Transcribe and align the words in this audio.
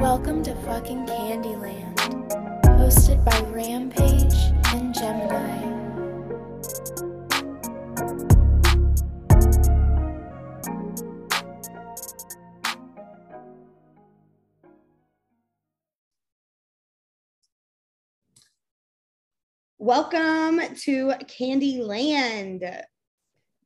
Welcome 0.00 0.42
to 0.44 0.54
fucking 0.64 1.06
Candyland, 1.06 1.96
hosted 2.78 3.24
by 3.24 3.40
Rampage 3.50 4.34
and 4.74 4.94
Gemini. 4.94 5.73
Welcome 19.84 20.62
to 20.84 21.12
Candyland. 21.26 22.84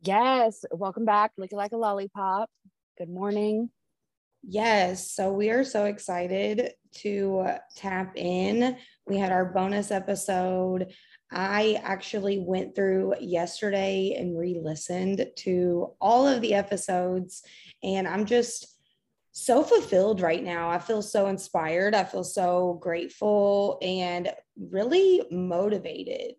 Yes, 0.03 0.65
welcome 0.73 1.05
back. 1.05 1.31
Lick 1.39 1.53
it 1.53 1.57
like 1.57 1.71
a 1.71 1.77
lollipop. 1.77 2.51
Good 2.99 3.09
morning. 3.09 3.71
Yes, 4.43 5.13
so 5.13 5.33
we 5.33 5.51
are 5.51 5.63
so 5.63 5.85
excited 5.85 6.73
to 7.03 7.47
tap 7.77 8.17
in. 8.17 8.77
We 9.07 9.17
had 9.17 9.31
our 9.31 9.45
bonus 9.45 9.93
episode. 9.93 10.93
I 11.31 11.81
actually 11.85 12.41
went 12.41 12.75
through 12.75 13.15
yesterday 13.21 14.17
and 14.19 14.37
re 14.37 14.59
listened 14.61 15.25
to 15.37 15.93
all 16.01 16.27
of 16.27 16.41
the 16.41 16.55
episodes, 16.55 17.45
and 17.85 18.09
I'm 18.09 18.25
just 18.25 18.78
so 19.39 19.63
fulfilled 19.63 20.21
right 20.21 20.43
now. 20.43 20.69
I 20.69 20.79
feel 20.79 21.01
so 21.01 21.29
inspired. 21.29 21.95
I 21.95 22.05
feel 22.05 22.25
so 22.25 22.79
grateful 22.83 23.79
and 23.81 24.33
really 24.57 25.23
motivated. 25.31 26.35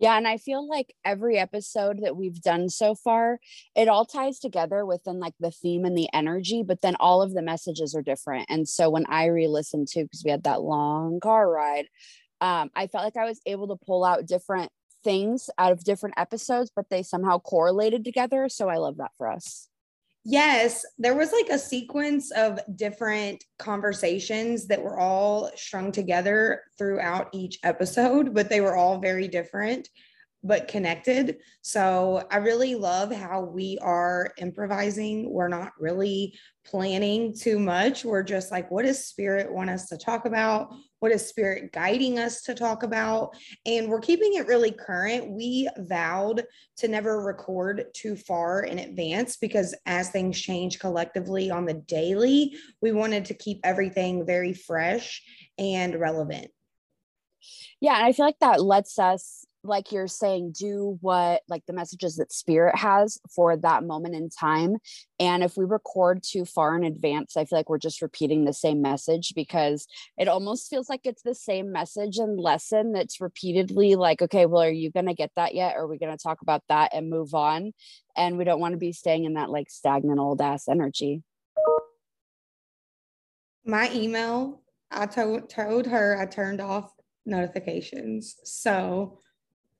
Yeah, 0.00 0.16
and 0.16 0.26
I 0.26 0.38
feel 0.38 0.66
like 0.66 0.94
every 1.04 1.38
episode 1.38 2.00
that 2.02 2.16
we've 2.16 2.40
done 2.40 2.70
so 2.70 2.94
far, 2.94 3.38
it 3.76 3.86
all 3.86 4.06
ties 4.06 4.38
together 4.38 4.84
within 4.86 5.20
like 5.20 5.34
the 5.38 5.50
theme 5.50 5.84
and 5.84 5.96
the 5.96 6.08
energy, 6.14 6.62
but 6.62 6.80
then 6.80 6.96
all 6.98 7.20
of 7.22 7.34
the 7.34 7.42
messages 7.42 7.94
are 7.94 8.02
different. 8.02 8.46
And 8.48 8.66
so 8.66 8.88
when 8.88 9.04
I 9.06 9.26
re-listened 9.26 9.88
to, 9.88 10.04
because 10.04 10.22
we 10.24 10.30
had 10.30 10.44
that 10.44 10.62
long 10.62 11.20
car 11.20 11.48
ride, 11.48 11.86
um, 12.40 12.70
I 12.74 12.86
felt 12.86 13.04
like 13.04 13.18
I 13.18 13.26
was 13.26 13.42
able 13.44 13.68
to 13.68 13.84
pull 13.84 14.02
out 14.02 14.26
different 14.26 14.72
things 15.04 15.50
out 15.58 15.72
of 15.72 15.84
different 15.84 16.14
episodes, 16.18 16.72
but 16.74 16.88
they 16.88 17.02
somehow 17.02 17.38
correlated 17.38 18.02
together. 18.02 18.48
So 18.48 18.70
I 18.70 18.78
love 18.78 18.96
that 18.96 19.12
for 19.18 19.30
us. 19.30 19.68
Yes, 20.24 20.84
there 20.98 21.14
was 21.16 21.32
like 21.32 21.48
a 21.50 21.58
sequence 21.58 22.30
of 22.32 22.60
different 22.76 23.42
conversations 23.58 24.66
that 24.66 24.82
were 24.82 24.98
all 24.98 25.50
strung 25.56 25.92
together 25.92 26.62
throughout 26.76 27.28
each 27.32 27.58
episode, 27.62 28.34
but 28.34 28.50
they 28.50 28.60
were 28.60 28.76
all 28.76 28.98
very 28.98 29.28
different 29.28 29.88
but 30.42 30.68
connected. 30.68 31.36
So 31.62 32.26
I 32.30 32.38
really 32.38 32.74
love 32.74 33.12
how 33.12 33.42
we 33.42 33.78
are 33.82 34.32
improvising. 34.38 35.30
We're 35.30 35.48
not 35.48 35.72
really 35.78 36.34
planning 36.64 37.34
too 37.34 37.58
much. 37.58 38.04
We're 38.04 38.22
just 38.22 38.50
like, 38.50 38.70
what 38.70 38.84
does 38.84 39.04
spirit 39.04 39.52
want 39.52 39.70
us 39.70 39.88
to 39.88 39.98
talk 39.98 40.24
about? 40.24 40.72
What 41.00 41.12
is 41.12 41.26
spirit 41.26 41.72
guiding 41.72 42.18
us 42.18 42.42
to 42.42 42.54
talk 42.54 42.82
about? 42.82 43.36
And 43.66 43.88
we're 43.88 44.00
keeping 44.00 44.34
it 44.34 44.46
really 44.46 44.70
current. 44.70 45.30
We 45.32 45.68
vowed 45.78 46.44
to 46.78 46.88
never 46.88 47.22
record 47.22 47.86
too 47.94 48.16
far 48.16 48.62
in 48.62 48.78
advance 48.78 49.36
because 49.36 49.74
as 49.86 50.10
things 50.10 50.40
change 50.40 50.78
collectively 50.78 51.50
on 51.50 51.64
the 51.64 51.74
daily, 51.74 52.54
we 52.80 52.92
wanted 52.92 53.24
to 53.26 53.34
keep 53.34 53.60
everything 53.64 54.24
very 54.24 54.52
fresh 54.52 55.22
and 55.58 55.98
relevant. 55.98 56.48
Yeah, 57.80 57.96
and 57.96 58.04
I 58.04 58.12
feel 58.12 58.26
like 58.26 58.38
that 58.40 58.62
lets 58.62 58.98
us 58.98 59.39
like 59.62 59.92
you're 59.92 60.08
saying 60.08 60.52
do 60.58 60.98
what 61.00 61.42
like 61.48 61.64
the 61.66 61.72
messages 61.72 62.16
that 62.16 62.32
spirit 62.32 62.76
has 62.76 63.18
for 63.34 63.56
that 63.56 63.84
moment 63.84 64.14
in 64.14 64.30
time. 64.30 64.76
And 65.18 65.42
if 65.42 65.56
we 65.56 65.64
record 65.64 66.22
too 66.22 66.44
far 66.44 66.76
in 66.76 66.84
advance 66.84 67.36
i 67.36 67.44
feel 67.44 67.58
like 67.58 67.68
we're 67.68 67.78
just 67.78 68.02
repeating 68.02 68.44
the 68.44 68.52
same 68.52 68.80
message 68.80 69.32
because 69.34 69.86
it 70.16 70.28
almost 70.28 70.70
feels 70.70 70.88
like 70.88 71.02
it's 71.04 71.22
the 71.22 71.34
same 71.34 71.72
message 71.72 72.16
and 72.16 72.40
lesson 72.40 72.92
that's 72.92 73.20
repeatedly 73.20 73.96
like 73.96 74.22
okay 74.22 74.46
well 74.46 74.62
are 74.62 74.70
you 74.70 74.90
going 74.90 75.06
to 75.06 75.14
get 75.14 75.30
that 75.36 75.54
yet? 75.54 75.76
Or 75.76 75.82
are 75.82 75.88
we 75.88 75.98
going 75.98 76.16
to 76.16 76.22
talk 76.22 76.42
about 76.42 76.62
that 76.68 76.94
and 76.94 77.10
move 77.10 77.34
on? 77.34 77.72
And 78.16 78.38
we 78.38 78.44
don't 78.44 78.60
want 78.60 78.72
to 78.72 78.78
be 78.78 78.92
staying 78.92 79.24
in 79.24 79.34
that 79.34 79.50
like 79.50 79.70
stagnant 79.70 80.18
old 80.18 80.40
ass 80.40 80.68
energy. 80.68 81.22
My 83.64 83.92
email 83.92 84.62
i 84.92 85.06
told 85.06 85.48
told 85.48 85.86
her 85.86 86.18
i 86.20 86.26
turned 86.26 86.60
off 86.60 86.92
notifications. 87.26 88.36
So 88.44 89.18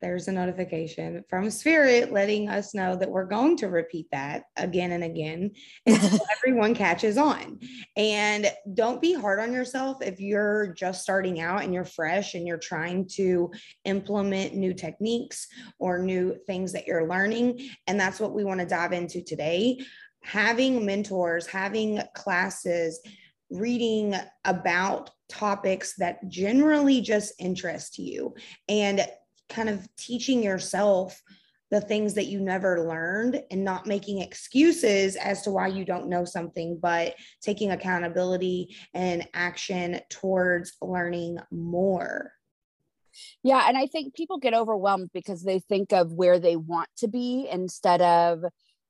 there's 0.00 0.28
a 0.28 0.32
notification 0.32 1.22
from 1.28 1.50
Spirit 1.50 2.12
letting 2.12 2.48
us 2.48 2.74
know 2.74 2.96
that 2.96 3.10
we're 3.10 3.26
going 3.26 3.56
to 3.58 3.68
repeat 3.68 4.06
that 4.12 4.44
again 4.56 4.92
and 4.92 5.04
again 5.04 5.50
until 5.86 6.20
everyone 6.36 6.74
catches 6.74 7.18
on. 7.18 7.60
And 7.96 8.50
don't 8.74 9.00
be 9.00 9.12
hard 9.12 9.40
on 9.40 9.52
yourself 9.52 9.98
if 10.02 10.20
you're 10.20 10.72
just 10.74 11.02
starting 11.02 11.40
out 11.40 11.62
and 11.62 11.74
you're 11.74 11.84
fresh 11.84 12.34
and 12.34 12.46
you're 12.46 12.58
trying 12.58 13.08
to 13.08 13.50
implement 13.84 14.54
new 14.54 14.72
techniques 14.72 15.46
or 15.78 15.98
new 15.98 16.36
things 16.46 16.72
that 16.72 16.86
you're 16.86 17.08
learning. 17.08 17.68
And 17.86 18.00
that's 18.00 18.20
what 18.20 18.34
we 18.34 18.44
want 18.44 18.60
to 18.60 18.66
dive 18.66 18.92
into 18.92 19.22
today. 19.22 19.84
Having 20.22 20.84
mentors, 20.84 21.46
having 21.46 22.02
classes, 22.14 23.00
reading 23.50 24.14
about 24.44 25.10
topics 25.28 25.94
that 25.96 26.28
generally 26.28 27.00
just 27.00 27.32
interest 27.38 27.98
you 27.98 28.34
and 28.68 29.06
kind 29.50 29.68
of 29.68 29.86
teaching 29.96 30.42
yourself 30.42 31.20
the 31.70 31.80
things 31.80 32.14
that 32.14 32.26
you 32.26 32.40
never 32.40 32.88
learned 32.88 33.42
and 33.50 33.64
not 33.64 33.86
making 33.86 34.20
excuses 34.20 35.14
as 35.16 35.42
to 35.42 35.50
why 35.50 35.68
you 35.68 35.84
don't 35.84 36.08
know 36.08 36.24
something, 36.24 36.78
but 36.80 37.14
taking 37.40 37.70
accountability 37.70 38.74
and 38.92 39.28
action 39.34 40.00
towards 40.08 40.72
learning 40.82 41.38
more. 41.52 42.32
Yeah. 43.42 43.64
And 43.68 43.76
I 43.76 43.86
think 43.86 44.14
people 44.14 44.38
get 44.38 44.54
overwhelmed 44.54 45.10
because 45.12 45.42
they 45.42 45.60
think 45.60 45.92
of 45.92 46.12
where 46.12 46.38
they 46.38 46.56
want 46.56 46.88
to 46.98 47.08
be 47.08 47.48
instead 47.50 48.00
of 48.00 48.42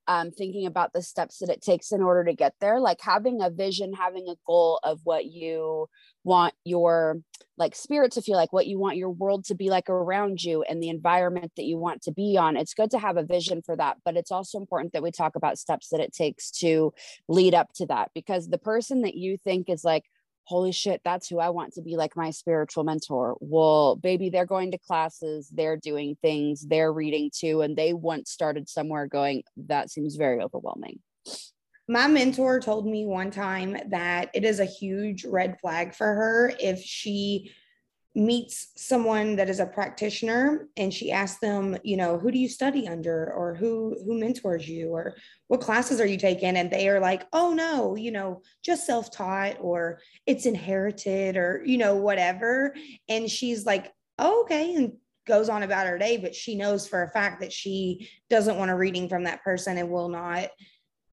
um, 0.08 0.30
thinking 0.30 0.66
about 0.66 0.92
the 0.92 1.02
steps 1.02 1.38
that 1.38 1.50
it 1.50 1.62
takes 1.62 1.92
in 1.92 2.02
order 2.02 2.24
to 2.24 2.34
get 2.34 2.54
there 2.60 2.80
like 2.80 3.00
having 3.00 3.40
a 3.42 3.50
vision 3.50 3.92
having 3.92 4.26
a 4.28 4.34
goal 4.44 4.80
of 4.82 4.98
what 5.04 5.26
you 5.26 5.86
want 6.24 6.54
your 6.64 7.20
like 7.56 7.74
spirit 7.74 8.12
to 8.12 8.22
feel 8.22 8.36
like 8.36 8.52
what 8.52 8.66
you 8.66 8.78
want 8.78 8.96
your 8.96 9.10
world 9.10 9.44
to 9.44 9.54
be 9.54 9.68
like 9.68 9.88
around 9.90 10.42
you 10.42 10.62
and 10.62 10.82
the 10.82 10.88
environment 10.88 11.52
that 11.56 11.64
you 11.64 11.76
want 11.76 12.02
to 12.02 12.12
be 12.12 12.36
on 12.38 12.56
it's 12.56 12.74
good 12.74 12.90
to 12.90 12.98
have 12.98 13.16
a 13.16 13.22
vision 13.22 13.62
for 13.62 13.76
that 13.76 13.96
but 14.04 14.16
it's 14.16 14.30
also 14.30 14.58
important 14.58 14.92
that 14.92 15.02
we 15.02 15.10
talk 15.10 15.36
about 15.36 15.58
steps 15.58 15.88
that 15.88 16.00
it 16.00 16.12
takes 16.12 16.50
to 16.50 16.92
lead 17.28 17.54
up 17.54 17.72
to 17.74 17.86
that 17.86 18.10
because 18.14 18.48
the 18.48 18.58
person 18.58 19.02
that 19.02 19.14
you 19.14 19.36
think 19.36 19.68
is 19.68 19.84
like 19.84 20.04
holy 20.50 20.72
shit, 20.72 21.00
that's 21.04 21.28
who 21.28 21.38
I 21.38 21.50
want 21.50 21.74
to 21.74 21.80
be 21.80 21.96
like 21.96 22.16
my 22.16 22.30
spiritual 22.30 22.82
mentor. 22.82 23.36
Well, 23.38 23.94
baby, 23.94 24.30
they're 24.30 24.46
going 24.46 24.72
to 24.72 24.78
classes, 24.78 25.48
they're 25.48 25.76
doing 25.76 26.16
things, 26.22 26.66
they're 26.66 26.92
reading 26.92 27.30
too, 27.32 27.60
and 27.62 27.76
they 27.76 27.92
once 27.92 28.32
started 28.32 28.68
somewhere 28.68 29.06
going, 29.06 29.44
that 29.68 29.90
seems 29.90 30.16
very 30.16 30.42
overwhelming. 30.42 30.98
My 31.90 32.06
mentor 32.06 32.60
told 32.60 32.86
me 32.86 33.04
one 33.04 33.32
time 33.32 33.76
that 33.88 34.30
it 34.32 34.44
is 34.44 34.60
a 34.60 34.64
huge 34.64 35.24
red 35.24 35.58
flag 35.58 35.92
for 35.92 36.06
her 36.06 36.52
if 36.60 36.80
she 36.80 37.50
meets 38.14 38.68
someone 38.76 39.34
that 39.34 39.50
is 39.50 39.58
a 39.58 39.66
practitioner 39.66 40.68
and 40.76 40.94
she 40.94 41.10
asks 41.10 41.40
them 41.40 41.76
you 41.82 41.96
know 41.96 42.16
who 42.16 42.30
do 42.30 42.38
you 42.38 42.48
study 42.48 42.86
under? 42.86 43.32
or 43.32 43.56
who 43.56 43.96
who 44.06 44.20
mentors 44.20 44.68
you? 44.68 44.90
or 44.90 45.16
what 45.48 45.60
classes 45.60 46.00
are 46.00 46.06
you 46.06 46.16
taking? 46.16 46.56
and 46.56 46.70
they 46.70 46.88
are 46.88 47.00
like 47.00 47.26
oh 47.32 47.52
no 47.54 47.96
you 47.96 48.12
know 48.12 48.40
just 48.64 48.86
self-taught 48.86 49.56
or 49.60 49.98
it's 50.26 50.46
inherited 50.46 51.36
or 51.36 51.60
you 51.66 51.76
know 51.76 51.96
whatever. 51.96 52.72
And 53.08 53.28
she's 53.28 53.66
like 53.66 53.92
oh, 54.16 54.42
okay 54.42 54.76
and 54.76 54.92
goes 55.26 55.48
on 55.48 55.64
about 55.64 55.88
her 55.88 55.98
day 55.98 56.18
but 56.18 56.36
she 56.36 56.54
knows 56.54 56.86
for 56.86 57.02
a 57.02 57.10
fact 57.10 57.40
that 57.40 57.52
she 57.52 58.08
doesn't 58.28 58.58
want 58.58 58.70
a 58.70 58.76
reading 58.76 59.08
from 59.08 59.24
that 59.24 59.42
person 59.42 59.76
and 59.76 59.90
will 59.90 60.08
not 60.08 60.50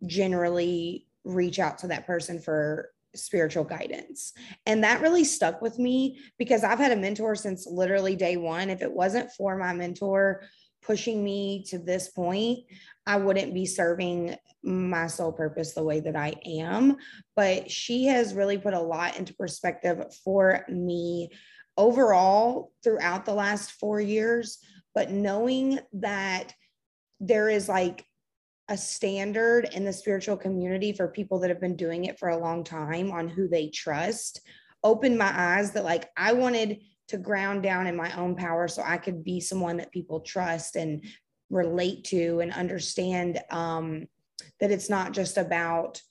generally 0.06 1.08
reach 1.24 1.60
out 1.60 1.80
to 1.80 1.88
that 1.88 2.06
person 2.06 2.40
for 2.40 2.92
spiritual 3.16 3.64
guidance. 3.64 4.34
And 4.66 4.84
that 4.84 5.02
really 5.02 5.24
stuck 5.24 5.62
with 5.62 5.80
me 5.80 6.20
because 6.38 6.64
I've 6.64 6.80
had 6.80 6.92
a 6.92 6.96
mentor 6.96 7.36
since 7.36 7.66
literally 7.66 8.16
day 8.16 8.38
one. 8.38 8.70
If 8.70 8.82
it 8.82 8.92
wasn't 8.92 9.32
for 9.32 9.58
my 9.58 9.74
mentor 9.74 10.44
pushing 10.82 11.24
me 11.24 11.64
to 11.68 11.80
this 11.80 12.10
point, 12.10 12.60
I 13.06 13.18
wouldn't 13.18 13.54
be 13.54 13.66
serving 13.66 14.36
my 14.64 15.08
soul 15.08 15.32
purpose 15.32 15.74
the 15.74 15.84
way 15.84 16.00
that 16.02 16.16
I 16.16 16.36
am. 16.46 16.98
But 17.36 17.70
she 17.70 18.06
has 18.06 18.34
really 18.34 18.58
put 18.58 18.74
a 18.74 18.80
lot 18.80 19.18
into 19.18 19.34
perspective 19.34 20.04
for 20.24 20.66
me 20.70 21.30
overall 21.78 22.72
throughout 22.84 23.26
the 23.26 23.34
last 23.34 23.72
four 23.72 24.00
years. 24.00 24.60
But 24.94 25.12
knowing 25.12 25.80
that 25.94 26.54
there 27.20 27.50
is 27.50 27.68
like 27.68 28.06
a 28.70 28.78
standard 28.78 29.70
in 29.74 29.86
the 29.86 29.94
spiritual 29.94 30.36
community 30.36 30.92
for 30.92 31.08
people 31.08 31.40
that 31.40 31.50
have 31.50 31.62
been 31.62 31.76
doing 31.76 32.06
it 32.06 32.20
for 32.20 32.30
a 32.30 32.38
long 32.38 32.64
time 32.64 33.12
on 33.12 33.28
who 33.28 33.48
they 33.48 33.70
trust 33.70 34.42
opened 34.84 35.18
my 35.18 35.32
eyes 35.34 35.72
that 35.72 35.84
like 35.84 36.10
I 36.16 36.34
wanted 36.34 36.82
to 37.08 37.18
ground 37.18 37.64
down 37.64 37.88
in 37.88 37.96
my 37.96 38.16
own 38.18 38.36
power 38.36 38.68
so 38.68 38.84
I 38.86 38.98
could 38.98 39.24
be 39.24 39.40
someone 39.40 39.78
that 39.78 39.92
people 39.92 40.20
trust 40.20 40.76
and 40.76 41.04
relate 41.50 42.04
to 42.06 42.42
and 42.42 42.52
understand 42.54 43.40
um, 43.50 44.08
that 44.60 44.72
it's 44.72 44.90
not 44.90 45.14
just 45.14 45.38
about 45.38 46.02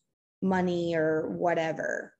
money 0.42 0.96
or 0.96 1.28
whatever. 1.30 2.15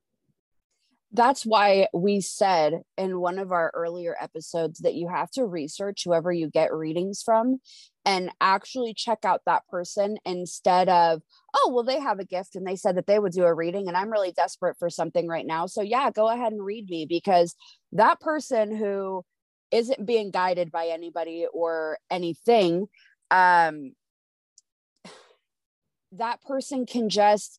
That's 1.17 1.47
why 1.47 1.89
we 1.95 2.21
said 2.21 2.83
in 2.99 3.21
one 3.21 3.39
of 3.39 3.51
our 3.51 3.73
earlier 3.75 4.15
episodes 4.21 4.81
that 4.81 4.95
you 4.95 5.09
have 5.09 5.31
to 5.31 5.47
research 5.47 6.03
whoever 6.05 6.31
you 6.31 6.51
get 6.51 6.75
readings 6.75 7.23
from 7.25 7.61
and 8.05 8.31
actually 8.39 8.93
check 8.93 9.25
out 9.25 9.41
that 9.47 9.67
person 9.67 10.19
instead 10.27 10.91
of, 10.91 11.23
oh, 11.55 11.73
well, 11.73 11.85
they 11.85 11.99
have 11.99 12.19
a 12.19 12.27
gift 12.27 12.55
and 12.55 12.67
they 12.67 12.77
said 12.77 12.99
that 12.99 13.07
they 13.07 13.19
would 13.19 13.33
do 13.33 13.45
a 13.45 13.55
reading 13.55 13.89
and 13.89 13.97
I'm 13.97 14.13
really 14.13 14.31
desperate 14.31 14.77
for 14.79 14.91
something 14.91 15.27
right 15.27 15.47
now. 15.47 15.65
So, 15.65 15.81
yeah, 15.81 16.11
go 16.11 16.29
ahead 16.29 16.53
and 16.53 16.63
read 16.63 16.91
me 16.91 17.07
because 17.09 17.57
that 17.93 18.21
person 18.21 18.77
who 18.77 19.25
isn't 19.71 20.05
being 20.05 20.31
guided 20.31 20.71
by 20.71 20.89
anybody 20.89 21.47
or 21.51 21.97
anything, 22.11 22.89
um, 23.31 23.93
that 26.13 26.43
person 26.43 26.85
can 26.85 27.09
just 27.09 27.59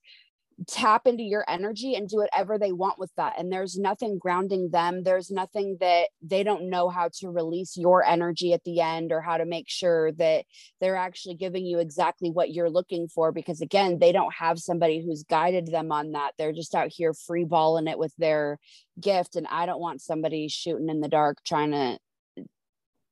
tap 0.67 1.05
into 1.05 1.21
your 1.21 1.45
energy 1.47 1.93
and 1.93 2.09
do 2.09 2.17
whatever 2.17 2.57
they 2.57 2.71
want 2.71 2.97
with 2.97 3.11
that. 3.15 3.35
And 3.37 3.51
there's 3.51 3.77
nothing 3.77 4.17
grounding 4.17 4.71
them. 4.71 5.03
There's 5.03 5.29
nothing 5.29 5.77
that 5.81 6.07
they 6.21 6.43
don't 6.43 6.69
know 6.69 6.89
how 6.89 7.09
to 7.19 7.29
release 7.29 7.77
your 7.77 8.03
energy 8.03 8.53
at 8.53 8.63
the 8.63 8.81
end 8.81 9.11
or 9.11 9.21
how 9.21 9.37
to 9.37 9.45
make 9.45 9.69
sure 9.69 10.11
that 10.13 10.45
they're 10.81 10.95
actually 10.95 11.35
giving 11.35 11.65
you 11.65 11.79
exactly 11.79 12.31
what 12.31 12.51
you're 12.51 12.71
looking 12.71 13.07
for. 13.07 13.31
Because 13.31 13.61
again, 13.61 13.99
they 13.99 14.11
don't 14.11 14.33
have 14.33 14.57
somebody 14.57 15.05
who's 15.05 15.23
guided 15.23 15.67
them 15.67 15.91
on 15.91 16.13
that. 16.13 16.31
They're 16.37 16.53
just 16.53 16.73
out 16.73 16.89
here 16.91 17.13
free 17.13 17.43
balling 17.43 17.87
it 17.87 17.99
with 17.99 18.13
their 18.17 18.57
gift. 18.99 19.35
And 19.35 19.45
I 19.47 19.67
don't 19.67 19.81
want 19.81 20.01
somebody 20.01 20.47
shooting 20.47 20.89
in 20.89 21.01
the 21.01 21.07
dark 21.07 21.37
trying 21.45 21.71
to 21.71 21.99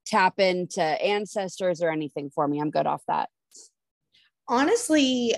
tap 0.07 0.39
into 0.39 0.81
ancestors 0.81 1.81
or 1.81 1.91
anything 1.91 2.31
for 2.33 2.47
me. 2.47 2.59
I'm 2.59 2.71
good 2.71 2.87
off 2.87 3.03
that. 3.07 3.29
Honestly, 4.47 5.35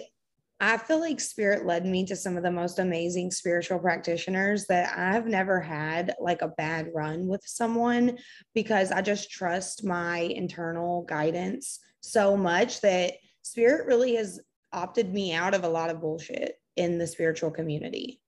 I 0.59 0.77
feel 0.77 0.99
like 0.99 1.19
spirit 1.19 1.67
led 1.67 1.85
me 1.85 2.05
to 2.05 2.15
some 2.15 2.35
of 2.35 2.41
the 2.41 2.51
most 2.51 2.79
amazing 2.79 3.29
spiritual 3.29 3.77
practitioners 3.77 4.65
that 4.67 4.97
I've 4.97 5.27
never 5.27 5.61
had 5.61 6.15
like 6.19 6.41
a 6.41 6.47
bad 6.47 6.89
run 6.95 7.27
with 7.27 7.41
someone 7.45 8.17
because 8.55 8.91
I 8.91 9.01
just 9.01 9.29
trust 9.29 9.85
my 9.85 10.19
internal 10.19 11.03
guidance 11.03 11.79
so 12.01 12.35
much 12.35 12.81
that 12.81 13.13
spirit 13.43 13.85
really 13.85 14.15
has 14.15 14.39
opted 14.73 15.13
me 15.13 15.33
out 15.33 15.53
of 15.53 15.63
a 15.63 15.69
lot 15.69 15.91
of 15.91 16.01
bullshit 16.01 16.55
in 16.75 16.97
the 16.97 17.07
spiritual 17.07 17.51
community. 17.51 18.19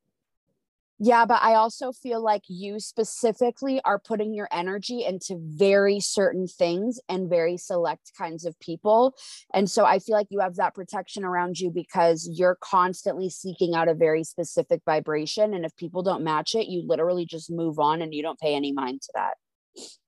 Yeah, 1.02 1.26
but 1.26 1.42
I 1.42 1.54
also 1.54 1.94
feel 1.94 2.22
like 2.22 2.44
you 2.50 2.82
specifically 2.82 3.80
are 3.86 3.98
putting 3.98 4.34
your 4.34 4.50
energy 4.52 5.06
into 5.06 5.38
very 5.40 6.02
certain 6.02 6.46
things 6.46 7.00
and 7.08 7.30
very 7.30 7.56
select 7.56 8.12
kinds 8.18 8.44
of 8.44 8.60
people. 8.60 9.16
And 9.54 9.72
so 9.72 9.86
I 9.86 10.00
feel 10.00 10.16
like 10.16 10.28
you 10.30 10.42
have 10.42 10.58
that 10.58 10.76
protection 10.76 11.24
around 11.24 11.58
you 11.58 11.72
because 11.72 12.30
you're 12.30 12.58
constantly 12.62 13.30
seeking 13.30 13.76
out 13.76 13.88
a 13.88 13.94
very 13.94 14.26
specific 14.26 14.82
vibration. 14.86 15.54
And 15.54 15.64
if 15.64 15.74
people 15.78 16.04
don't 16.04 16.24
match 16.24 16.54
it, 16.54 16.68
you 16.68 16.84
literally 16.86 17.26
just 17.26 17.50
move 17.50 17.80
on 17.80 18.02
and 18.02 18.14
you 18.14 18.22
don't 18.22 18.40
pay 18.40 18.54
any 18.54 18.74
mind 18.74 19.02
to 19.04 19.12
that. 19.16 19.36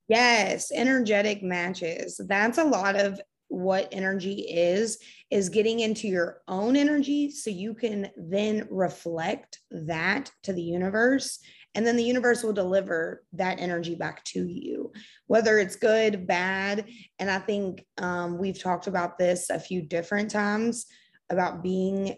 Yes, 0.10 0.74
energetic 0.74 1.42
matches. 1.42 2.20
That's 2.28 2.58
a 2.58 2.66
lot 2.66 2.98
of 2.98 3.22
what 3.52 3.90
energy 3.92 4.46
is 4.50 4.98
is 5.30 5.50
getting 5.50 5.82
into 5.82 6.08
your 6.08 6.42
own 6.48 6.76
energy 6.76 7.30
so 7.30 7.50
you 7.50 7.74
can 7.74 8.10
then 8.16 8.68
reflect 8.72 9.60
that 9.72 10.32
to 10.44 10.54
the 10.54 10.62
universe. 10.62 11.40
And 11.76 11.86
then 11.86 11.96
the 11.96 12.04
universe 12.04 12.44
will 12.44 12.54
deliver 12.54 13.24
that 13.34 13.60
energy 13.60 13.96
back 13.96 14.24
to 14.26 14.46
you 14.46 14.92
whether 15.28 15.60
it's 15.60 15.76
good 15.76 16.28
bad. 16.28 16.86
And 17.20 17.32
i 17.32 17.40
think 17.40 17.86
um, 17.98 18.38
we've 18.38 18.62
talked 18.62 18.88
about 18.88 19.18
this 19.18 19.50
a 19.50 19.60
few 19.60 19.82
different 19.82 20.32
times 20.32 20.86
about 21.30 21.64
being 21.64 22.18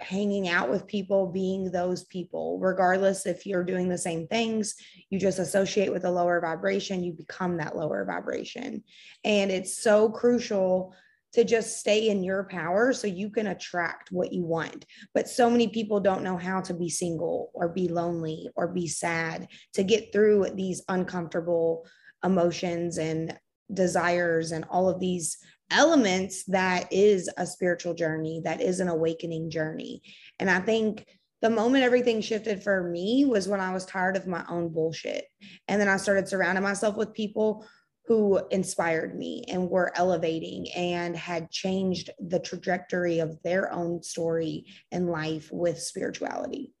hanging 0.00 0.48
out 0.48 0.70
with 0.70 0.86
people, 0.86 1.26
being 1.26 1.70
those 1.70 2.04
people, 2.04 2.58
regardless 2.58 3.26
if 3.26 3.46
you're 3.46 3.64
doing 3.64 3.88
the 3.88 3.98
same 3.98 4.26
things, 4.26 4.74
you 5.10 5.18
just 5.18 5.38
associate 5.38 5.92
with 5.92 6.04
a 6.04 6.10
lower 6.10 6.40
vibration, 6.40 7.04
you 7.04 7.12
become 7.12 7.58
that 7.58 7.76
lower 7.76 8.04
vibration. 8.04 8.82
And 9.24 9.50
it's 9.50 9.82
so 9.82 10.08
crucial 10.08 10.94
to 11.32 11.44
just 11.44 11.78
stay 11.78 12.08
in 12.08 12.22
your 12.22 12.44
power 12.44 12.92
so 12.92 13.06
you 13.06 13.30
can 13.30 13.46
attract 13.46 14.12
what 14.12 14.32
you 14.32 14.44
want. 14.44 14.84
But 15.14 15.28
so 15.28 15.48
many 15.48 15.68
people 15.68 16.00
don't 16.00 16.24
know 16.24 16.36
how 16.36 16.60
to 16.62 16.74
be 16.74 16.90
single 16.90 17.50
or 17.54 17.68
be 17.68 17.88
lonely 17.88 18.48
or 18.54 18.68
be 18.68 18.86
sad 18.86 19.48
to 19.74 19.82
get 19.82 20.12
through 20.12 20.48
these 20.54 20.82
uncomfortable 20.88 21.86
emotions 22.24 22.98
and 22.98 23.38
desires 23.72 24.52
and 24.52 24.66
all 24.70 24.88
of 24.88 25.00
these 25.00 25.38
elements 25.72 26.44
that 26.44 26.92
is 26.92 27.28
a 27.36 27.46
spiritual 27.46 27.94
journey, 27.94 28.40
that 28.44 28.60
is 28.60 28.80
an 28.80 28.88
awakening 28.88 29.50
journey. 29.50 30.02
And 30.38 30.50
I 30.50 30.60
think 30.60 31.06
the 31.40 31.50
moment 31.50 31.84
everything 31.84 32.20
shifted 32.20 32.62
for 32.62 32.84
me 32.84 33.24
was 33.24 33.48
when 33.48 33.60
I 33.60 33.72
was 33.72 33.84
tired 33.84 34.16
of 34.16 34.26
my 34.26 34.44
own 34.48 34.68
bullshit. 34.68 35.24
And 35.66 35.80
then 35.80 35.88
I 35.88 35.96
started 35.96 36.28
surrounding 36.28 36.62
myself 36.62 36.96
with 36.96 37.14
people 37.14 37.66
who 38.06 38.40
inspired 38.50 39.16
me 39.16 39.44
and 39.48 39.68
were 39.68 39.92
elevating 39.96 40.66
and 40.72 41.16
had 41.16 41.50
changed 41.50 42.10
the 42.20 42.38
trajectory 42.38 43.20
of 43.20 43.42
their 43.42 43.72
own 43.72 44.02
story 44.02 44.66
and 44.90 45.08
life 45.08 45.48
with 45.52 45.80
spirituality 45.80 46.72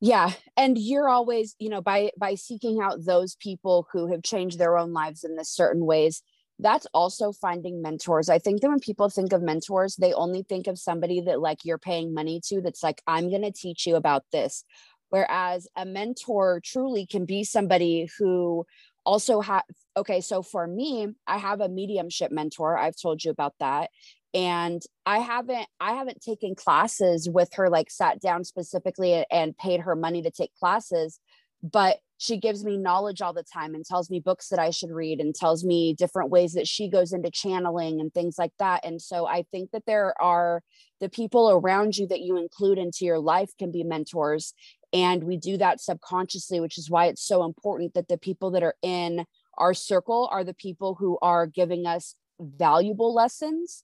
yeah 0.00 0.32
and 0.56 0.76
you're 0.78 1.08
always 1.08 1.54
you 1.58 1.68
know 1.68 1.80
by 1.80 2.10
by 2.18 2.34
seeking 2.34 2.80
out 2.82 3.04
those 3.04 3.36
people 3.36 3.86
who 3.92 4.10
have 4.10 4.22
changed 4.22 4.58
their 4.58 4.76
own 4.76 4.92
lives 4.92 5.22
in 5.22 5.36
this 5.36 5.48
certain 5.48 5.86
ways 5.86 6.22
that's 6.62 6.86
also 6.94 7.32
finding 7.32 7.82
mentors. 7.82 8.28
I 8.28 8.38
think 8.38 8.60
that 8.60 8.68
when 8.68 8.80
people 8.80 9.08
think 9.08 9.32
of 9.32 9.42
mentors, 9.42 9.96
they 9.96 10.12
only 10.12 10.42
think 10.42 10.66
of 10.66 10.78
somebody 10.78 11.20
that 11.22 11.40
like 11.40 11.64
you're 11.64 11.78
paying 11.78 12.14
money 12.14 12.40
to 12.46 12.60
that's 12.60 12.82
like, 12.82 13.02
I'm 13.06 13.28
going 13.30 13.42
to 13.42 13.52
teach 13.52 13.86
you 13.86 13.96
about 13.96 14.24
this. 14.32 14.64
Whereas 15.10 15.68
a 15.76 15.84
mentor 15.84 16.60
truly 16.64 17.04
can 17.04 17.26
be 17.26 17.44
somebody 17.44 18.08
who 18.18 18.64
also 19.04 19.40
have 19.40 19.64
okay 19.96 20.20
so 20.20 20.42
for 20.42 20.66
me 20.66 21.08
i 21.26 21.36
have 21.36 21.60
a 21.60 21.68
mediumship 21.68 22.30
mentor 22.30 22.78
i've 22.78 22.94
told 22.96 23.24
you 23.24 23.30
about 23.32 23.52
that 23.58 23.90
and 24.32 24.82
i 25.06 25.18
haven't 25.18 25.66
i 25.80 25.94
haven't 25.94 26.20
taken 26.20 26.54
classes 26.54 27.28
with 27.28 27.52
her 27.54 27.68
like 27.68 27.90
sat 27.90 28.20
down 28.20 28.44
specifically 28.44 29.24
and 29.30 29.56
paid 29.56 29.80
her 29.80 29.96
money 29.96 30.22
to 30.22 30.30
take 30.30 30.54
classes 30.54 31.18
but 31.62 31.98
she 32.18 32.36
gives 32.36 32.64
me 32.64 32.76
knowledge 32.76 33.20
all 33.20 33.32
the 33.32 33.42
time 33.42 33.74
and 33.74 33.84
tells 33.84 34.08
me 34.08 34.20
books 34.20 34.48
that 34.48 34.60
I 34.60 34.70
should 34.70 34.92
read 34.92 35.18
and 35.18 35.34
tells 35.34 35.64
me 35.64 35.92
different 35.92 36.30
ways 36.30 36.52
that 36.52 36.68
she 36.68 36.88
goes 36.88 37.12
into 37.12 37.32
channeling 37.32 38.00
and 38.00 38.14
things 38.14 38.36
like 38.38 38.52
that. 38.60 38.84
And 38.84 39.02
so 39.02 39.26
I 39.26 39.44
think 39.50 39.72
that 39.72 39.86
there 39.86 40.14
are 40.22 40.62
the 41.00 41.08
people 41.08 41.50
around 41.50 41.96
you 41.96 42.06
that 42.06 42.20
you 42.20 42.36
include 42.36 42.78
into 42.78 43.04
your 43.04 43.18
life 43.18 43.50
can 43.58 43.72
be 43.72 43.82
mentors. 43.82 44.54
And 44.92 45.24
we 45.24 45.36
do 45.36 45.56
that 45.56 45.80
subconsciously, 45.80 46.60
which 46.60 46.78
is 46.78 46.88
why 46.88 47.06
it's 47.06 47.26
so 47.26 47.44
important 47.44 47.94
that 47.94 48.06
the 48.06 48.18
people 48.18 48.52
that 48.52 48.62
are 48.62 48.76
in 48.82 49.24
our 49.58 49.74
circle 49.74 50.28
are 50.30 50.44
the 50.44 50.54
people 50.54 50.94
who 50.94 51.18
are 51.22 51.48
giving 51.48 51.86
us 51.86 52.14
valuable 52.40 53.12
lessons 53.12 53.82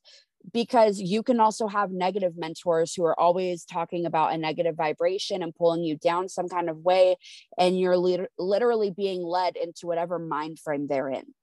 because 0.52 1.00
you 1.00 1.22
can 1.22 1.40
also 1.40 1.66
have 1.66 1.90
negative 1.90 2.36
mentors 2.36 2.94
who 2.94 3.04
are 3.04 3.18
always 3.18 3.64
talking 3.64 4.06
about 4.06 4.32
a 4.32 4.38
negative 4.38 4.76
vibration 4.76 5.42
and 5.42 5.54
pulling 5.54 5.82
you 5.82 5.96
down 5.96 6.28
some 6.28 6.48
kind 6.48 6.68
of 6.68 6.78
way 6.78 7.16
and 7.58 7.78
you're 7.78 7.96
lit- 7.96 8.30
literally 8.38 8.90
being 8.90 9.22
led 9.22 9.56
into 9.56 9.86
whatever 9.86 10.18
mind 10.18 10.58
frame 10.58 10.86
they're 10.86 11.08
in. 11.08 11.34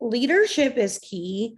Leadership 0.00 0.76
is 0.76 0.98
key 0.98 1.56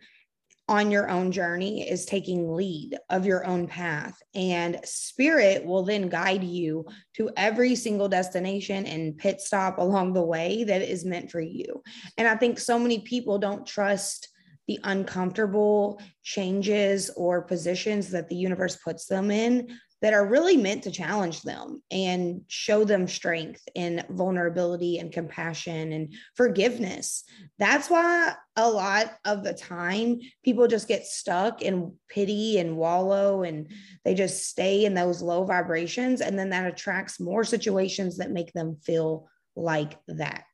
on 0.70 0.92
your 0.92 1.10
own 1.10 1.32
journey 1.32 1.88
is 1.90 2.06
taking 2.06 2.54
lead 2.54 2.96
of 3.10 3.26
your 3.26 3.44
own 3.44 3.66
path 3.66 4.22
and 4.36 4.78
spirit 4.84 5.64
will 5.64 5.82
then 5.82 6.08
guide 6.08 6.44
you 6.44 6.86
to 7.12 7.28
every 7.36 7.74
single 7.74 8.08
destination 8.08 8.86
and 8.86 9.18
pit 9.18 9.40
stop 9.40 9.78
along 9.78 10.12
the 10.12 10.22
way 10.22 10.62
that 10.62 10.80
is 10.80 11.04
meant 11.04 11.28
for 11.28 11.40
you. 11.40 11.82
And 12.16 12.28
i 12.28 12.36
think 12.36 12.58
so 12.58 12.78
many 12.78 13.00
people 13.00 13.36
don't 13.36 13.66
trust 13.66 14.28
the 14.70 14.78
uncomfortable 14.84 16.00
changes 16.22 17.10
or 17.16 17.42
positions 17.42 18.08
that 18.08 18.28
the 18.28 18.36
universe 18.36 18.76
puts 18.76 19.06
them 19.06 19.28
in 19.32 19.76
that 20.00 20.14
are 20.14 20.24
really 20.24 20.56
meant 20.56 20.84
to 20.84 20.92
challenge 20.92 21.42
them 21.42 21.82
and 21.90 22.42
show 22.46 22.84
them 22.84 23.08
strength 23.08 23.62
and 23.74 24.04
vulnerability 24.10 24.98
and 24.98 25.10
compassion 25.10 25.90
and 25.90 26.14
forgiveness. 26.36 27.24
That's 27.58 27.90
why 27.90 28.34
a 28.54 28.70
lot 28.70 29.12
of 29.24 29.42
the 29.42 29.54
time 29.54 30.20
people 30.44 30.68
just 30.68 30.86
get 30.86 31.04
stuck 31.04 31.62
in 31.62 31.92
pity 32.08 32.60
and 32.60 32.76
wallow 32.76 33.42
and 33.42 33.72
they 34.04 34.14
just 34.14 34.46
stay 34.46 34.84
in 34.84 34.94
those 34.94 35.20
low 35.20 35.44
vibrations. 35.44 36.20
And 36.20 36.38
then 36.38 36.50
that 36.50 36.72
attracts 36.72 37.18
more 37.18 37.42
situations 37.42 38.18
that 38.18 38.30
make 38.30 38.52
them 38.52 38.76
feel 38.84 39.28
like 39.56 39.98
that. 40.06 40.44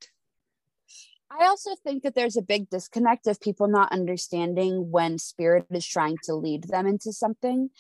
I 1.38 1.46
also 1.46 1.74
think 1.84 2.02
that 2.02 2.14
there's 2.14 2.36
a 2.36 2.42
big 2.42 2.70
disconnect 2.70 3.26
of 3.26 3.40
people 3.40 3.68
not 3.68 3.92
understanding 3.92 4.90
when 4.90 5.18
spirit 5.18 5.66
is 5.70 5.86
trying 5.86 6.16
to 6.24 6.34
lead 6.34 6.64
them 6.64 6.86
into 6.86 7.12
something. 7.12 7.70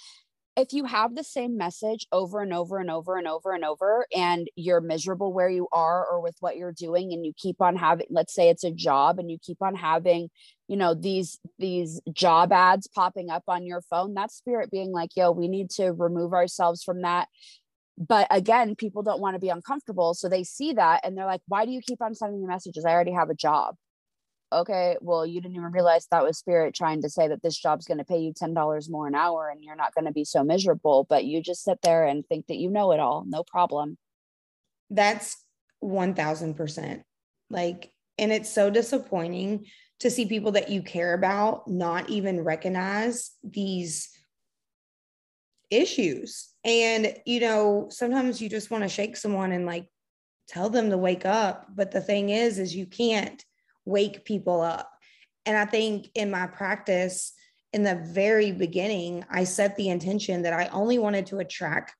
if 0.56 0.72
you 0.72 0.84
have 0.84 1.14
the 1.14 1.24
same 1.24 1.56
message 1.56 2.06
over 2.12 2.40
and 2.40 2.52
over 2.52 2.78
and 2.78 2.90
over 2.90 3.16
and 3.18 3.28
over 3.28 3.52
and 3.54 3.64
over 3.64 4.06
and 4.14 4.48
you're 4.56 4.80
miserable 4.80 5.32
where 5.32 5.50
you 5.50 5.68
are 5.72 6.06
or 6.06 6.20
with 6.20 6.34
what 6.40 6.56
you're 6.56 6.72
doing 6.72 7.12
and 7.12 7.26
you 7.26 7.32
keep 7.36 7.60
on 7.60 7.76
having 7.76 8.06
let's 8.10 8.34
say 8.34 8.48
it's 8.48 8.64
a 8.64 8.70
job 8.70 9.18
and 9.18 9.30
you 9.30 9.38
keep 9.42 9.60
on 9.60 9.74
having 9.74 10.28
you 10.68 10.76
know 10.76 10.94
these 10.94 11.38
these 11.58 12.00
job 12.12 12.52
ads 12.52 12.86
popping 12.88 13.28
up 13.30 13.44
on 13.48 13.66
your 13.66 13.82
phone 13.82 14.14
that's 14.14 14.36
spirit 14.36 14.70
being 14.70 14.92
like 14.92 15.10
yo 15.14 15.30
we 15.30 15.48
need 15.48 15.68
to 15.70 15.92
remove 15.92 16.32
ourselves 16.32 16.82
from 16.82 17.02
that 17.02 17.28
but 17.98 18.26
again 18.30 18.74
people 18.74 19.02
don't 19.02 19.20
want 19.20 19.34
to 19.34 19.40
be 19.40 19.48
uncomfortable 19.48 20.14
so 20.14 20.28
they 20.28 20.44
see 20.44 20.72
that 20.72 21.00
and 21.04 21.16
they're 21.16 21.26
like 21.26 21.40
why 21.48 21.64
do 21.64 21.70
you 21.70 21.80
keep 21.80 22.02
on 22.02 22.14
sending 22.14 22.40
me 22.40 22.46
messages 22.46 22.84
i 22.84 22.90
already 22.90 23.12
have 23.12 23.30
a 23.30 23.34
job 23.34 23.74
okay, 24.52 24.96
well, 25.00 25.26
you 25.26 25.40
didn't 25.40 25.56
even 25.56 25.72
realize 25.72 26.06
that 26.10 26.22
was 26.22 26.38
spirit 26.38 26.74
trying 26.74 27.02
to 27.02 27.10
say 27.10 27.28
that 27.28 27.42
this 27.42 27.58
job's 27.58 27.86
going 27.86 27.98
to 27.98 28.04
pay 28.04 28.18
you 28.18 28.32
$10 28.32 28.90
more 28.90 29.06
an 29.06 29.14
hour 29.14 29.48
and 29.48 29.62
you're 29.62 29.76
not 29.76 29.94
going 29.94 30.04
to 30.04 30.12
be 30.12 30.24
so 30.24 30.44
miserable, 30.44 31.06
but 31.08 31.24
you 31.24 31.42
just 31.42 31.64
sit 31.64 31.78
there 31.82 32.04
and 32.04 32.26
think 32.26 32.46
that 32.46 32.56
you 32.56 32.70
know 32.70 32.92
it 32.92 33.00
all. 33.00 33.24
No 33.26 33.42
problem. 33.42 33.98
That's 34.90 35.36
1000%. 35.82 37.02
Like, 37.50 37.90
and 38.18 38.32
it's 38.32 38.50
so 38.50 38.70
disappointing 38.70 39.66
to 40.00 40.10
see 40.10 40.26
people 40.26 40.52
that 40.52 40.70
you 40.70 40.82
care 40.82 41.14
about 41.14 41.68
not 41.68 42.08
even 42.08 42.44
recognize 42.44 43.32
these 43.42 44.08
issues. 45.70 46.48
And, 46.64 47.14
you 47.24 47.40
know, 47.40 47.88
sometimes 47.90 48.40
you 48.40 48.48
just 48.48 48.70
want 48.70 48.84
to 48.84 48.88
shake 48.88 49.16
someone 49.16 49.52
and 49.52 49.66
like 49.66 49.86
tell 50.48 50.70
them 50.70 50.90
to 50.90 50.98
wake 50.98 51.26
up. 51.26 51.66
But 51.74 51.90
the 51.90 52.00
thing 52.00 52.30
is, 52.30 52.58
is 52.58 52.74
you 52.74 52.86
can't 52.86 53.44
wake 53.84 54.24
people 54.24 54.60
up. 54.60 54.90
And 55.44 55.56
I 55.56 55.64
think 55.64 56.10
in 56.14 56.30
my 56.30 56.46
practice, 56.46 57.32
in 57.72 57.82
the 57.82 57.94
very 57.94 58.52
beginning, 58.52 59.24
I 59.30 59.44
set 59.44 59.76
the 59.76 59.88
intention 59.88 60.42
that 60.42 60.52
I 60.52 60.66
only 60.68 60.98
wanted 60.98 61.26
to 61.26 61.38
attract 61.38 61.94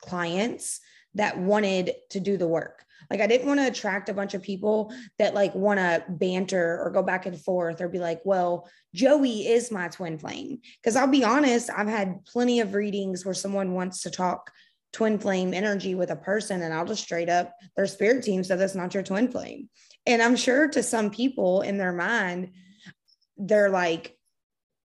clients 0.00 0.80
that 1.14 1.38
wanted 1.38 1.92
to 2.10 2.20
do 2.20 2.36
the 2.36 2.48
work. 2.48 2.84
Like 3.10 3.20
I 3.20 3.26
didn't 3.26 3.46
want 3.46 3.60
to 3.60 3.66
attract 3.66 4.08
a 4.08 4.14
bunch 4.14 4.32
of 4.34 4.42
people 4.42 4.92
that 5.18 5.34
like 5.34 5.54
want 5.54 5.78
to 5.78 6.02
banter 6.08 6.80
or 6.82 6.90
go 6.90 7.02
back 7.02 7.26
and 7.26 7.38
forth 7.38 7.80
or 7.80 7.88
be 7.88 7.98
like, 7.98 8.20
well, 8.24 8.68
Joey 8.94 9.48
is 9.48 9.70
my 9.70 9.88
twin 9.88 10.18
flame. 10.18 10.60
Because 10.80 10.96
I'll 10.96 11.06
be 11.06 11.24
honest, 11.24 11.68
I've 11.70 11.88
had 11.88 12.24
plenty 12.24 12.60
of 12.60 12.74
readings 12.74 13.24
where 13.24 13.34
someone 13.34 13.72
wants 13.72 14.02
to 14.02 14.10
talk 14.10 14.50
twin 14.92 15.18
flame 15.18 15.54
energy 15.54 15.94
with 15.94 16.10
a 16.10 16.16
person, 16.16 16.62
and 16.62 16.72
I'll 16.72 16.84
just 16.84 17.02
straight 17.02 17.30
up, 17.30 17.54
their 17.76 17.86
spirit 17.86 18.24
team 18.24 18.44
said 18.44 18.58
that's 18.58 18.74
not 18.74 18.94
your 18.94 19.02
twin 19.02 19.30
flame. 19.30 19.68
And 20.06 20.20
I'm 20.20 20.36
sure 20.36 20.68
to 20.68 20.82
some 20.82 21.10
people 21.10 21.62
in 21.62 21.78
their 21.78 21.92
mind, 21.92 22.52
they're 23.36 23.70
like, 23.70 24.16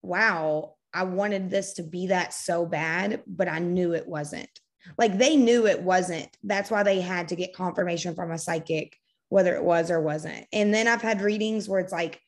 wow, 0.01 0.75
I 0.93 1.03
wanted 1.03 1.49
this 1.49 1.73
to 1.73 1.83
be 1.83 2.07
that 2.07 2.33
so 2.33 2.65
bad, 2.65 3.23
but 3.27 3.47
I 3.47 3.59
knew 3.59 3.93
it 3.93 4.07
wasn't. 4.07 4.49
Like 4.97 5.17
they 5.17 5.35
knew 5.35 5.67
it 5.67 5.81
wasn't. 5.81 6.29
That's 6.43 6.71
why 6.71 6.83
they 6.83 7.01
had 7.01 7.27
to 7.29 7.35
get 7.35 7.55
confirmation 7.55 8.15
from 8.15 8.31
a 8.31 8.37
psychic, 8.37 8.97
whether 9.29 9.55
it 9.55 9.63
was 9.63 9.91
or 9.91 10.01
wasn't. 10.01 10.45
And 10.51 10.73
then 10.73 10.87
I've 10.87 11.01
had 11.01 11.21
readings 11.21 11.67
where 11.67 11.79
it's 11.79 11.93
like, 11.93 12.21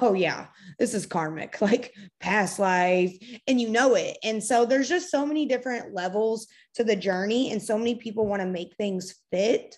oh, 0.00 0.14
yeah, 0.14 0.46
this 0.78 0.94
is 0.94 1.06
karmic, 1.06 1.60
like 1.60 1.94
past 2.20 2.58
life, 2.58 3.16
and 3.46 3.60
you 3.60 3.68
know 3.68 3.94
it. 3.94 4.18
And 4.22 4.42
so 4.42 4.64
there's 4.64 4.88
just 4.88 5.10
so 5.10 5.26
many 5.26 5.46
different 5.46 5.94
levels 5.94 6.46
to 6.74 6.84
the 6.84 6.96
journey, 6.96 7.50
and 7.52 7.62
so 7.62 7.76
many 7.76 7.96
people 7.96 8.26
want 8.26 8.42
to 8.42 8.48
make 8.48 8.74
things 8.76 9.16
fit 9.30 9.76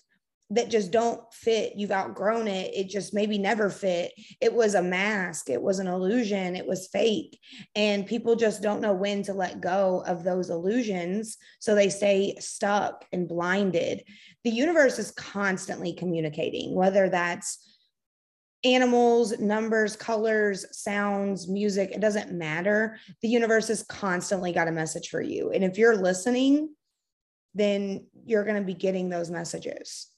that 0.49 0.69
just 0.69 0.91
don't 0.91 1.21
fit. 1.33 1.73
You've 1.75 1.91
outgrown 1.91 2.47
it. 2.47 2.73
It 2.75 2.89
just 2.89 3.13
maybe 3.13 3.37
never 3.37 3.69
fit. 3.69 4.11
It 4.39 4.53
was 4.53 4.75
a 4.75 4.83
mask. 4.83 5.49
It 5.49 5.61
was 5.61 5.79
an 5.79 5.87
illusion. 5.87 6.55
It 6.55 6.67
was 6.67 6.89
fake. 6.91 7.39
And 7.75 8.05
people 8.05 8.35
just 8.35 8.61
don't 8.61 8.81
know 8.81 8.93
when 8.93 9.23
to 9.23 9.33
let 9.33 9.61
go 9.61 10.03
of 10.05 10.23
those 10.23 10.49
illusions. 10.49 11.37
So 11.59 11.73
they 11.73 11.89
stay 11.89 12.35
stuck 12.39 13.05
and 13.11 13.27
blinded. 13.27 14.03
The 14.43 14.51
universe 14.51 14.99
is 14.99 15.11
constantly 15.11 15.93
communicating, 15.93 16.75
whether 16.75 17.09
that's 17.09 17.69
animals, 18.63 19.37
numbers, 19.39 19.95
colors, 19.95 20.65
sounds, 20.71 21.47
music, 21.47 21.91
it 21.91 21.99
doesn't 21.99 22.31
matter. 22.31 22.97
The 23.21 23.27
universe 23.27 23.67
has 23.67 23.83
constantly 23.83 24.53
got 24.53 24.67
a 24.67 24.71
message 24.71 25.09
for 25.09 25.21
you. 25.21 25.51
And 25.51 25.63
if 25.63 25.77
you're 25.77 25.97
listening, 25.97 26.73
then 27.53 28.07
you're 28.25 28.45
going 28.45 28.55
to 28.55 28.65
be 28.65 28.73
getting 28.73 29.09
those 29.09 29.29
messages. 29.29 30.12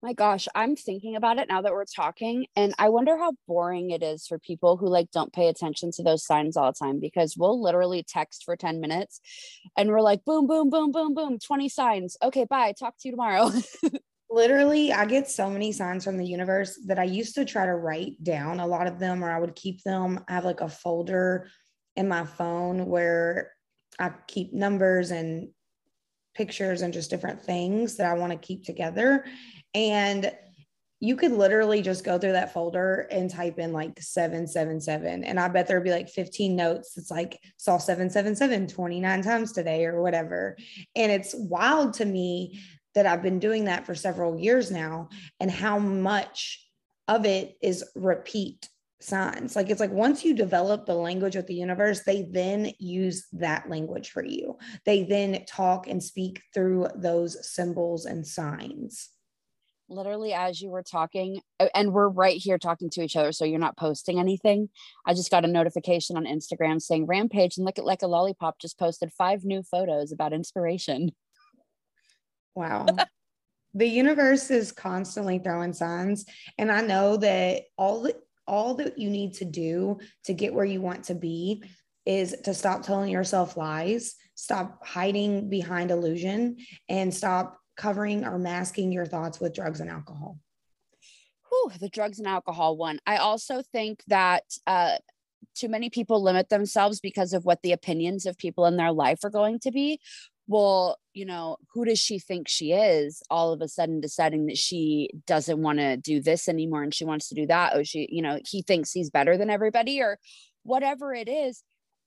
My 0.00 0.12
gosh, 0.12 0.46
I'm 0.54 0.76
thinking 0.76 1.16
about 1.16 1.38
it 1.38 1.48
now 1.48 1.60
that 1.60 1.72
we're 1.72 1.84
talking, 1.84 2.46
and 2.54 2.72
I 2.78 2.88
wonder 2.88 3.18
how 3.18 3.32
boring 3.48 3.90
it 3.90 4.00
is 4.00 4.28
for 4.28 4.38
people 4.38 4.76
who 4.76 4.86
like 4.86 5.10
don't 5.10 5.32
pay 5.32 5.48
attention 5.48 5.90
to 5.92 6.04
those 6.04 6.24
signs 6.24 6.56
all 6.56 6.70
the 6.70 6.78
time 6.78 7.00
because 7.00 7.36
we'll 7.36 7.60
literally 7.60 8.04
text 8.04 8.44
for 8.44 8.56
10 8.56 8.80
minutes 8.80 9.20
and 9.76 9.88
we're 9.88 10.00
like, 10.00 10.24
boom, 10.24 10.46
boom, 10.46 10.70
boom, 10.70 10.92
boom, 10.92 11.14
boom, 11.14 11.38
20 11.40 11.68
signs. 11.68 12.16
Okay, 12.22 12.44
bye. 12.44 12.74
Talk 12.78 12.94
to 13.00 13.08
you 13.08 13.12
tomorrow. 13.12 13.50
literally, 14.30 14.92
I 14.92 15.04
get 15.04 15.28
so 15.28 15.50
many 15.50 15.72
signs 15.72 16.04
from 16.04 16.16
the 16.16 16.26
universe 16.26 16.78
that 16.86 17.00
I 17.00 17.04
used 17.04 17.34
to 17.34 17.44
try 17.44 17.66
to 17.66 17.74
write 17.74 18.22
down 18.22 18.60
a 18.60 18.66
lot 18.68 18.86
of 18.86 19.00
them, 19.00 19.24
or 19.24 19.32
I 19.32 19.40
would 19.40 19.56
keep 19.56 19.82
them. 19.82 20.24
I 20.28 20.34
have 20.34 20.44
like 20.44 20.60
a 20.60 20.68
folder 20.68 21.48
in 21.96 22.06
my 22.06 22.24
phone 22.24 22.86
where 22.86 23.50
I 23.98 24.12
keep 24.28 24.52
numbers 24.52 25.10
and 25.10 25.48
pictures 26.38 26.82
and 26.82 26.94
just 26.94 27.10
different 27.10 27.42
things 27.42 27.96
that 27.96 28.10
I 28.10 28.14
want 28.14 28.32
to 28.32 28.38
keep 28.38 28.64
together. 28.64 29.26
And 29.74 30.32
you 31.00 31.14
could 31.14 31.32
literally 31.32 31.82
just 31.82 32.04
go 32.04 32.18
through 32.18 32.32
that 32.32 32.52
folder 32.52 33.06
and 33.10 33.30
type 33.30 33.58
in 33.58 33.72
like 33.72 34.00
777 34.00 35.22
and 35.22 35.38
i 35.38 35.46
bet 35.46 35.68
there'd 35.68 35.84
be 35.84 35.92
like 35.92 36.08
15 36.08 36.56
notes 36.56 36.96
it's 36.96 37.08
like 37.10 37.38
saw 37.56 37.78
777 37.78 38.66
29 38.66 39.22
times 39.22 39.52
today 39.52 39.84
or 39.84 40.02
whatever 40.02 40.56
and 40.96 41.12
it's 41.12 41.36
wild 41.36 41.94
to 41.94 42.04
me 42.04 42.60
that 42.96 43.06
i've 43.06 43.22
been 43.22 43.38
doing 43.38 43.66
that 43.66 43.86
for 43.86 43.94
several 43.94 44.36
years 44.36 44.72
now 44.72 45.08
and 45.38 45.52
how 45.52 45.78
much 45.78 46.66
of 47.06 47.24
it 47.24 47.56
is 47.62 47.84
repeat 47.94 48.68
signs. 49.00 49.54
Like 49.54 49.70
it's 49.70 49.80
like 49.80 49.90
once 49.90 50.24
you 50.24 50.34
develop 50.34 50.86
the 50.86 50.94
language 50.94 51.36
of 51.36 51.46
the 51.46 51.54
universe 51.54 52.02
they 52.04 52.22
then 52.30 52.72
use 52.78 53.26
that 53.32 53.68
language 53.70 54.10
for 54.10 54.24
you. 54.24 54.58
They 54.84 55.04
then 55.04 55.44
talk 55.46 55.86
and 55.86 56.02
speak 56.02 56.42
through 56.52 56.88
those 56.96 57.48
symbols 57.48 58.06
and 58.06 58.26
signs. 58.26 59.10
Literally 59.88 60.34
as 60.34 60.60
you 60.60 60.68
were 60.68 60.82
talking 60.82 61.40
and 61.74 61.92
we're 61.92 62.08
right 62.08 62.36
here 62.36 62.58
talking 62.58 62.90
to 62.90 63.02
each 63.02 63.16
other 63.16 63.32
so 63.32 63.44
you're 63.44 63.58
not 63.58 63.76
posting 63.76 64.18
anything. 64.18 64.68
I 65.06 65.14
just 65.14 65.30
got 65.30 65.44
a 65.44 65.48
notification 65.48 66.16
on 66.16 66.24
instagram 66.24 66.82
saying 66.82 67.06
rampage 67.06 67.56
and 67.56 67.64
lick 67.64 67.78
it 67.78 67.84
like 67.84 68.02
a 68.02 68.08
lollipop 68.08 68.58
just 68.58 68.78
posted 68.78 69.12
five 69.12 69.44
new 69.44 69.62
photos 69.62 70.12
about 70.12 70.32
inspiration. 70.32 71.12
Wow. 72.54 72.86
The 73.74 73.86
universe 73.86 74.50
is 74.50 74.72
constantly 74.72 75.38
throwing 75.38 75.74
signs 75.74 76.24
and 76.56 76.72
i 76.72 76.80
know 76.80 77.18
that 77.18 77.64
all 77.76 78.00
that 78.02 78.16
all 78.48 78.74
that 78.74 78.98
you 78.98 79.10
need 79.10 79.34
to 79.34 79.44
do 79.44 79.98
to 80.24 80.34
get 80.34 80.54
where 80.54 80.64
you 80.64 80.80
want 80.80 81.04
to 81.04 81.14
be 81.14 81.62
is 82.06 82.34
to 82.44 82.54
stop 82.54 82.82
telling 82.82 83.10
yourself 83.10 83.56
lies 83.56 84.16
stop 84.38 84.86
hiding 84.86 85.50
behind 85.50 85.90
illusion 85.90 86.56
and 86.88 87.12
stop 87.12 87.58
covering 87.76 88.24
or 88.24 88.38
masking 88.38 88.92
your 88.92 89.04
thoughts 89.04 89.40
with 89.40 89.52
drugs 89.52 89.80
and 89.80 89.90
alcohol? 89.90 90.38
Whew, 91.48 91.72
the 91.80 91.88
drugs 91.88 92.20
and 92.20 92.28
alcohol 92.28 92.76
one. 92.76 93.00
I 93.04 93.16
also 93.16 93.62
think 93.72 94.04
that 94.06 94.44
uh, 94.64 94.98
too 95.56 95.68
many 95.68 95.90
people 95.90 96.22
limit 96.22 96.50
themselves 96.50 97.00
because 97.00 97.32
of 97.32 97.44
what 97.44 97.62
the 97.62 97.72
opinions 97.72 98.26
of 98.26 98.38
people 98.38 98.66
in 98.66 98.76
their 98.76 98.92
life 98.92 99.24
are 99.24 99.30
going 99.30 99.58
to 99.60 99.72
be. 99.72 99.98
Well, 100.48 100.98
you 101.12 101.26
know, 101.26 101.58
who 101.72 101.84
does 101.84 101.98
she 101.98 102.18
think 102.18 102.48
she 102.48 102.72
is? 102.72 103.22
All 103.30 103.52
of 103.52 103.60
a 103.60 103.68
sudden 103.68 104.00
deciding 104.00 104.46
that 104.46 104.58
she 104.58 105.10
doesn't 105.26 105.60
want 105.60 105.78
to 105.78 105.96
do 105.96 106.20
this 106.20 106.48
anymore 106.48 106.82
and 106.82 106.94
she 106.94 107.04
wants 107.04 107.28
to 107.28 107.34
do 107.34 107.46
that. 107.46 107.74
Oh, 107.74 107.82
she, 107.82 108.08
you 108.10 108.22
know, 108.22 108.40
he 108.44 108.62
thinks 108.62 108.90
he's 108.90 109.10
better 109.10 109.36
than 109.36 109.50
everybody 109.50 110.00
or 110.00 110.18
whatever 110.64 111.14
it 111.14 111.28
is 111.28 111.62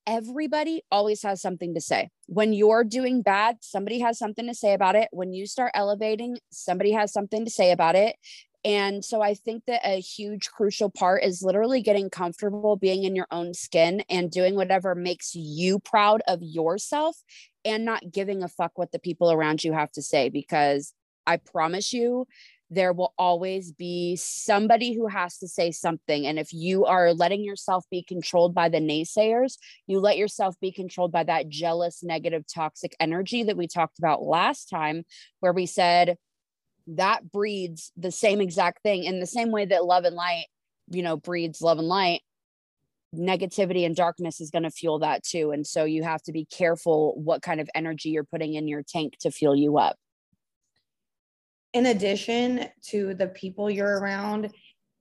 everybody 0.08 0.82
always 0.92 1.22
has 1.24 1.42
something 1.42 1.74
to 1.74 1.82
say. 1.82 2.10
When 2.28 2.54
you're 2.54 2.84
doing 2.84 3.22
bad, 3.22 3.58
somebody 3.62 4.00
has 4.00 4.18
something 4.18 4.48
to 4.48 4.54
say 4.54 4.74
about 4.74 4.96
it. 4.96 5.10
When 5.12 5.34
you 5.34 5.46
start 5.46 5.72
elevating, 5.76 6.38
somebody 6.52 6.92
has 6.92 7.14
something 7.14 7.46
to 7.46 7.52
say 7.52 7.72
about 7.72 7.96
it. 7.96 8.16
And 8.64 9.04
so 9.04 9.22
I 9.22 9.34
think 9.34 9.64
that 9.66 9.82
a 9.84 10.00
huge 10.00 10.50
crucial 10.52 10.92
part 10.92 11.24
is 11.24 11.42
literally 11.42 11.82
getting 11.82 12.12
comfortable 12.12 12.76
being 12.76 13.04
in 13.04 13.16
your 13.16 13.26
own 13.32 13.56
skin 13.56 14.04
and 14.08 14.30
doing 14.30 14.56
whatever 14.56 14.94
makes 14.94 15.34
you 15.34 15.80
proud 15.80 16.22
of 16.28 16.40
yourself 16.44 17.18
and 17.65 17.86
not 17.86 18.12
giving 18.12 18.44
a 18.44 18.48
fuck 18.48 18.72
what 18.75 18.91
the 18.91 19.00
people 19.00 19.32
around 19.32 19.63
you 19.63 19.74
have 19.74 19.91
to 19.91 20.01
say 20.01 20.30
because 20.30 20.94
I 21.25 21.38
promise 21.38 21.94
you 21.94 22.27
there 22.74 22.94
will 22.94 23.13
always 23.18 23.74
be 23.74 24.15
somebody 24.15 24.94
who 24.94 25.06
has 25.08 25.38
to 25.39 25.48
say 25.48 25.72
something. 25.72 26.25
And 26.25 26.39
if 26.39 26.53
you 26.53 26.86
are 26.86 27.13
letting 27.13 27.44
yourself 27.44 27.84
be 27.91 28.01
controlled 28.01 28.56
by 28.56 28.70
the 28.70 28.80
naysayers, 28.80 29.58
you 29.88 30.00
let 30.00 30.18
yourself 30.18 30.56
be 30.62 30.72
controlled 30.72 31.12
by 31.12 31.25
that 31.25 31.50
jealous, 31.50 32.01
negative, 32.01 32.46
toxic 32.48 32.96
energy 32.98 33.44
that 33.44 33.58
we 33.58 33.68
talked 33.68 34.00
about 34.00 34.24
last 34.24 34.70
time, 34.70 35.03
where 35.41 35.51
we 35.51 35.65
said 35.65 36.15
that 36.88 37.30
breeds 37.30 37.91
the 37.98 38.12
same 38.12 38.39
exact 38.39 38.82
thing 38.84 39.03
in 39.03 39.20
the 39.20 39.27
same 39.27 39.51
way 39.51 39.65
that 39.65 39.86
love 39.86 40.06
and 40.06 40.15
light, 40.15 40.46
you 40.89 41.03
know, 41.03 41.18
breeds 41.18 41.62
love 41.62 41.77
and 41.77 41.89
light. 41.89 42.22
Negativity 43.15 43.86
and 43.86 43.96
darkness 43.96 44.39
is 44.39 44.51
going 44.51 44.63
to 44.63 44.72
fuel 44.72 45.00
that 45.00 45.24
too 45.24 45.51
and 45.51 45.68
so 45.68 45.84
you 45.84 46.01
have 46.03 46.22
to 46.24 46.32
be 46.32 46.46
careful 46.46 47.13
what 47.22 47.41
kind 47.41 47.60
of 47.60 47.70
energy 47.75 48.10
you're 48.10 48.24
putting 48.24 48.53
in 48.53 48.68
your 48.68 48.84
tank 48.84 49.18
to 49.20 49.32
fuel 49.32 49.56
you 49.56 49.77
up. 49.77 49.98
In 51.74 51.88
addition 51.88 52.68
to 52.88 53.13
the 53.13 53.27
people 53.27 53.70
you're 53.70 54.00
around 54.00 54.51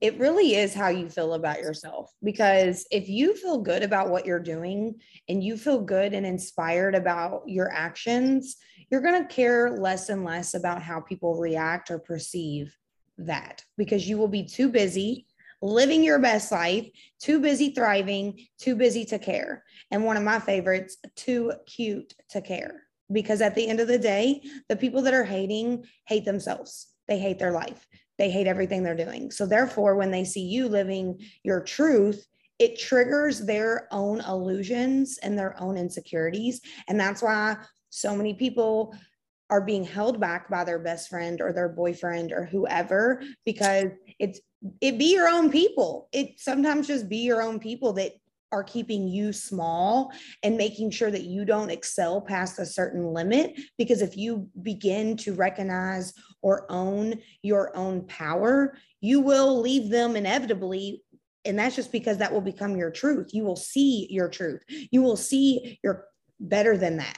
it 0.01 0.17
really 0.17 0.55
is 0.55 0.73
how 0.73 0.89
you 0.89 1.07
feel 1.07 1.35
about 1.35 1.59
yourself 1.59 2.11
because 2.23 2.85
if 2.91 3.07
you 3.07 3.35
feel 3.35 3.59
good 3.59 3.83
about 3.83 4.09
what 4.09 4.25
you're 4.25 4.39
doing 4.39 4.95
and 5.29 5.43
you 5.43 5.55
feel 5.55 5.79
good 5.79 6.13
and 6.13 6.25
inspired 6.25 6.95
about 6.95 7.43
your 7.45 7.71
actions 7.71 8.57
you're 8.89 9.01
going 9.01 9.21
to 9.21 9.33
care 9.33 9.77
less 9.77 10.09
and 10.09 10.25
less 10.25 10.53
about 10.53 10.81
how 10.81 10.99
people 10.99 11.37
react 11.37 11.91
or 11.91 11.99
perceive 11.99 12.75
that 13.17 13.63
because 13.77 14.07
you 14.09 14.17
will 14.17 14.27
be 14.27 14.43
too 14.43 14.67
busy 14.67 15.25
living 15.61 16.03
your 16.03 16.19
best 16.19 16.51
life, 16.51 16.87
too 17.19 17.39
busy 17.39 17.71
thriving, 17.71 18.45
too 18.59 18.75
busy 18.75 19.05
to 19.05 19.19
care. 19.19 19.63
And 19.91 20.05
one 20.05 20.17
of 20.17 20.23
my 20.23 20.39
favorites, 20.39 20.97
too 21.15 21.53
cute 21.65 22.13
to 22.29 22.41
care. 22.41 22.83
Because 23.11 23.41
at 23.41 23.55
the 23.55 23.67
end 23.67 23.79
of 23.79 23.87
the 23.87 23.99
day, 23.99 24.41
the 24.69 24.75
people 24.75 25.01
that 25.03 25.13
are 25.13 25.25
hating 25.25 25.85
hate 26.07 26.25
themselves. 26.25 26.87
They 27.07 27.19
hate 27.19 27.39
their 27.39 27.51
life. 27.51 27.85
They 28.17 28.29
hate 28.29 28.47
everything 28.47 28.83
they're 28.83 28.95
doing. 28.95 29.31
So, 29.31 29.45
therefore, 29.45 29.95
when 29.95 30.11
they 30.11 30.23
see 30.23 30.41
you 30.41 30.69
living 30.69 31.19
your 31.43 31.61
truth, 31.61 32.25
it 32.59 32.79
triggers 32.79 33.39
their 33.39 33.87
own 33.91 34.21
illusions 34.21 35.17
and 35.17 35.37
their 35.37 35.59
own 35.59 35.77
insecurities. 35.77 36.61
And 36.87 36.99
that's 36.99 37.21
why 37.21 37.57
so 37.89 38.15
many 38.15 38.35
people 38.35 38.95
are 39.49 39.61
being 39.61 39.83
held 39.83 40.19
back 40.19 40.49
by 40.49 40.63
their 40.63 40.79
best 40.79 41.09
friend 41.09 41.41
or 41.41 41.51
their 41.51 41.67
boyfriend 41.67 42.31
or 42.31 42.45
whoever 42.45 43.21
because 43.45 43.87
it's 44.17 44.39
it 44.79 44.97
be 44.97 45.13
your 45.13 45.27
own 45.27 45.51
people. 45.51 46.07
It 46.11 46.39
sometimes 46.39 46.87
just 46.87 47.09
be 47.09 47.17
your 47.17 47.41
own 47.41 47.59
people 47.59 47.93
that 47.93 48.13
are 48.51 48.63
keeping 48.63 49.07
you 49.07 49.31
small 49.31 50.11
and 50.43 50.57
making 50.57 50.91
sure 50.91 51.09
that 51.09 51.23
you 51.23 51.45
don't 51.45 51.69
excel 51.69 52.19
past 52.19 52.59
a 52.59 52.65
certain 52.65 53.05
limit 53.13 53.57
because 53.77 54.01
if 54.01 54.17
you 54.17 54.49
begin 54.61 55.15
to 55.15 55.33
recognize 55.33 56.13
or 56.41 56.69
own 56.69 57.13
your 57.43 57.75
own 57.77 58.05
power 58.07 58.75
you 58.99 59.21
will 59.21 59.61
leave 59.61 59.89
them 59.89 60.17
inevitably 60.17 61.01
and 61.45 61.57
that's 61.57 61.75
just 61.75 61.91
because 61.91 62.17
that 62.17 62.31
will 62.31 62.41
become 62.41 62.75
your 62.75 62.91
truth. 62.91 63.33
You 63.33 63.43
will 63.43 63.55
see 63.55 64.07
your 64.09 64.29
truth. 64.29 64.63
You 64.91 65.01
will 65.01 65.17
see 65.17 65.79
you're 65.83 66.05
better 66.39 66.77
than 66.77 66.97
that. 66.97 67.17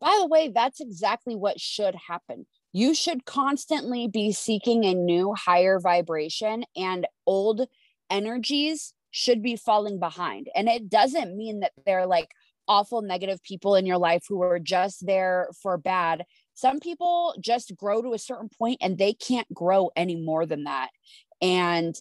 By 0.00 0.16
the 0.20 0.26
way, 0.26 0.48
that's 0.48 0.80
exactly 0.80 1.36
what 1.36 1.60
should 1.60 1.94
happen. 1.94 2.46
You 2.72 2.94
should 2.94 3.24
constantly 3.26 4.08
be 4.08 4.32
seeking 4.32 4.84
a 4.84 4.94
new 4.94 5.34
higher 5.34 5.78
vibration, 5.78 6.64
and 6.74 7.06
old 7.26 7.66
energies 8.10 8.94
should 9.10 9.42
be 9.42 9.56
falling 9.56 9.98
behind. 9.98 10.48
And 10.54 10.68
it 10.68 10.88
doesn't 10.88 11.36
mean 11.36 11.60
that 11.60 11.72
they're 11.84 12.06
like 12.06 12.30
awful 12.66 13.02
negative 13.02 13.42
people 13.42 13.74
in 13.74 13.86
your 13.86 13.98
life 13.98 14.24
who 14.28 14.42
are 14.42 14.58
just 14.58 15.06
there 15.06 15.48
for 15.62 15.76
bad. 15.76 16.24
Some 16.54 16.80
people 16.80 17.34
just 17.40 17.76
grow 17.76 18.02
to 18.02 18.14
a 18.14 18.18
certain 18.18 18.48
point 18.48 18.78
and 18.80 18.96
they 18.96 19.12
can't 19.12 19.52
grow 19.52 19.90
any 19.96 20.16
more 20.16 20.46
than 20.46 20.64
that. 20.64 20.88
And 21.40 21.94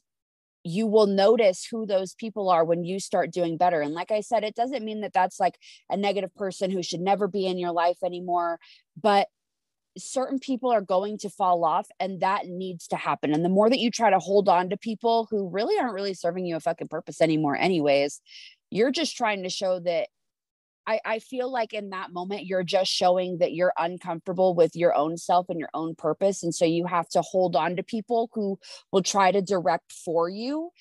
you 0.64 0.86
will 0.86 1.08
notice 1.08 1.66
who 1.66 1.86
those 1.86 2.14
people 2.14 2.50
are 2.50 2.64
when 2.64 2.84
you 2.84 3.00
start 3.00 3.34
doing 3.34 3.58
better. 3.58 3.82
And 3.82 3.94
like 3.94 4.12
I 4.12 4.22
said, 4.22 4.44
it 4.44 4.56
doesn't 4.56 4.86
mean 4.86 5.02
that 5.02 5.14
that's 5.14 5.40
like 5.40 5.56
a 5.90 5.98
negative 5.98 6.34
person 6.36 6.70
who 6.70 6.84
should 6.84 7.02
never 7.02 7.28
be 7.28 7.48
in 7.48 7.58
your 7.58 7.72
life 7.72 7.98
anymore, 8.04 8.60
but 9.02 9.28
certain 9.98 10.40
people 10.40 10.72
are 10.72 10.82
going 10.82 11.18
to 11.20 11.30
fall 11.30 11.64
off 11.64 11.88
and 12.00 12.22
that 12.22 12.46
needs 12.48 12.88
to 12.88 12.96
happen. 12.96 13.34
And 13.34 13.44
the 13.44 13.50
more 13.50 13.70
that 13.70 13.80
you 13.80 13.92
try 13.92 14.10
to 14.10 14.20
hold 14.20 14.48
on 14.48 14.70
to 14.70 14.78
people 14.78 15.28
who 15.30 15.50
really 15.50 15.78
aren't 15.78 15.94
really 15.94 16.14
serving 16.14 16.46
you 16.46 16.56
a 16.56 16.60
fucking 16.60 16.88
purpose 16.88 17.22
anymore, 17.22 17.56
anyways, 17.56 18.22
you're 18.70 18.92
just 18.92 19.18
trying 19.18 19.44
to 19.44 19.50
show 19.50 19.80
that 19.80 20.08
I, 20.88 21.00
I 21.06 21.20
feel 21.20 21.52
like 21.52 21.74
in 21.74 21.92
that 21.92 22.12
moment 22.12 22.46
you're 22.46 22.64
just 22.64 22.92
showing 22.92 23.38
that 23.38 23.54
you're 23.54 23.74
uncomfortable 23.78 24.56
with 24.56 24.76
your 24.76 24.96
own 24.96 25.18
self 25.18 25.48
and 25.50 25.60
your 25.60 25.70
own 25.74 25.96
purpose 25.96 26.42
and 26.44 26.54
so 26.54 26.66
you 26.66 26.86
have 26.86 27.08
to 27.10 27.22
hold 27.22 27.56
on 27.56 27.76
to 27.76 27.84
people 27.84 28.30
who 28.34 28.58
will 28.92 29.04
try 29.04 29.32
to 29.32 29.42
direct 29.42 29.92
for 29.92 30.28
you 30.28 30.72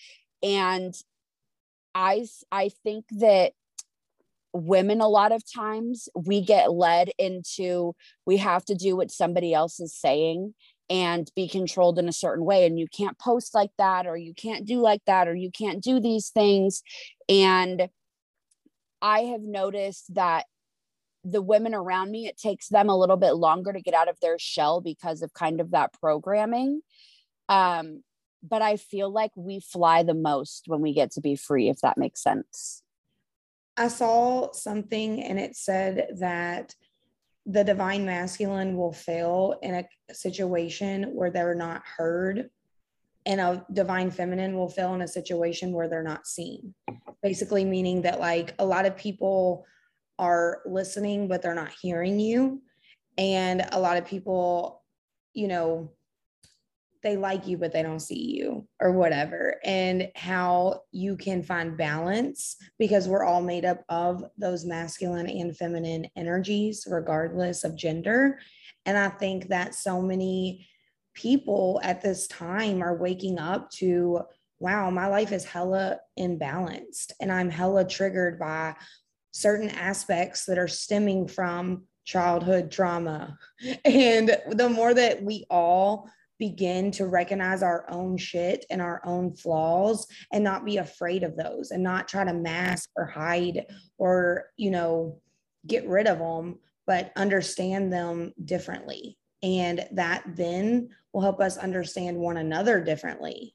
and 0.43 0.95
i 1.95 2.27
i 2.51 2.71
think 2.83 3.05
that 3.11 3.53
women 4.53 5.01
a 5.01 5.09
lot 5.09 5.33
of 5.33 5.43
times 5.51 6.09
we 6.15 6.41
get 6.41 6.73
led 6.73 7.11
into 7.19 7.95
we 8.27 8.37
have 8.37 8.65
to 8.65 8.75
do 8.75 8.97
what 8.97 9.11
somebody 9.11 9.55
else 9.55 9.79
is 9.79 9.95
saying 9.95 10.55
and 10.89 11.31
be 11.37 11.47
controlled 11.47 12.01
in 12.01 12.09
a 12.09 12.13
certain 12.13 12.45
way 12.45 12.67
and 12.67 12.79
you 12.79 12.89
can't 12.89 13.19
post 13.19 13.55
like 13.55 13.71
that 13.79 14.07
or 14.07 14.17
you 14.17 14.35
can't 14.35 14.67
do 14.67 14.81
like 14.81 15.03
that 15.07 15.29
or 15.29 15.35
you 15.35 15.51
can't 15.53 15.83
do 15.83 16.01
these 16.01 16.31
things 16.31 16.83
and 17.29 17.89
I 19.03 19.21
have 19.21 19.43
noticed 19.43 20.15
that 20.15 20.47
the 21.25 21.43
women 21.43 21.75
around 21.75 22.11
me, 22.11 22.27
it 22.27 22.39
takes 22.39 22.69
them 22.69 22.89
a 22.89 22.97
little 22.97 23.17
bit 23.17 23.33
longer 23.33 23.73
to 23.73 23.81
get 23.81 23.95
out 23.95 24.09
of 24.09 24.19
their 24.21 24.39
shell 24.39 24.81
because 24.81 25.23
of 25.23 25.33
kind 25.33 25.61
of 25.61 25.71
that 25.73 25.93
programming. 26.01 26.81
Um, 27.49 28.03
but 28.43 28.63
I 28.63 28.77
feel 28.77 29.11
like 29.11 29.33
we 29.37 29.61
fly 29.61 30.03
the 30.03 30.15
most 30.15 30.65
when 30.67 30.81
we 30.81 30.95
get 30.95 31.13
to 31.13 31.21
be 31.21 31.37
free, 31.37 31.69
if 31.69 31.81
that 31.81 31.99
makes 31.99 32.23
sense. 32.23 32.83
I 33.81 33.89
saw 33.89 34.53
something 34.53 35.23
and 35.23 35.41
it 35.41 35.57
said 35.57 36.09
that 36.19 36.75
the 37.47 37.65
divine 37.65 38.05
masculine 38.05 38.77
will 38.77 38.93
fail 38.93 39.59
in 39.63 39.75
a 39.75 40.15
situation 40.15 41.15
where 41.15 41.31
they're 41.31 41.55
not 41.55 41.83
heard 41.87 42.51
and 43.25 43.41
a 43.41 43.65
divine 43.73 44.11
feminine 44.11 44.55
will 44.55 44.69
fail 44.69 44.93
in 44.95 45.01
a 45.01 45.09
situation 45.09 45.73
where 45.73 45.89
they're 45.89 46.03
not 46.03 46.27
seen. 46.27 46.75
Basically 47.23 47.65
meaning 47.65 48.03
that 48.03 48.21
like 48.21 48.55
a 48.59 48.67
lot 48.67 48.85
of 48.85 48.99
people 48.99 49.65
are 50.19 50.61
listening 50.67 51.27
but 51.27 51.41
they're 51.41 51.55
not 51.55 51.73
hearing 51.81 52.21
you. 52.21 52.61
And 53.17 53.67
a 53.73 53.81
lot 53.81 53.97
of 53.97 54.05
people 54.05 54.83
you 55.33 55.49
know 55.49 55.91
they 57.03 57.17
like 57.17 57.47
you 57.47 57.57
but 57.57 57.73
they 57.73 57.83
don't 57.83 58.01
see 58.01 58.37
you 58.37 58.67
or 58.81 58.93
whatever 58.93 59.57
and 59.65 60.11
how 60.15 60.83
you 60.93 61.17
can 61.17 61.43
find 61.43 61.77
balance 61.77 62.57
because 62.79 63.09
we're 63.09 63.25
all 63.25 63.43
made 63.43 63.65
up 63.65 63.83
of 63.89 64.25
those 64.37 64.65
masculine 64.65 65.29
and 65.29 65.57
feminine 65.57 66.07
energies 66.17 66.87
regardless 66.89 67.65
of 67.65 67.77
gender 67.77 68.39
and 68.87 68.99
i 68.99 69.09
think 69.09 69.49
that 69.49 69.75
so 69.75 70.01
many 70.01 70.67
people 71.15 71.81
at 71.83 72.01
this 72.01 72.27
time 72.29 72.83
are 72.83 72.97
waking 72.97 73.39
up 73.39 73.71
to 73.71 74.21
wow, 74.61 74.91
my 74.91 75.07
life 75.07 75.33
is 75.33 75.45
hella 75.45 75.99
imbalanced 76.19 77.13
and 77.21 77.33
I'm 77.33 77.51
hella 77.51 77.87
triggered 77.89 78.39
by 78.39 78.77
certain 79.33 79.71
aspects 79.71 80.45
that 80.45 80.59
are 80.59 80.69
stemming 80.69 81.27
from 81.27 81.85
childhood 82.05 82.71
trauma. 82.71 83.39
And 83.85 84.37
the 84.51 84.69
more 84.69 84.93
that 84.95 85.23
we 85.23 85.47
all 85.51 86.11
begin 86.41 86.91
to 86.91 87.07
recognize 87.07 87.63
our 87.63 87.85
own 87.89 88.17
shit 88.17 88.65
and 88.71 88.83
our 88.83 89.01
own 89.05 89.37
flaws 89.37 90.09
and 90.33 90.43
not 90.43 90.65
be 90.65 90.79
afraid 90.79 91.23
of 91.23 91.37
those 91.37 91.71
and 91.71 91.85
not 91.85 92.09
try 92.09 92.25
to 92.25 92.35
mask 92.35 92.91
or 92.97 93.07
hide 93.07 93.67
or, 93.99 94.47
you 94.57 94.73
know, 94.73 95.21
get 95.67 95.87
rid 95.87 96.09
of 96.09 96.19
them, 96.19 96.59
but 96.87 97.13
understand 97.15 97.93
them 97.93 98.33
differently. 98.45 99.17
And 99.43 99.87
that 99.93 100.25
then 100.35 100.89
will 101.13 101.21
help 101.21 101.41
us 101.41 101.57
understand 101.57 102.17
one 102.17 102.39
another 102.39 102.83
differently 102.83 103.55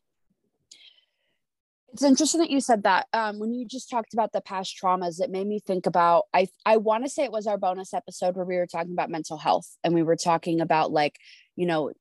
it's 1.96 2.04
interesting 2.04 2.42
that 2.42 2.50
you 2.50 2.60
said 2.60 2.84
that. 2.84 3.08
Um, 3.14 3.40
when 3.40 3.54
you 3.54 3.66
just 3.66 3.90
talked 3.90 4.14
about 4.14 4.34
the 4.34 4.42
past 4.42 4.78
traumas, 4.78 5.22
it 5.22 5.30
made 5.30 5.48
me 5.48 5.62
think 5.66 5.86
about 5.86 6.26
I 6.34 6.50
I 6.66 6.76
want 6.76 7.06
to 7.06 7.10
say 7.10 7.24
it 7.24 7.32
was 7.32 7.48
our 7.48 7.58
bonus 7.58 7.94
episode 7.94 8.36
where 8.36 8.44
we 8.44 8.58
were 8.58 8.68
talking 8.68 8.92
about 8.92 9.10
mental 9.10 9.38
health 9.38 9.78
and 9.82 9.94
we 9.94 10.04
were 10.04 10.18
talking 10.18 10.60
about 10.60 10.92
like, 10.92 11.16
you 11.56 11.66
know, 11.66 11.94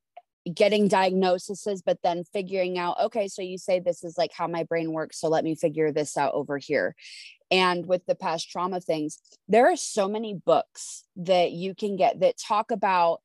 getting 0.53 0.87
diagnoses, 0.87 1.81
but 1.83 1.99
then 2.03 2.23
figuring 2.23 2.77
out, 2.77 2.97
okay, 3.01 3.27
so 3.27 3.41
you 3.41 3.57
say 3.57 3.79
this 3.79 4.03
is 4.03 4.17
like 4.17 4.31
how 4.31 4.47
my 4.47 4.63
brain 4.63 4.91
works. 4.91 5.19
So 5.19 5.27
let 5.27 5.43
me 5.43 5.55
figure 5.55 5.91
this 5.91 6.17
out 6.17 6.33
over 6.33 6.57
here. 6.57 6.95
And 7.51 7.85
with 7.85 8.05
the 8.05 8.15
past 8.15 8.49
trauma 8.49 8.81
things, 8.81 9.19
there 9.47 9.71
are 9.71 9.75
so 9.75 10.07
many 10.07 10.33
books 10.33 11.03
that 11.15 11.51
you 11.51 11.73
can 11.75 11.95
get 11.95 12.19
that 12.19 12.37
talk 12.37 12.71
about 12.71 13.21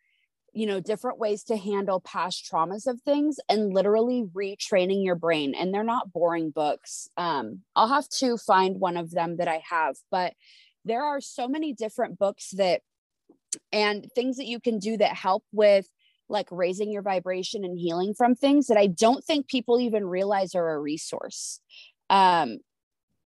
you 0.52 0.66
know 0.66 0.80
different 0.80 1.18
ways 1.18 1.44
to 1.44 1.56
handle 1.56 2.00
past 2.00 2.48
traumas 2.50 2.88
of 2.88 3.00
things 3.02 3.38
and 3.48 3.72
literally 3.72 4.24
retraining 4.34 5.04
your 5.04 5.14
brain 5.14 5.54
and 5.54 5.72
they're 5.72 5.84
not 5.84 6.12
boring 6.12 6.50
books 6.50 7.08
um 7.16 7.60
i'll 7.76 7.86
have 7.86 8.08
to 8.08 8.36
find 8.36 8.80
one 8.80 8.96
of 8.96 9.12
them 9.12 9.36
that 9.36 9.46
i 9.46 9.62
have 9.68 9.94
but 10.10 10.32
there 10.84 11.04
are 11.04 11.20
so 11.20 11.46
many 11.46 11.72
different 11.72 12.18
books 12.18 12.50
that 12.50 12.80
and 13.72 14.08
things 14.14 14.38
that 14.38 14.46
you 14.46 14.58
can 14.58 14.80
do 14.80 14.96
that 14.96 15.14
help 15.14 15.44
with 15.52 15.86
like 16.30 16.48
raising 16.50 16.90
your 16.90 17.02
vibration 17.02 17.64
and 17.64 17.78
healing 17.78 18.14
from 18.14 18.34
things 18.34 18.66
that 18.66 18.78
i 18.78 18.86
don't 18.86 19.24
think 19.24 19.48
people 19.48 19.80
even 19.80 20.04
realize 20.06 20.54
are 20.54 20.74
a 20.74 20.80
resource. 20.80 21.60
Um 22.08 22.58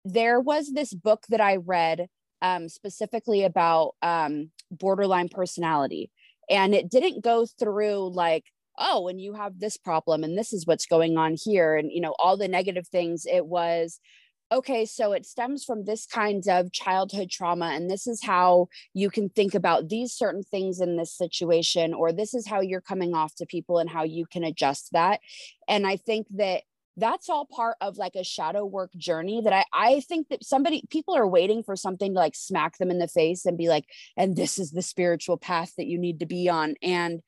there 0.04 0.40
was 0.40 0.72
this 0.72 0.92
book 0.92 1.24
that 1.28 1.40
i 1.40 1.56
read 1.56 2.08
um, 2.42 2.68
specifically 2.68 3.42
about 3.42 3.94
um, 4.02 4.50
borderline 4.70 5.30
personality 5.30 6.10
and 6.50 6.74
it 6.74 6.90
didn't 6.90 7.24
go 7.24 7.46
through 7.46 8.12
like 8.12 8.44
oh 8.78 9.08
and 9.08 9.20
you 9.20 9.34
have 9.34 9.58
this 9.58 9.76
problem 9.76 10.24
and 10.24 10.36
this 10.36 10.52
is 10.52 10.66
what's 10.66 10.86
going 10.86 11.16
on 11.16 11.36
here 11.42 11.76
and 11.76 11.90
you 11.92 12.00
know 12.00 12.14
all 12.18 12.36
the 12.36 12.48
negative 12.48 12.88
things. 12.88 13.26
It 13.26 13.46
was 13.46 14.00
okay, 14.52 14.84
so 14.84 15.12
it 15.12 15.26
stems 15.26 15.64
from 15.64 15.84
this 15.84 16.06
kind 16.06 16.46
of 16.48 16.72
childhood 16.72 17.30
trauma, 17.30 17.66
and 17.66 17.90
this 17.90 18.06
is 18.06 18.22
how 18.22 18.68
you 18.92 19.10
can 19.10 19.28
think 19.28 19.54
about 19.54 19.88
these 19.88 20.12
certain 20.12 20.42
things 20.42 20.80
in 20.80 20.96
this 20.96 21.12
situation, 21.12 21.94
or 21.94 22.12
this 22.12 22.34
is 22.34 22.46
how 22.46 22.60
you're 22.60 22.80
coming 22.80 23.14
off 23.14 23.34
to 23.36 23.46
people 23.46 23.78
and 23.78 23.90
how 23.90 24.04
you 24.04 24.26
can 24.26 24.44
adjust 24.44 24.90
that. 24.92 25.20
And 25.68 25.86
I 25.86 25.96
think 25.96 26.26
that 26.36 26.62
that's 26.96 27.28
all 27.28 27.46
part 27.46 27.76
of 27.80 27.96
like 27.96 28.14
a 28.14 28.24
shadow 28.24 28.64
work 28.64 28.92
journey 28.96 29.40
that 29.42 29.52
I, 29.52 29.64
I 29.72 30.00
think 30.00 30.28
that 30.28 30.44
somebody 30.44 30.84
people 30.90 31.16
are 31.16 31.26
waiting 31.26 31.62
for 31.62 31.76
something 31.76 32.12
to 32.14 32.18
like 32.18 32.36
smack 32.36 32.78
them 32.78 32.90
in 32.90 32.98
the 32.98 33.08
face 33.08 33.46
and 33.46 33.58
be 33.58 33.68
like 33.68 33.84
and 34.16 34.36
this 34.36 34.58
is 34.58 34.70
the 34.70 34.82
spiritual 34.82 35.36
path 35.36 35.72
that 35.76 35.86
you 35.86 35.98
need 35.98 36.20
to 36.20 36.26
be 36.26 36.48
on 36.48 36.74
and 36.82 37.20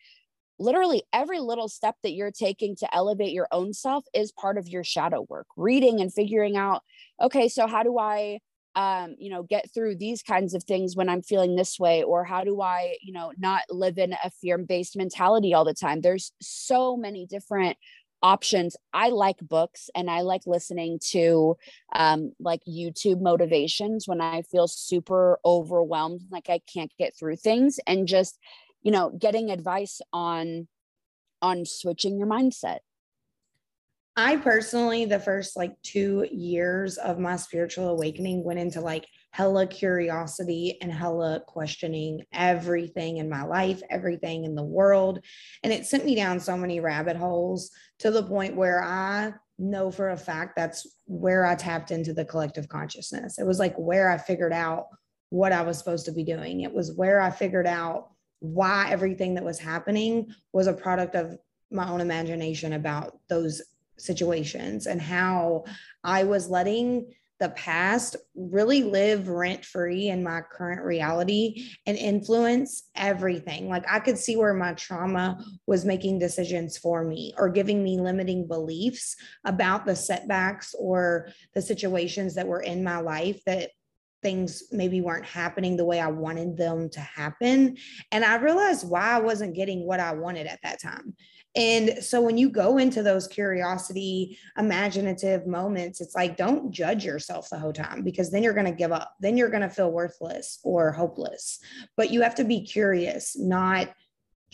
literally 0.59 1.02
every 1.12 1.40
little 1.40 1.68
step 1.68 1.96
that 2.02 2.12
you're 2.12 2.31
taking 2.31 2.76
to 2.76 2.94
elevate 2.94 3.33
your 3.33 3.48
own 3.50 3.72
self 3.72 4.05
is 4.14 4.33
part 4.33 4.57
of 4.57 4.68
your 4.68 4.85
shadow 4.85 5.26
work 5.29 5.46
reading 5.57 6.00
and 6.00 6.12
figuring 6.12 6.57
out 6.57 6.83
okay 7.20 7.48
so 7.48 7.66
how 7.66 7.83
do 7.83 7.98
i 7.98 8.38
um, 8.76 9.16
you 9.18 9.31
know 9.31 9.42
get 9.42 9.72
through 9.72 9.96
these 9.96 10.22
kinds 10.22 10.52
of 10.52 10.62
things 10.62 10.94
when 10.94 11.09
i'm 11.09 11.22
feeling 11.22 11.57
this 11.57 11.81
way? 11.81 12.02
Or 12.02 12.24
how 12.24 12.44
do 12.44 12.61
i 12.61 12.96
you 13.00 13.12
know 13.12 13.33
not 13.38 13.62
live 13.70 13.98
in 13.98 14.12
a 14.12 14.31
fear-based 14.31 14.96
mentality 14.96 15.55
all 15.55 15.64
the 15.64 15.74
time? 15.74 16.02
There's 16.02 16.33
so 16.42 16.96
many 16.96 17.26
different 17.26 17.79
options. 18.22 18.76
I 18.92 19.11
like 19.11 19.37
books 19.40 19.88
and 19.94 20.11
i 20.11 20.22
like 20.22 20.42
listening 20.46 20.98
to 21.11 21.57
um, 21.94 22.33
like 22.40 22.61
youtube 22.68 23.20
motivations 23.20 24.09
when 24.09 24.20
i 24.20 24.42
feel 24.42 24.66
super 24.66 25.38
overwhelmed 25.44 26.22
like 26.31 26.48
i 26.48 26.61
can't 26.72 26.92
get 26.98 27.14
through 27.16 27.37
things 27.37 27.79
and 27.87 28.09
just 28.09 28.38
you 28.83 28.90
know 28.90 29.11
getting 29.11 29.50
advice 29.50 30.00
on 30.12 30.66
on 31.42 31.64
switching 31.66 32.18
your 32.18 32.26
mindset 32.26 32.79
i 34.16 34.37
personally 34.37 35.05
the 35.05 35.18
first 35.18 35.57
like 35.57 35.72
two 35.83 36.26
years 36.31 36.96
of 36.98 37.18
my 37.18 37.37
spiritual 37.37 37.88
awakening 37.88 38.42
went 38.42 38.59
into 38.59 38.81
like 38.81 39.07
hella 39.37 39.66
curiosity 39.66 40.79
and 40.81 40.90
hella 40.90 41.42
questioning 41.46 42.22
everything 42.33 43.18
in 43.18 43.29
my 43.29 43.42
life 43.42 43.83
everything 43.90 44.44
in 44.44 44.55
the 44.55 44.62
world. 44.62 45.20
And 45.62 45.72
it 45.72 45.85
sent 45.85 46.07
me 46.07 46.14
down 46.14 46.40
so 46.40 46.57
many 46.57 46.81
rabbit 46.81 47.16
holes 47.16 47.70
to 47.98 48.11
the 48.11 48.22
point 48.22 48.57
where 48.57 48.83
i 48.83 49.35
know 49.59 49.90
for 49.90 50.11
a 50.11 50.16
fact 50.16 50.57
that's 50.57 50.87
where 51.05 51.44
i 51.44 51.55
tapped 51.55 51.90
into 51.90 52.14
the 52.14 52.24
collective 52.24 52.68
consciousness. 52.68 53.38
It 53.38 53.46
was 53.46 53.59
like 53.59 53.74
where 53.76 54.11
i 54.11 54.16
figured 54.16 54.55
out 54.55 54.87
what 55.29 55.52
i 55.52 55.61
was 55.61 55.76
supposed 55.76 56.07
to 56.07 56.12
be 56.12 56.24
doing. 56.24 56.62
It 56.62 56.72
was 56.72 56.96
where 56.96 57.20
i 57.20 57.31
figured 57.31 57.66
out 57.66 58.09
why 58.40 58.88
everything 58.90 59.35
that 59.35 59.44
was 59.44 59.59
happening 59.59 60.29
was 60.52 60.66
a 60.66 60.72
product 60.72 61.14
of 61.14 61.37
my 61.70 61.88
own 61.90 62.00
imagination 62.00 62.72
about 62.72 63.18
those 63.29 63.61
situations 63.98 64.87
and 64.87 65.00
how 65.00 65.64
I 66.04 66.24
was 66.24 66.48
letting 66.48 67.12
the 67.38 67.48
past 67.50 68.16
really 68.35 68.82
live 68.82 69.28
rent 69.28 69.64
free 69.64 70.09
in 70.09 70.24
my 70.24 70.40
current 70.40 70.82
reality 70.82 71.68
and 71.85 71.98
influence 71.98 72.88
everything. 72.94 73.68
Like 73.68 73.85
I 73.90 74.00
could 74.00 74.16
see 74.16 74.37
where 74.37 74.54
my 74.54 74.72
trauma 74.72 75.44
was 75.66 75.85
making 75.85 76.18
decisions 76.18 76.78
for 76.78 77.04
me 77.04 77.35
or 77.37 77.50
giving 77.50 77.82
me 77.82 78.00
limiting 78.00 78.48
beliefs 78.48 79.16
about 79.44 79.85
the 79.85 79.96
setbacks 79.96 80.74
or 80.78 81.28
the 81.54 81.61
situations 81.61 82.35
that 82.37 82.46
were 82.46 82.62
in 82.62 82.82
my 82.82 83.00
life 83.00 83.42
that 83.44 83.70
things 84.22 84.64
maybe 84.72 85.00
weren't 85.02 85.26
happening 85.26 85.76
the 85.76 85.85
way 85.85 86.00
I 86.00 86.09
wanted 86.09 86.56
them 86.56 86.88
to 86.90 87.00
happen. 87.00 87.76
And 88.11 88.24
I 88.24 88.37
realized 88.37 88.88
why 88.88 89.11
I 89.11 89.20
wasn't 89.20 89.54
getting 89.54 89.87
what 89.87 90.00
I 90.00 90.14
wanted 90.14 90.46
at 90.46 90.61
that 90.62 90.80
time. 90.80 91.14
And 91.56 92.04
so 92.04 92.20
when 92.20 92.36
you 92.36 92.50
go 92.50 92.76
into 92.76 93.02
those 93.02 93.26
curiosity, 93.26 94.38
imaginative 94.58 95.46
moments, 95.46 96.02
it's 96.02 96.14
like, 96.14 96.36
don't 96.36 96.70
judge 96.70 97.04
yourself 97.04 97.48
the 97.48 97.58
whole 97.58 97.72
time 97.72 98.02
because 98.02 98.30
then 98.30 98.42
you're 98.42 98.52
going 98.52 98.66
to 98.66 98.72
give 98.72 98.92
up. 98.92 99.14
Then 99.20 99.38
you're 99.38 99.48
going 99.48 99.62
to 99.62 99.70
feel 99.70 99.90
worthless 99.90 100.60
or 100.62 100.92
hopeless. 100.92 101.58
But 101.96 102.10
you 102.10 102.20
have 102.20 102.34
to 102.34 102.44
be 102.44 102.60
curious, 102.60 103.38
not 103.38 103.88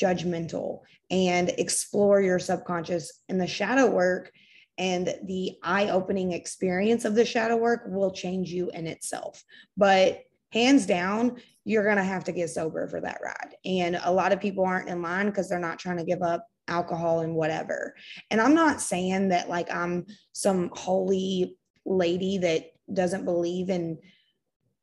judgmental, 0.00 0.80
and 1.10 1.48
explore 1.58 2.22
your 2.22 2.38
subconscious. 2.38 3.22
And 3.28 3.40
the 3.40 3.48
shadow 3.48 3.90
work 3.90 4.30
and 4.78 5.12
the 5.24 5.58
eye 5.64 5.90
opening 5.90 6.32
experience 6.32 7.04
of 7.04 7.16
the 7.16 7.24
shadow 7.24 7.56
work 7.56 7.82
will 7.88 8.12
change 8.12 8.50
you 8.50 8.70
in 8.70 8.86
itself. 8.86 9.42
But 9.76 10.22
hands 10.52 10.86
down, 10.86 11.38
you're 11.64 11.84
going 11.84 11.96
to 11.96 12.04
have 12.04 12.24
to 12.24 12.32
get 12.32 12.50
sober 12.50 12.86
for 12.86 13.00
that 13.00 13.20
ride. 13.22 13.56
And 13.64 14.00
a 14.04 14.12
lot 14.12 14.32
of 14.32 14.40
people 14.40 14.64
aren't 14.64 14.88
in 14.88 15.02
line 15.02 15.26
because 15.26 15.48
they're 15.48 15.58
not 15.58 15.80
trying 15.80 15.98
to 15.98 16.04
give 16.04 16.22
up 16.22 16.46
alcohol 16.68 17.20
and 17.20 17.34
whatever. 17.34 17.94
And 18.30 18.40
I'm 18.40 18.54
not 18.54 18.80
saying 18.80 19.28
that 19.28 19.48
like 19.48 19.72
I'm 19.72 20.06
some 20.32 20.70
holy 20.72 21.56
lady 21.84 22.38
that 22.38 22.66
doesn't 22.92 23.24
believe 23.24 23.70
in 23.70 23.98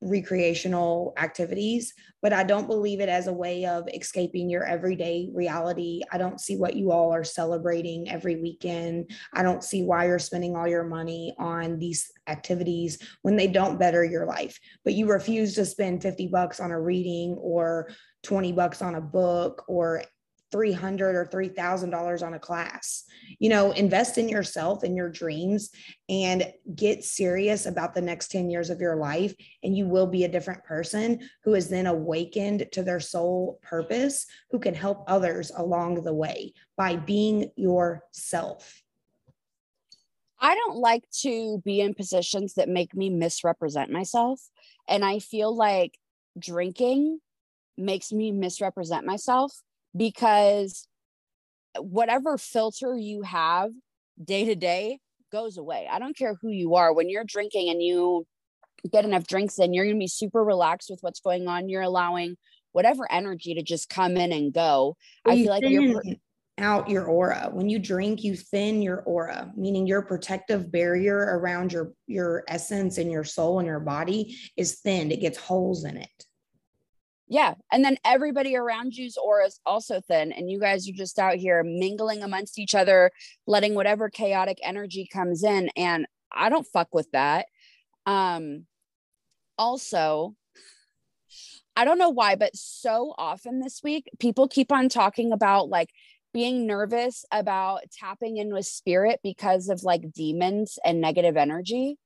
recreational 0.02 1.14
activities, 1.18 1.94
but 2.22 2.32
I 2.32 2.44
don't 2.44 2.68
believe 2.68 3.02
it 3.02 3.10
as 3.10 3.28
a 3.28 3.34
way 3.34 3.66
of 3.66 3.88
escaping 3.94 4.50
your 4.50 4.64
everyday 4.66 5.30
reality. 5.34 6.02
I 6.12 6.18
don't 6.18 6.40
see 6.40 6.56
what 6.56 6.76
you 6.76 6.92
all 6.92 7.14
are 7.14 7.26
celebrating 7.26 8.10
every 8.10 8.38
weekend. 8.38 9.12
I 9.34 9.44
don't 9.44 9.64
see 9.64 9.84
why 9.84 10.06
you're 10.06 10.20
spending 10.20 10.56
all 10.56 10.68
your 10.68 10.86
money 10.86 11.36
on 11.38 11.80
these 11.80 12.10
activities 12.28 12.98
when 13.24 13.36
they 13.36 13.48
don't 13.48 13.80
better 13.80 14.06
your 14.06 14.26
life, 14.26 14.58
but 14.86 14.94
you 14.94 15.10
refuse 15.10 15.54
to 15.56 15.66
spend 15.66 16.02
50 16.02 16.28
bucks 16.28 16.60
on 16.62 16.72
a 16.72 16.80
reading 16.80 17.36
or 17.40 17.90
20 18.24 18.54
bucks 18.54 18.82
on 18.82 18.96
a 18.96 19.02
book 19.02 19.66
or 19.68 20.04
300 20.52 21.16
or 21.16 21.26
$3,000 21.26 22.26
on 22.26 22.34
a 22.34 22.40
class. 22.40 23.04
You 23.38 23.50
know, 23.50 23.72
invest 23.72 24.18
in 24.18 24.30
yourself 24.30 24.84
and 24.84 24.96
your 24.96 25.10
dreams 25.10 25.70
and 26.10 26.52
get 26.76 27.04
serious 27.04 27.66
about 27.66 27.94
the 27.94 28.02
next 28.02 28.30
10 28.32 28.50
years 28.50 28.70
of 28.70 28.82
your 28.82 28.96
life. 28.96 29.34
And 29.64 29.76
you 29.76 29.88
will 29.88 30.08
be 30.08 30.24
a 30.24 30.30
different 30.30 30.64
person 30.64 31.20
who 31.44 31.54
is 31.54 31.70
then 31.70 31.88
awakened 31.88 32.68
to 32.72 32.84
their 32.84 33.00
soul 33.00 33.60
purpose, 33.62 34.26
who 34.52 34.60
can 34.60 34.74
help 34.74 35.04
others 35.08 35.52
along 35.56 36.04
the 36.04 36.14
way 36.14 36.54
by 36.78 36.96
being 36.96 37.52
yourself. 37.56 38.82
I 40.42 40.56
don't 40.56 40.78
like 40.78 41.04
to 41.22 41.62
be 41.66 41.82
in 41.82 41.94
positions 41.94 42.54
that 42.54 42.70
make 42.70 42.96
me 42.96 43.10
misrepresent 43.10 43.92
myself. 43.92 44.40
And 44.88 45.04
I 45.04 45.20
feel 45.20 45.54
like 45.54 46.00
drinking 46.38 47.20
makes 47.78 48.12
me 48.12 48.32
misrepresent 48.32 49.06
myself 49.06 49.54
because 49.96 50.88
whatever 51.78 52.38
filter 52.38 52.96
you 52.96 53.22
have 53.24 53.72
day 54.24 54.46
to 54.46 54.56
day 54.56 55.00
goes 55.32 55.58
away. 55.58 55.88
I 55.90 56.00
don't 56.00 56.18
care 56.18 56.36
who 56.42 56.50
you 56.50 56.76
are. 56.76 56.94
When 56.94 57.10
you're 57.10 57.24
drinking 57.24 57.70
and 57.70 57.82
you 57.82 58.26
get 58.92 59.06
enough 59.06 59.28
drinks 59.28 59.60
in, 59.60 59.74
you're 59.74 59.86
going 59.86 59.96
to 59.96 60.00
be 60.00 60.08
super 60.08 60.44
relaxed 60.44 60.90
with 60.90 61.00
what's 61.02 61.20
going 61.20 61.48
on. 61.48 61.70
You're 61.70 61.82
allowing 61.82 62.36
whatever 62.72 63.12
energy 63.12 63.54
to 63.56 63.64
just 63.64 63.90
come 63.90 64.18
in 64.18 64.32
and 64.32 64.54
go. 64.54 64.96
Well, 65.26 65.36
I 65.36 65.38
feel 65.38 65.50
like 65.50 65.64
you're 65.64 66.02
out 66.58 66.90
your 66.90 67.06
aura. 67.06 67.50
When 67.52 67.70
you 67.70 67.80
drink, 67.80 68.24
you 68.24 68.36
thin 68.36 68.82
your 68.82 69.02
aura, 69.04 69.52
meaning 69.56 69.88
your 69.88 70.02
protective 70.02 70.72
barrier 70.72 71.18
around 71.18 71.72
your 71.72 71.94
your 72.08 72.44
essence 72.48 72.98
and 72.98 73.12
your 73.12 73.24
soul 73.24 73.60
and 73.60 73.68
your 73.68 73.80
body 73.80 74.38
is 74.58 74.80
thinned. 74.82 75.12
It 75.12 75.22
gets 75.22 75.38
holes 75.38 75.86
in 75.86 75.98
it 75.98 76.26
yeah 77.30 77.54
and 77.72 77.86
then 77.86 77.98
everybody 78.04 78.56
around 78.56 78.94
you's 78.94 79.18
aura 79.18 79.46
is 79.46 79.60
also 79.66 80.02
thin 80.02 80.32
and 80.32 80.50
you 80.50 80.60
guys 80.60 80.90
are 80.90 80.94
just 80.94 81.20
out 81.20 81.36
here 81.36 81.64
mingling 81.64 82.24
amongst 82.24 82.60
each 82.60 82.76
other 82.76 83.12
letting 83.48 83.76
whatever 83.76 84.10
chaotic 84.10 84.58
energy 84.64 85.08
comes 85.12 85.44
in 85.44 85.70
and 85.78 86.06
i 86.32 86.50
don't 86.50 86.68
fuck 86.68 86.94
with 86.94 87.10
that. 87.12 87.46
Um 88.06 88.66
also 89.58 90.36
i 91.76 91.86
don't 91.86 91.98
know 92.00 92.10
why 92.10 92.36
but 92.36 92.56
so 92.56 93.14
often 93.18 93.60
this 93.60 93.82
week 93.84 94.10
people 94.20 94.48
keep 94.48 94.72
on 94.72 94.90
talking 94.90 95.32
about 95.32 95.70
like 95.70 95.90
being 96.34 96.68
nervous 96.68 97.26
about 97.32 97.82
tapping 97.92 98.38
in 98.38 98.54
with 98.54 98.66
spirit 98.66 99.20
because 99.24 99.70
of 99.70 99.84
like 99.84 100.12
demons 100.14 100.78
and 100.86 101.02
negative 101.02 101.38
energy. 101.38 101.98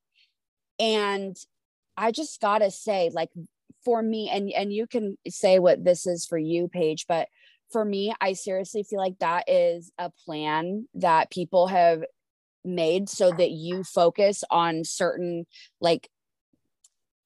And 0.80 1.36
I 1.98 2.12
just 2.12 2.42
gotta 2.42 2.72
say, 2.72 3.12
like 3.14 3.30
for 3.84 4.02
me 4.02 4.30
and 4.30 4.52
and 4.52 4.74
you 4.74 4.88
can 4.88 5.18
say 5.28 5.60
what 5.60 5.84
this 5.84 6.06
is 6.08 6.26
for 6.26 6.38
you 6.38 6.68
Paige 6.68 7.06
but 7.08 7.28
for 7.72 7.84
me 7.84 8.14
I 8.22 8.34
seriously 8.34 8.84
feel 8.84 9.00
like 9.00 9.20
that 9.20 9.46
is 9.48 9.92
a 9.98 10.12
plan 10.26 10.88
that 10.96 11.32
people 11.32 11.68
have 11.68 12.04
made 12.66 13.10
so 13.10 13.32
that 13.32 13.52
you 13.52 13.84
focus 13.84 14.44
on 14.50 14.84
certain 14.84 15.46
like 15.82 16.10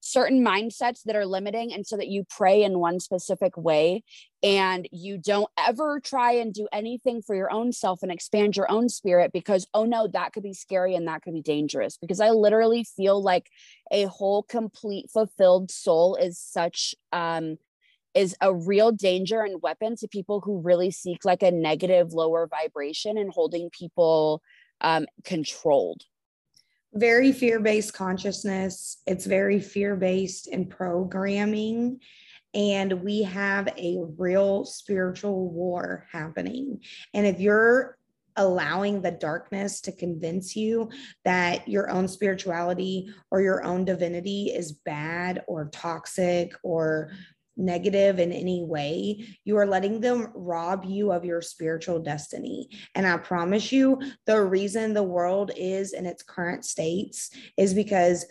certain 0.08 0.44
mindsets 0.44 1.04
that 1.04 1.16
are 1.16 1.26
limiting 1.26 1.74
and 1.74 1.86
so 1.86 1.98
that 1.98 2.08
you 2.08 2.24
pray 2.30 2.64
in 2.64 2.80
one 2.80 3.00
specific 3.00 3.58
way 3.58 4.04
and 4.42 4.88
you 4.92 5.18
don't 5.18 5.50
ever 5.58 6.00
try 6.00 6.32
and 6.34 6.54
do 6.54 6.68
anything 6.72 7.22
for 7.22 7.36
your 7.36 7.52
own 7.52 7.72
self 7.72 8.02
and 8.04 8.12
expand 8.12 8.56
your 8.56 8.72
own 8.72 8.88
spirit 8.88 9.32
because 9.34 9.68
oh 9.74 9.84
no 9.84 10.08
that 10.08 10.32
could 10.32 10.44
be 10.44 10.54
scary 10.54 10.96
and 10.96 11.08
that 11.08 11.22
could 11.22 11.34
be 11.34 11.42
dangerous. 11.42 11.98
Because 11.98 12.22
i 12.22 12.30
literally 12.30 12.84
feel 12.84 13.22
like 13.22 13.50
a 13.92 14.06
whole 14.06 14.44
complete 14.44 15.10
fulfilled 15.12 15.70
soul 15.70 16.16
is 16.16 16.40
such 16.40 16.96
um 17.12 17.58
is 18.14 18.36
a 18.42 18.54
real 18.54 18.92
danger 18.92 19.42
and 19.42 19.62
weapon 19.62 19.96
to 19.96 20.08
people 20.08 20.42
who 20.42 20.62
really 20.62 20.90
seek 20.90 21.24
like 21.26 21.44
a 21.44 21.52
negative 21.52 22.14
lower 22.14 22.48
vibration 22.48 23.18
and 23.18 23.32
holding 23.32 23.70
people 23.70 24.42
um, 24.82 25.06
controlled 25.24 26.04
very 26.98 27.32
fear-based 27.32 27.94
consciousness. 27.94 28.98
It's 29.06 29.26
very 29.26 29.60
fear-based 29.60 30.48
in 30.48 30.66
programming. 30.66 32.00
And 32.54 33.04
we 33.04 33.24
have 33.24 33.68
a 33.78 34.00
real 34.18 34.66
spiritual 34.66 35.50
war 35.50 36.08
happening. 36.12 36.82
And 37.14 37.26
if 37.28 37.40
you're 37.40 37.98
allowing 38.36 39.02
the 39.02 39.12
darkness 39.12 39.82
to 39.82 39.92
convince 39.92 40.56
you 40.56 40.90
that 41.26 41.68
your 41.68 41.90
own 41.90 42.08
spirituality 42.08 43.10
or 43.32 43.42
your 43.42 43.64
own 43.64 43.84
divinity 43.84 44.52
is 44.56 44.72
bad 44.72 45.44
or 45.48 45.70
toxic 45.72 46.54
or 46.64 47.12
negative 47.58 48.20
in 48.20 48.32
any 48.32 48.64
way, 48.64 49.26
you 49.44 49.58
are 49.58 49.66
letting 49.66 50.00
them 50.00 50.28
rob 50.34 50.86
you 50.86 51.12
of 51.12 51.26
your 51.26 51.42
spiritual 51.42 52.00
destiny. 52.00 52.70
And 52.96 53.06
I 53.08 53.18
promise 53.18 53.72
you, 53.72 54.00
the 54.26 54.42
reason 54.42 54.94
the 54.94 55.04
world 55.04 55.52
is 55.56 55.94
in 55.94 56.06
its 56.06 56.24
current 56.24 56.64
states 56.64 57.32
is 57.58 57.74
because 57.74 58.26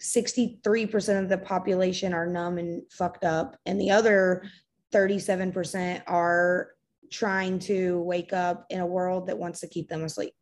63% 0.00 1.22
of 1.22 1.28
the 1.28 1.38
population 1.38 2.14
are 2.14 2.26
numb 2.26 2.58
and 2.58 2.82
fucked 2.90 3.24
up, 3.24 3.56
and 3.66 3.80
the 3.80 3.90
other 3.90 4.44
37% 4.92 6.02
are 6.06 6.70
trying 7.10 7.58
to 7.58 8.00
wake 8.02 8.32
up 8.32 8.66
in 8.70 8.80
a 8.80 8.86
world 8.86 9.26
that 9.26 9.38
wants 9.38 9.60
to 9.60 9.68
keep 9.68 9.88
them 9.88 10.04
asleep. 10.04 10.32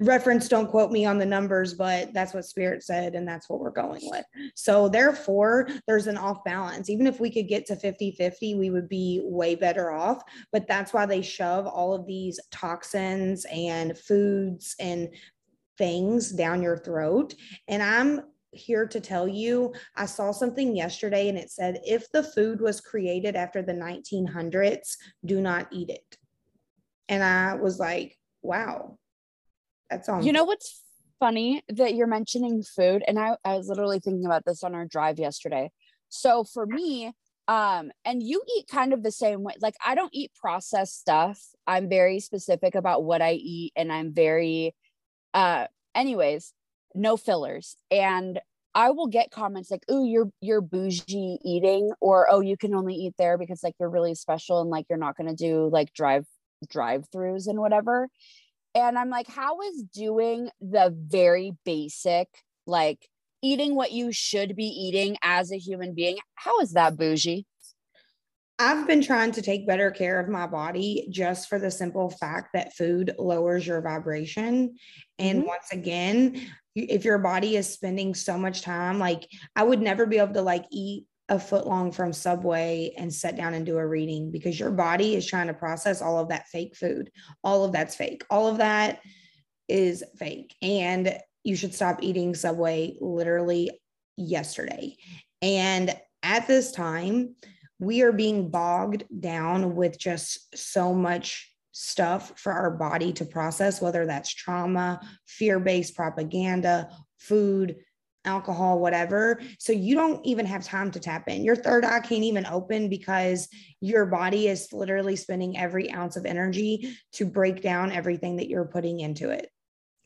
Reference, 0.00 0.48
don't 0.48 0.70
quote 0.70 0.90
me 0.90 1.04
on 1.04 1.18
the 1.18 1.26
numbers, 1.26 1.74
but 1.74 2.12
that's 2.12 2.34
what 2.34 2.44
Spirit 2.44 2.82
said, 2.82 3.14
and 3.14 3.26
that's 3.26 3.48
what 3.48 3.60
we're 3.60 3.70
going 3.70 4.02
with. 4.04 4.24
So, 4.54 4.88
therefore, 4.88 5.68
there's 5.86 6.06
an 6.06 6.16
off 6.16 6.44
balance. 6.44 6.90
Even 6.90 7.06
if 7.06 7.20
we 7.20 7.30
could 7.30 7.48
get 7.48 7.66
to 7.66 7.76
50 7.76 8.12
50, 8.12 8.54
we 8.56 8.70
would 8.70 8.88
be 8.88 9.20
way 9.24 9.54
better 9.54 9.90
off. 9.90 10.22
But 10.52 10.66
that's 10.66 10.92
why 10.92 11.06
they 11.06 11.22
shove 11.22 11.66
all 11.66 11.94
of 11.94 12.06
these 12.06 12.40
toxins 12.50 13.46
and 13.46 13.96
foods 13.96 14.74
and 14.78 15.08
things 15.78 16.30
down 16.30 16.62
your 16.62 16.78
throat. 16.78 17.34
And 17.68 17.82
I'm 17.82 18.22
here 18.54 18.86
to 18.86 19.00
tell 19.00 19.26
you 19.26 19.74
I 19.96 20.06
saw 20.06 20.32
something 20.32 20.76
yesterday 20.76 21.28
and 21.28 21.36
it 21.36 21.50
said 21.50 21.80
if 21.84 22.10
the 22.12 22.22
food 22.22 22.60
was 22.60 22.80
created 22.80 23.36
after 23.36 23.62
the 23.62 23.72
1900s, 23.72 24.96
do 25.24 25.40
not 25.40 25.68
eat 25.72 25.90
it. 25.90 26.16
And 27.08 27.22
I 27.22 27.54
was 27.54 27.78
like, 27.78 28.16
wow, 28.42 28.98
that's 29.94 30.08
all. 30.08 30.22
You 30.22 30.32
know 30.32 30.44
what's 30.44 30.82
funny 31.20 31.62
that 31.68 31.94
you're 31.94 32.06
mentioning 32.06 32.62
food? 32.62 33.02
And 33.06 33.18
I, 33.18 33.36
I 33.44 33.56
was 33.56 33.68
literally 33.68 34.00
thinking 34.00 34.26
about 34.26 34.44
this 34.44 34.64
on 34.64 34.74
our 34.74 34.84
drive 34.84 35.18
yesterday. 35.18 35.70
So 36.08 36.44
for 36.44 36.66
me, 36.66 37.12
um, 37.46 37.90
and 38.04 38.22
you 38.22 38.42
eat 38.56 38.66
kind 38.68 38.92
of 38.92 39.02
the 39.02 39.12
same 39.12 39.42
way. 39.42 39.54
Like 39.60 39.74
I 39.84 39.94
don't 39.94 40.14
eat 40.14 40.32
processed 40.40 40.98
stuff. 40.98 41.40
I'm 41.66 41.88
very 41.88 42.20
specific 42.20 42.74
about 42.74 43.04
what 43.04 43.22
I 43.22 43.32
eat 43.32 43.72
and 43.76 43.92
I'm 43.92 44.12
very 44.14 44.74
uh 45.34 45.66
anyways, 45.94 46.52
no 46.94 47.16
fillers. 47.16 47.76
And 47.90 48.40
I 48.74 48.90
will 48.90 49.06
get 49.06 49.30
comments 49.30 49.70
like, 49.70 49.84
"Oh, 49.88 50.04
you're 50.04 50.30
you're 50.40 50.60
bougie 50.60 51.38
eating," 51.44 51.92
or 52.00 52.26
"Oh, 52.30 52.40
you 52.40 52.56
can 52.56 52.74
only 52.74 52.94
eat 52.94 53.14
there 53.18 53.38
because 53.38 53.62
like 53.62 53.74
you're 53.78 53.90
really 53.90 54.14
special 54.14 54.60
and 54.60 54.70
like 54.70 54.86
you're 54.88 54.98
not 54.98 55.16
going 55.16 55.28
to 55.28 55.36
do 55.36 55.68
like 55.70 55.92
drive 55.92 56.26
drive-throughs 56.68 57.46
and 57.46 57.60
whatever." 57.60 58.08
And 58.74 58.98
I'm 58.98 59.10
like, 59.10 59.28
"How 59.28 59.60
is 59.60 59.82
doing 59.82 60.50
the 60.60 60.94
very 60.96 61.56
basic 61.64 62.28
like 62.66 63.08
eating 63.42 63.74
what 63.74 63.92
you 63.92 64.10
should 64.10 64.56
be 64.56 64.66
eating 64.66 65.16
as 65.22 65.52
a 65.52 65.58
human 65.58 65.94
being? 65.94 66.18
How 66.34 66.60
is 66.60 66.72
that 66.72 66.96
bougie?" 66.96 67.46
I've 68.58 68.86
been 68.86 69.02
trying 69.02 69.32
to 69.32 69.42
take 69.42 69.66
better 69.66 69.90
care 69.90 70.20
of 70.20 70.28
my 70.28 70.46
body 70.46 71.08
just 71.10 71.48
for 71.48 71.58
the 71.58 71.70
simple 71.70 72.10
fact 72.10 72.50
that 72.54 72.74
food 72.74 73.12
lowers 73.18 73.66
your 73.66 73.80
vibration. 73.80 74.76
And 75.18 75.40
mm-hmm. 75.40 75.48
once 75.48 75.72
again, 75.72 76.40
if 76.76 77.04
your 77.04 77.18
body 77.18 77.56
is 77.56 77.72
spending 77.72 78.14
so 78.14 78.38
much 78.38 78.62
time, 78.62 78.98
like 78.98 79.28
I 79.56 79.64
would 79.64 79.80
never 79.80 80.06
be 80.06 80.18
able 80.18 80.34
to 80.34 80.42
like 80.42 80.66
eat 80.70 81.04
a 81.28 81.38
foot 81.38 81.66
long 81.66 81.90
from 81.90 82.12
Subway 82.12 82.92
and 82.98 83.12
sit 83.12 83.36
down 83.36 83.54
and 83.54 83.64
do 83.64 83.78
a 83.78 83.86
reading 83.86 84.30
because 84.30 84.60
your 84.60 84.70
body 84.70 85.14
is 85.14 85.26
trying 85.26 85.46
to 85.46 85.54
process 85.54 86.02
all 86.02 86.18
of 86.18 86.28
that 86.28 86.48
fake 86.48 86.76
food. 86.76 87.10
All 87.42 87.64
of 87.64 87.72
that's 87.72 87.94
fake. 87.94 88.24
All 88.30 88.46
of 88.46 88.58
that 88.58 89.00
is 89.68 90.04
fake. 90.18 90.54
And 90.60 91.18
you 91.42 91.56
should 91.56 91.74
stop 91.74 92.02
eating 92.02 92.34
Subway 92.34 92.96
literally 93.00 93.70
yesterday. 94.16 94.96
And 95.40 95.94
at 96.22 96.46
this 96.46 96.72
time, 96.72 97.36
we 97.78 98.02
are 98.02 98.12
being 98.12 98.50
bogged 98.50 99.04
down 99.20 99.74
with 99.74 99.98
just 99.98 100.56
so 100.56 100.94
much 100.94 101.50
stuff 101.72 102.38
for 102.38 102.52
our 102.52 102.70
body 102.70 103.12
to 103.14 103.24
process, 103.24 103.82
whether 103.82 104.06
that's 104.06 104.32
trauma, 104.32 105.00
fear 105.26 105.58
based 105.58 105.96
propaganda, 105.96 106.88
food, 107.18 107.76
alcohol, 108.24 108.78
whatever. 108.78 109.40
So 109.58 109.72
you 109.72 109.94
don't 109.94 110.24
even 110.24 110.46
have 110.46 110.64
time 110.64 110.90
to 110.92 111.00
tap 111.00 111.28
in. 111.28 111.44
Your 111.44 111.56
third 111.56 111.84
eye 111.84 112.00
can't 112.00 112.24
even 112.24 112.46
open 112.46 112.88
because 112.88 113.48
your 113.80 114.06
body 114.06 114.48
is 114.48 114.72
literally 114.72 115.16
spending 115.16 115.56
every 115.58 115.90
ounce 115.90 116.16
of 116.16 116.26
energy 116.26 116.96
to 117.12 117.24
break 117.24 117.62
down 117.62 117.92
everything 117.92 118.36
that 118.36 118.48
you're 118.48 118.64
putting 118.66 119.00
into 119.00 119.30
it 119.30 119.50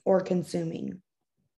or 0.04 0.20
consuming. 0.20 1.02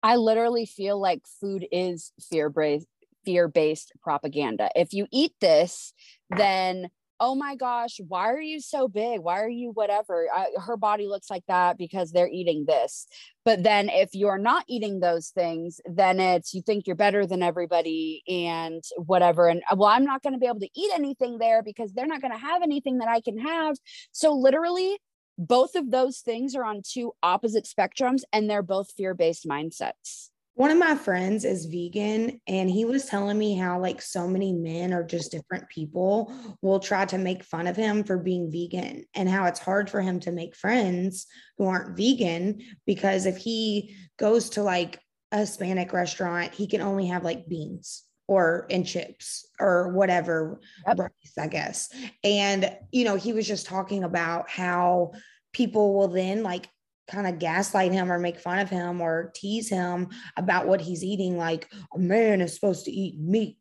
I 0.02 0.16
literally 0.16 0.66
feel 0.66 1.00
like 1.00 1.22
food 1.40 1.66
is 1.70 2.12
fear 2.30 2.50
based 2.50 2.86
fear 3.24 3.48
based 3.48 3.92
propaganda. 4.02 4.70
If 4.74 4.94
you 4.94 5.06
eat 5.12 5.32
this, 5.40 5.92
then 6.30 6.88
oh 7.20 7.34
my 7.34 7.54
gosh, 7.54 8.00
why 8.08 8.30
are 8.30 8.40
you 8.40 8.60
so 8.60 8.88
big? 8.88 9.20
Why 9.20 9.40
are 9.40 9.48
you 9.48 9.72
whatever? 9.72 10.26
I, 10.34 10.46
her 10.64 10.78
body 10.78 11.06
looks 11.06 11.28
like 11.28 11.44
that 11.48 11.76
because 11.76 12.10
they're 12.10 12.28
eating 12.28 12.64
this. 12.66 13.06
But 13.44 13.62
then 13.62 13.90
if 13.90 14.10
you're 14.14 14.38
not 14.38 14.64
eating 14.68 15.00
those 15.00 15.28
things, 15.28 15.80
then 15.84 16.18
it's 16.18 16.54
you 16.54 16.62
think 16.62 16.86
you're 16.86 16.96
better 16.96 17.26
than 17.26 17.42
everybody 17.42 18.22
and 18.26 18.82
whatever. 18.96 19.48
And 19.48 19.62
well, 19.76 19.90
I'm 19.90 20.04
not 20.04 20.22
going 20.22 20.32
to 20.32 20.38
be 20.38 20.46
able 20.46 20.60
to 20.60 20.70
eat 20.74 20.90
anything 20.94 21.36
there 21.38 21.62
because 21.62 21.92
they're 21.92 22.06
not 22.06 22.22
going 22.22 22.32
to 22.32 22.38
have 22.38 22.62
anything 22.62 22.98
that 22.98 23.08
I 23.08 23.20
can 23.20 23.38
have. 23.38 23.76
So 24.12 24.34
literally, 24.34 24.98
both 25.36 25.74
of 25.74 25.90
those 25.90 26.20
things 26.20 26.54
are 26.54 26.64
on 26.64 26.82
two 26.82 27.12
opposite 27.22 27.66
spectrums 27.66 28.22
and 28.32 28.48
they're 28.48 28.62
both 28.62 28.92
fear 28.96 29.14
based 29.14 29.46
mindsets 29.46 30.30
one 30.60 30.70
of 30.70 30.76
my 30.76 30.94
friends 30.94 31.46
is 31.46 31.64
vegan 31.64 32.38
and 32.46 32.68
he 32.68 32.84
was 32.84 33.06
telling 33.06 33.38
me 33.38 33.56
how 33.56 33.80
like 33.80 34.02
so 34.02 34.28
many 34.28 34.52
men 34.52 34.92
or 34.92 35.02
just 35.02 35.32
different 35.32 35.66
people 35.70 36.30
will 36.60 36.78
try 36.78 37.06
to 37.06 37.16
make 37.16 37.42
fun 37.42 37.66
of 37.66 37.76
him 37.76 38.04
for 38.04 38.18
being 38.18 38.52
vegan 38.52 39.02
and 39.14 39.26
how 39.26 39.46
it's 39.46 39.58
hard 39.58 39.88
for 39.88 40.02
him 40.02 40.20
to 40.20 40.30
make 40.30 40.54
friends 40.54 41.26
who 41.56 41.64
aren't 41.64 41.96
vegan 41.96 42.60
because 42.84 43.24
if 43.24 43.38
he 43.38 43.96
goes 44.18 44.50
to 44.50 44.62
like 44.62 45.00
a 45.32 45.38
Hispanic 45.38 45.94
restaurant 45.94 46.52
he 46.52 46.66
can 46.66 46.82
only 46.82 47.06
have 47.06 47.24
like 47.24 47.48
beans 47.48 48.02
or 48.28 48.66
and 48.68 48.86
chips 48.86 49.48
or 49.58 49.94
whatever 49.94 50.60
yep. 50.86 50.98
rice 50.98 51.38
I 51.38 51.46
guess 51.46 51.88
and 52.22 52.70
you 52.92 53.06
know 53.06 53.16
he 53.16 53.32
was 53.32 53.48
just 53.48 53.64
talking 53.64 54.04
about 54.04 54.50
how 54.50 55.12
people 55.54 55.94
will 55.94 56.08
then 56.08 56.42
like 56.42 56.68
kind 57.10 57.26
of 57.26 57.38
gaslight 57.38 57.92
him 57.92 58.10
or 58.10 58.18
make 58.18 58.38
fun 58.38 58.58
of 58.58 58.70
him 58.70 59.00
or 59.00 59.32
tease 59.34 59.68
him 59.68 60.08
about 60.36 60.66
what 60.66 60.80
he's 60.80 61.04
eating 61.04 61.36
like 61.36 61.70
a 61.94 61.98
man 61.98 62.40
is 62.40 62.54
supposed 62.54 62.84
to 62.84 62.90
eat 62.90 63.18
meat 63.18 63.56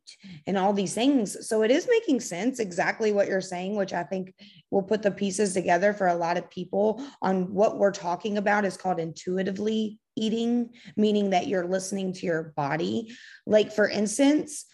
and 0.47 0.57
all 0.57 0.71
these 0.71 0.93
things 0.93 1.47
so 1.47 1.63
it 1.63 1.71
is 1.71 1.87
making 1.89 2.19
sense 2.19 2.59
exactly 2.59 3.11
what 3.11 3.27
you're 3.27 3.41
saying 3.41 3.75
which 3.75 3.93
i 3.93 4.03
think 4.03 4.33
will 4.71 4.83
put 4.83 5.01
the 5.01 5.11
pieces 5.11 5.53
together 5.53 5.93
for 5.93 6.07
a 6.07 6.15
lot 6.15 6.37
of 6.37 6.49
people 6.49 7.03
on 7.21 7.51
what 7.53 7.77
we're 7.77 7.91
talking 7.91 8.37
about 8.37 8.65
is 8.65 8.77
called 8.77 8.99
intuitively 8.99 9.99
eating 10.15 10.69
meaning 10.95 11.31
that 11.31 11.47
you're 11.47 11.67
listening 11.67 12.13
to 12.13 12.25
your 12.25 12.53
body 12.55 13.11
like 13.45 13.71
for 13.73 13.89
instance 13.89 14.65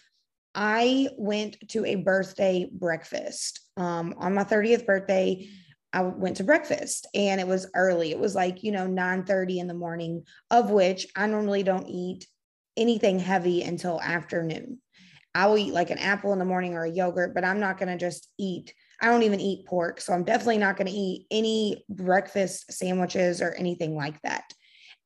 I 0.58 1.10
went 1.18 1.68
to 1.68 1.84
a 1.84 1.96
birthday 1.96 2.66
breakfast 2.72 3.60
um, 3.76 4.14
on 4.16 4.34
my 4.34 4.42
30th 4.42 4.86
birthday. 4.86 5.46
I 5.96 6.02
went 6.02 6.36
to 6.36 6.44
breakfast 6.44 7.06
and 7.14 7.40
it 7.40 7.48
was 7.48 7.70
early. 7.74 8.10
It 8.10 8.18
was 8.18 8.34
like, 8.34 8.62
you 8.62 8.70
know, 8.70 8.86
9 8.86 9.24
30 9.24 9.60
in 9.60 9.66
the 9.66 9.72
morning, 9.72 10.24
of 10.50 10.70
which 10.70 11.06
I 11.16 11.26
normally 11.26 11.62
don't 11.62 11.88
eat 11.88 12.26
anything 12.76 13.18
heavy 13.18 13.62
until 13.62 13.98
afternoon. 14.02 14.78
I 15.34 15.46
will 15.46 15.56
eat 15.56 15.72
like 15.72 15.88
an 15.88 15.96
apple 15.96 16.34
in 16.34 16.38
the 16.38 16.44
morning 16.44 16.74
or 16.74 16.84
a 16.84 16.90
yogurt, 16.90 17.34
but 17.34 17.46
I'm 17.46 17.60
not 17.60 17.78
going 17.78 17.88
to 17.88 17.96
just 17.96 18.28
eat. 18.38 18.74
I 19.00 19.06
don't 19.06 19.22
even 19.22 19.40
eat 19.40 19.66
pork. 19.66 20.02
So 20.02 20.12
I'm 20.12 20.22
definitely 20.22 20.58
not 20.58 20.76
going 20.76 20.86
to 20.86 20.92
eat 20.92 21.26
any 21.30 21.86
breakfast 21.88 22.70
sandwiches 22.70 23.40
or 23.40 23.54
anything 23.54 23.96
like 23.96 24.20
that. 24.20 24.52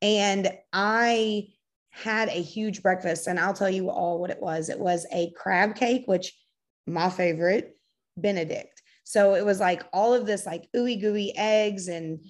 And 0.02 0.52
I 0.72 1.50
had 1.90 2.30
a 2.30 2.42
huge 2.42 2.82
breakfast, 2.82 3.28
and 3.28 3.38
I'll 3.38 3.54
tell 3.54 3.70
you 3.70 3.90
all 3.90 4.20
what 4.20 4.30
it 4.30 4.42
was. 4.42 4.70
It 4.70 4.80
was 4.80 5.06
a 5.12 5.30
crab 5.36 5.76
cake, 5.76 6.02
which 6.06 6.36
my 6.84 7.10
favorite, 7.10 7.76
Benedict. 8.16 8.79
So 9.04 9.34
it 9.34 9.44
was 9.44 9.60
like 9.60 9.84
all 9.92 10.14
of 10.14 10.26
this 10.26 10.46
like 10.46 10.68
ooey 10.76 11.00
gooey 11.00 11.32
eggs 11.36 11.88
and 11.88 12.20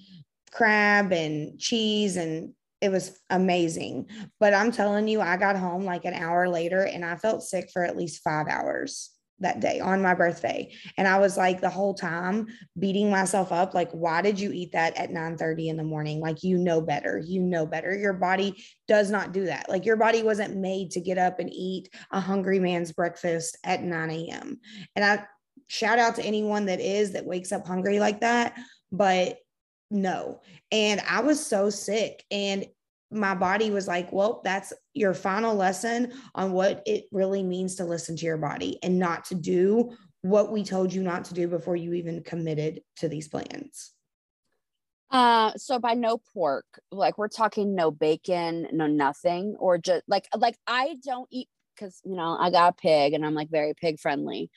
crab 0.51 1.11
and 1.11 1.59
cheese 1.59 2.17
and 2.17 2.53
it 2.81 2.89
was 2.89 3.19
amazing. 3.29 4.07
But 4.39 4.55
I'm 4.55 4.71
telling 4.71 5.07
you, 5.07 5.21
I 5.21 5.37
got 5.37 5.55
home 5.55 5.85
like 5.85 6.05
an 6.05 6.15
hour 6.15 6.49
later 6.49 6.83
and 6.83 7.05
I 7.05 7.15
felt 7.15 7.43
sick 7.43 7.69
for 7.71 7.83
at 7.83 7.95
least 7.95 8.23
five 8.23 8.47
hours 8.47 9.11
that 9.41 9.59
day 9.59 9.79
on 9.79 10.01
my 10.01 10.13
birthday. 10.13 10.71
And 10.97 11.07
I 11.07 11.19
was 11.19 11.35
like 11.35 11.61
the 11.61 11.69
whole 11.69 11.93
time 11.93 12.47
beating 12.79 13.09
myself 13.09 13.51
up 13.51 13.73
like 13.73 13.91
why 13.91 14.21
did 14.21 14.39
you 14.39 14.51
eat 14.51 14.71
that 14.71 14.95
at 14.97 15.11
9 15.11 15.37
30 15.37 15.69
in 15.69 15.77
the 15.77 15.83
morning? 15.83 16.21
Like 16.21 16.43
you 16.43 16.57
know 16.57 16.79
better. 16.81 17.19
You 17.23 17.41
know 17.41 17.65
better. 17.65 17.95
Your 17.95 18.13
body 18.13 18.63
does 18.87 19.11
not 19.11 19.31
do 19.31 19.45
that. 19.45 19.69
Like 19.69 19.85
your 19.85 19.97
body 19.97 20.23
wasn't 20.23 20.57
made 20.57 20.91
to 20.91 21.01
get 21.01 21.17
up 21.17 21.39
and 21.39 21.51
eat 21.51 21.89
a 22.11 22.19
hungry 22.19 22.59
man's 22.59 22.91
breakfast 22.91 23.57
at 23.63 23.83
9 23.83 24.11
a.m. 24.11 24.59
And 24.95 25.03
I 25.03 25.25
shout 25.71 25.99
out 25.99 26.15
to 26.15 26.23
anyone 26.23 26.65
that 26.65 26.81
is 26.81 27.13
that 27.13 27.25
wakes 27.25 27.53
up 27.53 27.65
hungry 27.65 27.97
like 27.97 28.19
that. 28.19 28.59
But 28.91 29.37
no. 29.89 30.41
And 30.69 31.01
I 31.07 31.21
was 31.21 31.43
so 31.43 31.69
sick. 31.69 32.25
And 32.29 32.65
my 33.09 33.35
body 33.35 33.71
was 33.71 33.87
like, 33.87 34.11
well, 34.11 34.41
that's 34.43 34.73
your 34.93 35.13
final 35.13 35.55
lesson 35.55 36.11
on 36.35 36.51
what 36.51 36.83
it 36.85 37.05
really 37.13 37.41
means 37.41 37.75
to 37.75 37.85
listen 37.85 38.17
to 38.17 38.25
your 38.25 38.37
body 38.37 38.79
and 38.83 38.99
not 38.99 39.23
to 39.25 39.35
do 39.35 39.95
what 40.23 40.51
we 40.51 40.63
told 40.65 40.93
you 40.93 41.03
not 41.03 41.23
to 41.25 41.33
do 41.33 41.47
before 41.47 41.77
you 41.77 41.93
even 41.93 42.21
committed 42.21 42.81
to 42.97 43.07
these 43.07 43.29
plans. 43.29 43.93
Uh, 45.09 45.51
so 45.55 45.79
by 45.79 45.93
no 45.93 46.17
pork, 46.33 46.65
like 46.91 47.17
we're 47.17 47.29
talking 47.29 47.75
no 47.75 47.91
bacon, 47.91 48.67
no 48.73 48.87
nothing, 48.87 49.55
or 49.57 49.77
just 49.77 50.03
like 50.07 50.27
like 50.37 50.55
I 50.67 50.95
don't 51.03 51.27
eat 51.31 51.49
because 51.81 52.01
you 52.05 52.15
know 52.15 52.37
I 52.39 52.49
got 52.51 52.73
a 52.73 52.81
pig 52.81 53.13
and 53.13 53.25
I'm 53.25 53.33
like 53.33 53.49
very 53.49 53.73
pig 53.73 53.99
friendly. 53.99 54.49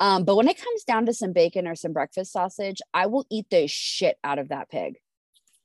Um, 0.00 0.24
but 0.24 0.36
when 0.36 0.48
it 0.48 0.60
comes 0.60 0.84
down 0.84 1.06
to 1.06 1.14
some 1.14 1.32
bacon 1.32 1.68
or 1.68 1.76
some 1.76 1.92
breakfast 1.92 2.32
sausage, 2.32 2.82
I 2.92 3.06
will 3.06 3.24
eat 3.30 3.46
the 3.50 3.68
shit 3.68 4.16
out 4.24 4.38
of 4.38 4.48
that 4.48 4.68
pig 4.68 4.96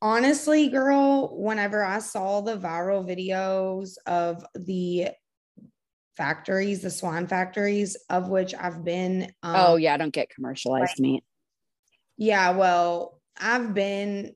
honestly, 0.01 0.69
girl, 0.69 1.35
whenever 1.35 1.83
I 1.83 1.99
saw 1.99 2.41
the 2.41 2.57
viral 2.57 3.03
videos 3.03 3.95
of 4.05 4.45
the 4.55 5.09
factories, 6.15 6.81
the 6.81 6.89
swan 6.89 7.27
factories, 7.27 7.97
of 8.09 8.29
which 8.29 8.53
I've 8.55 8.83
been. 8.83 9.23
Um, 9.43 9.55
oh, 9.55 9.75
yeah, 9.75 9.93
I 9.93 9.97
don't 9.97 10.13
get 10.13 10.29
commercialized 10.29 10.99
meat. 10.99 11.23
Yeah, 12.17 12.51
well, 12.51 13.21
I've 13.39 13.73
been 13.73 14.35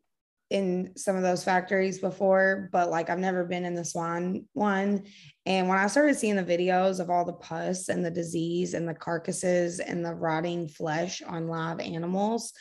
in 0.52 0.92
some 0.98 1.16
of 1.16 1.24
those 1.24 1.46
factories 1.46 2.00
before, 2.00 2.70
but 2.74 2.90
like 2.90 3.10
I've 3.10 3.20
never 3.20 3.46
been 3.46 3.64
in 3.64 3.74
the 3.74 3.86
swan 3.86 4.46
one. 4.52 5.06
And 5.46 5.70
when 5.70 5.78
I 5.78 5.88
started 5.88 6.18
seeing 6.18 6.36
the 6.36 6.44
videos 6.44 7.00
of 7.00 7.10
all 7.10 7.24
the 7.24 7.34
pus 7.34 7.88
and 7.88 8.04
the 8.04 8.12
disease 8.12 8.74
and 8.74 8.88
the 8.88 8.94
carcasses 8.94 9.80
and 9.80 10.06
the 10.06 10.14
rotting 10.14 10.68
flesh 10.68 11.22
on 11.22 11.48
live 11.48 11.80
animals, 11.80 12.52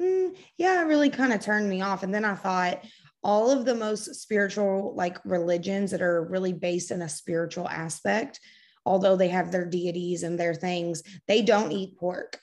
mm, 0.00 0.34
yeah, 0.56 0.80
it 0.80 0.86
really 0.86 1.10
kind 1.10 1.34
of 1.34 1.40
turned 1.40 1.68
me 1.68 1.82
off. 1.82 2.02
And 2.02 2.14
then 2.14 2.24
I 2.24 2.34
thought, 2.34 2.82
all 3.22 3.50
of 3.50 3.64
the 3.64 3.74
most 3.74 4.14
spiritual 4.14 4.94
like 4.96 5.18
religions 5.24 5.90
that 5.90 6.00
are 6.00 6.24
really 6.24 6.52
based 6.52 6.92
in 6.92 7.02
a 7.02 7.08
spiritual 7.08 7.68
aspect 7.68 8.38
although 8.86 9.16
they 9.16 9.26
have 9.26 9.50
their 9.50 9.66
deities 9.66 10.22
and 10.22 10.38
their 10.38 10.54
things 10.54 11.02
they 11.26 11.42
don't 11.42 11.72
eat 11.72 11.98
pork 11.98 12.38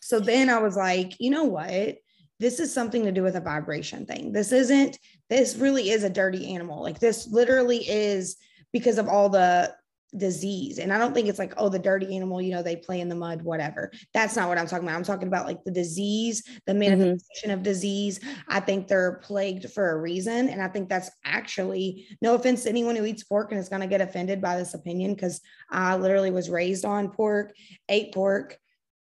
so 0.00 0.20
then 0.20 0.48
i 0.48 0.58
was 0.58 0.76
like 0.76 1.18
you 1.18 1.30
know 1.30 1.42
what 1.42 1.96
this 2.40 2.60
is 2.60 2.72
something 2.72 3.04
to 3.04 3.12
do 3.12 3.22
with 3.22 3.36
a 3.36 3.40
vibration 3.40 4.06
thing 4.06 4.32
this 4.32 4.52
isn't 4.52 4.98
this 5.28 5.56
really 5.56 5.90
is 5.90 6.04
a 6.04 6.10
dirty 6.10 6.54
animal 6.54 6.82
like 6.82 6.98
this 6.98 7.26
literally 7.28 7.78
is 7.88 8.36
because 8.72 8.98
of 8.98 9.08
all 9.08 9.28
the 9.28 9.74
disease. 10.16 10.78
And 10.78 10.92
I 10.92 10.98
don't 10.98 11.12
think 11.12 11.28
it's 11.28 11.38
like, 11.38 11.54
oh, 11.56 11.68
the 11.68 11.78
dirty 11.78 12.16
animal, 12.16 12.40
you 12.40 12.52
know, 12.52 12.62
they 12.62 12.76
play 12.76 13.00
in 13.00 13.08
the 13.08 13.14
mud, 13.14 13.42
whatever. 13.42 13.92
That's 14.14 14.36
not 14.36 14.48
what 14.48 14.58
I'm 14.58 14.66
talking 14.66 14.86
about. 14.86 14.96
I'm 14.96 15.04
talking 15.04 15.28
about 15.28 15.46
like 15.46 15.62
the 15.64 15.70
disease, 15.70 16.42
the 16.66 16.72
mm-hmm. 16.72 16.80
manifestation 16.80 17.50
mm-hmm. 17.50 17.52
of 17.52 17.62
disease. 17.62 18.20
I 18.48 18.60
think 18.60 18.88
they're 18.88 19.20
plagued 19.22 19.70
for 19.70 19.90
a 19.90 20.00
reason. 20.00 20.48
And 20.48 20.62
I 20.62 20.68
think 20.68 20.88
that's 20.88 21.10
actually 21.24 22.06
no 22.22 22.34
offense 22.34 22.62
to 22.62 22.70
anyone 22.70 22.96
who 22.96 23.04
eats 23.04 23.24
pork 23.24 23.50
and 23.50 23.60
is 23.60 23.68
going 23.68 23.82
to 23.82 23.86
get 23.86 24.00
offended 24.00 24.40
by 24.40 24.56
this 24.56 24.74
opinion 24.74 25.14
because 25.14 25.40
I 25.70 25.96
literally 25.96 26.30
was 26.30 26.48
raised 26.48 26.84
on 26.84 27.10
pork, 27.10 27.52
ate 27.88 28.14
pork 28.14 28.58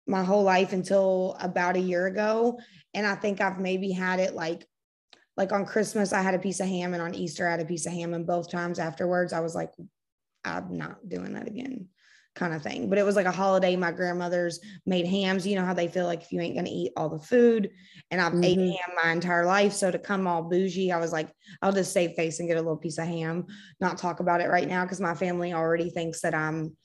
my 0.06 0.24
whole 0.24 0.42
life 0.42 0.72
until 0.72 1.36
about 1.38 1.76
a 1.76 1.80
year 1.80 2.06
ago. 2.06 2.58
And 2.94 3.06
I 3.06 3.14
think 3.14 3.40
I've 3.40 3.58
maybe 3.58 3.90
had 3.90 4.20
it 4.20 4.34
like 4.34 4.66
like 5.36 5.52
on 5.52 5.64
Christmas, 5.64 6.12
I 6.12 6.20
had 6.20 6.34
a 6.34 6.38
piece 6.40 6.58
of 6.58 6.66
ham, 6.66 6.94
and 6.94 7.02
on 7.02 7.14
Easter, 7.14 7.46
I 7.46 7.52
had 7.52 7.60
a 7.60 7.64
piece 7.64 7.86
of 7.86 7.92
ham. 7.92 8.12
And 8.12 8.26
both 8.26 8.50
times 8.50 8.80
afterwards, 8.80 9.32
I 9.32 9.38
was 9.38 9.54
like, 9.54 9.72
I'm 10.44 10.76
not 10.76 11.08
doing 11.08 11.34
that 11.34 11.46
again 11.46 11.88
kind 12.38 12.54
of 12.54 12.62
thing. 12.62 12.88
But 12.88 12.98
it 12.98 13.04
was 13.04 13.16
like 13.16 13.26
a 13.26 13.32
holiday. 13.32 13.76
My 13.76 13.92
grandmother's 13.92 14.60
made 14.86 15.06
hams. 15.06 15.46
You 15.46 15.56
know 15.56 15.64
how 15.64 15.74
they 15.74 15.88
feel 15.88 16.06
like 16.06 16.22
if 16.22 16.32
you 16.32 16.40
ain't 16.40 16.56
gonna 16.56 16.70
eat 16.72 16.92
all 16.96 17.08
the 17.08 17.18
food. 17.18 17.70
And 18.10 18.20
I've 18.20 18.32
mm-hmm. 18.32 18.44
ate 18.44 18.58
ham 18.58 18.96
my 19.02 19.10
entire 19.12 19.44
life. 19.44 19.72
So 19.72 19.90
to 19.90 19.98
come 19.98 20.26
all 20.26 20.42
bougie, 20.42 20.92
I 20.92 20.98
was 20.98 21.12
like, 21.12 21.30
I'll 21.62 21.72
just 21.72 21.92
save 21.92 22.12
face 22.12 22.38
and 22.38 22.48
get 22.48 22.56
a 22.56 22.62
little 22.62 22.76
piece 22.76 22.98
of 22.98 23.06
ham, 23.06 23.46
not 23.80 23.98
talk 23.98 24.20
about 24.20 24.40
it 24.40 24.48
right 24.48 24.68
now 24.68 24.84
because 24.84 25.00
my 25.00 25.14
family 25.14 25.52
already 25.52 25.90
thinks 25.90 26.20
that 26.22 26.34
I'm 26.34 26.76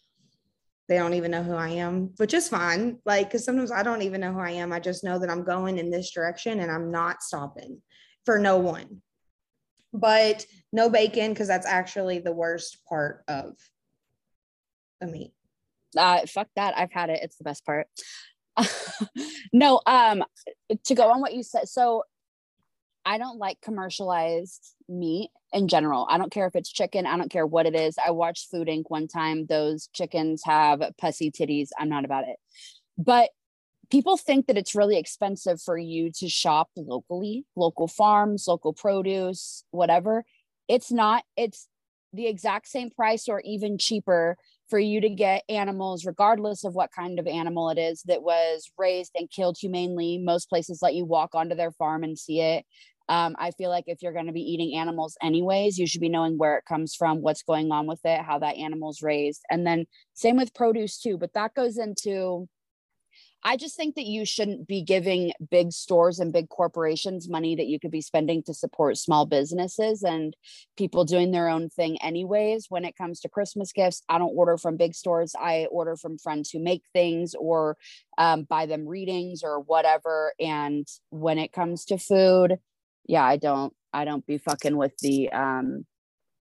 they 0.89 0.98
don't 0.98 1.13
even 1.13 1.32
know 1.32 1.43
who 1.43 1.56
I 1.56 1.69
am, 1.69 2.12
which 2.17 2.34
is 2.34 2.50
fine. 2.50 2.98
Like, 3.06 3.30
because 3.30 3.46
sometimes 3.46 3.72
I 3.72 3.84
don't 3.84 4.02
even 4.02 4.22
know 4.22 4.34
who 4.34 4.39
I 4.39 4.52
am. 4.52 4.74
I 4.74 4.80
just 4.80 5.04
know 5.04 5.17
that 5.19 5.30
I'm 5.30 5.43
going 5.43 5.78
in 5.78 5.89
this 5.89 6.12
direction 6.12 6.60
and 6.60 6.72
I'm 6.72 6.91
not 6.91 7.24
stopping 7.24 7.82
for 8.26 8.38
no 8.38 8.58
one 8.58 9.02
but 9.93 10.46
no 10.72 10.89
bacon 10.89 11.32
because 11.32 11.48
that's 11.48 11.67
actually 11.67 12.19
the 12.19 12.32
worst 12.32 12.84
part 12.89 13.24
of 13.28 13.54
the 15.00 15.08
meat. 15.08 15.32
Uh, 15.96 16.26
fuck 16.26 16.48
that. 16.56 16.76
I've 16.76 16.91
had 16.91 17.12
it. 17.12 17.19
It's 17.22 17.38
the 17.38 17.43
best 17.43 17.63
part. 17.63 17.88
no, 19.54 19.82
um, 19.86 20.24
to 20.86 20.96
go 20.96 21.12
on 21.12 21.22
what 21.22 21.36
you 21.36 21.43
said. 21.43 21.69
So 21.69 22.04
I 23.06 23.19
don't 23.19 23.38
like 23.38 23.62
commercialized 23.62 24.74
meat 24.89 25.30
in 25.54 25.68
general. 25.68 26.08
I 26.10 26.18
don't 26.18 26.32
care 26.32 26.48
if 26.48 26.56
it's 26.56 26.72
chicken. 26.72 27.06
I 27.06 27.16
don't 27.18 27.32
care 27.32 27.46
what 27.46 27.66
it 27.66 27.76
is. 27.76 27.96
I 28.04 28.12
watched 28.12 28.50
Food 28.50 28.68
Inc. 28.68 28.86
one 28.88 29.08
time. 29.08 29.46
Those 29.46 29.88
chickens 29.94 30.44
have 30.44 30.82
pussy 31.00 31.32
titties. 31.32 31.70
I'm 31.78 31.89
not 31.89 32.06
about 32.06 32.28
it. 32.28 32.38
But 32.98 33.30
people 33.92 34.18
think 34.18 34.48
that 34.48 34.58
it's 34.58 34.76
really 34.76 34.98
expensive 34.98 35.62
for 35.62 35.78
you 35.78 36.12
to 36.20 36.28
shop 36.28 36.70
locally, 36.76 37.46
local 37.56 37.88
farms, 37.88 38.46
local 38.48 38.74
produce, 38.74 39.63
whatever. 39.72 40.26
It's 40.68 40.92
not, 40.92 41.24
it's 41.38 41.68
the 42.13 42.28
exact 42.28 42.68
same 42.68 42.89
price 42.89 43.28
or 43.28 43.42
even 43.42 43.78
cheaper 43.78 44.38
for 44.70 44.80
you 44.80 45.02
to 45.02 45.10
get 45.10 45.44
animals, 45.50 46.06
regardless 46.06 46.63
of 46.63 46.74
what 46.74 46.92
kind 46.92 47.20
of 47.20 47.28
animal 47.28 47.70
it 47.70 47.78
is 47.78 48.02
that 48.04 48.24
was 48.24 48.72
raised 48.78 49.12
and 49.16 49.30
killed 49.30 49.58
humanely. 49.60 50.18
Most 50.18 50.50
places 50.50 50.80
let 50.82 50.96
you 50.96 51.06
walk 51.06 51.36
onto 51.36 51.56
their 51.56 51.72
farm 51.72 52.04
and 52.04 52.18
see 52.18 52.39
it. 52.39 52.66
Um, 53.10 53.36
I 53.38 53.52
feel 53.52 53.70
like 53.70 53.86
if 53.88 54.02
you're 54.02 54.13
going 54.13 54.28
to 54.28 54.34
be 54.34 54.42
eating 54.42 54.78
animals 54.78 55.18
anyways, 55.22 55.78
you 55.78 55.88
should 55.88 56.02
be 56.02 56.10
knowing 56.10 56.38
where 56.38 56.58
it 56.58 56.66
comes 56.66 56.96
from, 56.96 57.22
what's 57.22 57.44
going 57.44 57.72
on 57.72 57.88
with 57.88 58.00
it, 58.04 58.22
how 58.22 58.39
that 58.39 58.58
animal's 58.58 59.02
raised. 59.02 59.42
And 59.50 59.68
then 59.68 59.86
same 60.13 60.38
with 60.38 60.54
produce 60.54 61.00
too, 61.00 61.18
but 61.18 61.34
that 61.34 61.54
goes 61.54 61.78
into 61.78 62.48
I 63.46 63.58
just 63.58 63.76
think 63.76 63.96
that 63.96 64.06
you 64.06 64.26
shouldn't 64.26 64.68
be 64.68 64.82
giving 64.82 65.34
big 65.52 65.74
stores 65.74 66.20
and 66.20 66.32
big 66.32 66.48
corporations 66.48 67.28
money 67.28 67.56
that 67.56 67.68
you 67.68 67.78
could 67.78 67.92
be 67.92 68.02
spending 68.02 68.42
to 68.44 68.54
support 68.54 68.98
small 68.98 69.26
businesses 69.26 70.02
and 70.02 70.36
people 70.78 71.04
doing 71.04 71.32
their 71.32 71.50
own 71.50 71.70
thing, 71.70 72.02
anyways. 72.02 72.68
When 72.70 72.86
it 72.86 72.96
comes 72.96 73.20
to 73.22 73.30
Christmas 73.30 73.74
gifts, 73.74 74.02
I 74.08 74.18
don't 74.18 74.36
order 74.36 74.58
from 74.58 74.78
big 74.78 74.96
stores. 74.96 75.36
I 75.38 75.68
order 75.72 75.98
from 75.98 76.18
friends 76.18 76.52
who 76.52 76.60
make 76.60 76.84
things 76.94 77.36
or 77.36 77.76
um, 78.18 78.44
buy 78.44 78.66
them 78.66 78.88
readings 78.88 79.44
or 79.44 79.60
whatever. 79.60 80.34
And 80.39 80.88
when 81.10 81.38
it 81.38 81.52
comes 81.52 81.86
to 81.86 81.98
food, 81.98 82.60
yeah, 83.06 83.24
I 83.24 83.38
don't, 83.38 83.74
I 83.94 84.06
don't 84.06 84.26
be 84.26 84.38
fucking 84.38 84.76
with 84.76 84.98
the, 85.00 85.32
um, 85.32 85.86